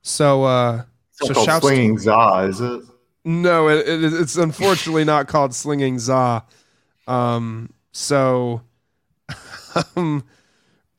So, 0.00 0.44
uh, 0.44 0.84
It's 1.20 1.28
so 1.28 1.34
called 1.34 1.60
slinging 1.60 1.98
za, 1.98 2.46
is 2.48 2.58
it? 2.58 2.84
no, 3.26 3.68
it, 3.68 3.86
it, 3.86 4.14
it's 4.14 4.38
unfortunately 4.38 5.04
not 5.04 5.28
called 5.28 5.54
slinging 5.54 5.98
za. 5.98 6.42
Um, 7.06 7.70
so, 7.92 8.62
um, 9.94 10.24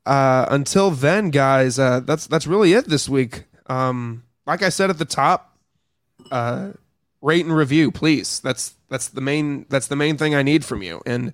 uh, 0.05 0.45
until 0.51 0.91
then, 0.91 1.31
guys, 1.31 1.79
uh, 1.79 2.01
that's 2.01 2.27
that's 2.27 2.45
really 2.45 2.73
it 2.73 2.85
this 2.87 3.09
week. 3.09 3.45
Um, 3.65 4.21
like 4.45 4.61
I 4.61 4.69
said 4.69 4.91
at 4.91 4.99
the 4.99 5.05
top, 5.05 5.57
uh, 6.29 6.73
rate 7.21 7.45
and 7.45 7.55
review, 7.55 7.91
please. 7.91 8.39
That's 8.39 8.75
that's 8.89 9.07
the 9.07 9.21
main 9.21 9.65
that's 9.69 9.87
the 9.87 9.95
main 9.95 10.17
thing 10.17 10.35
I 10.35 10.43
need 10.43 10.63
from 10.65 10.81
you. 10.81 11.01
And 11.05 11.33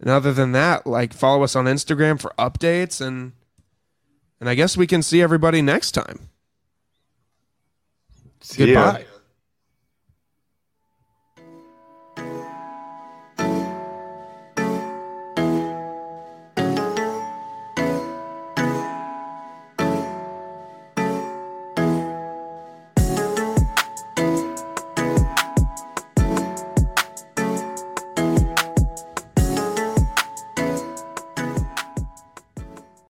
and 0.00 0.10
other 0.10 0.32
than 0.32 0.52
that, 0.52 0.86
like 0.86 1.12
follow 1.12 1.42
us 1.42 1.56
on 1.56 1.66
Instagram 1.66 2.20
for 2.20 2.32
updates 2.38 3.00
and 3.04 3.32
and 4.40 4.48
I 4.48 4.54
guess 4.54 4.76
we 4.76 4.86
can 4.86 5.02
see 5.02 5.20
everybody 5.20 5.62
next 5.62 5.92
time. 5.92 6.28
See 8.40 8.72
ya. 8.72 8.82
Goodbye. 8.82 9.06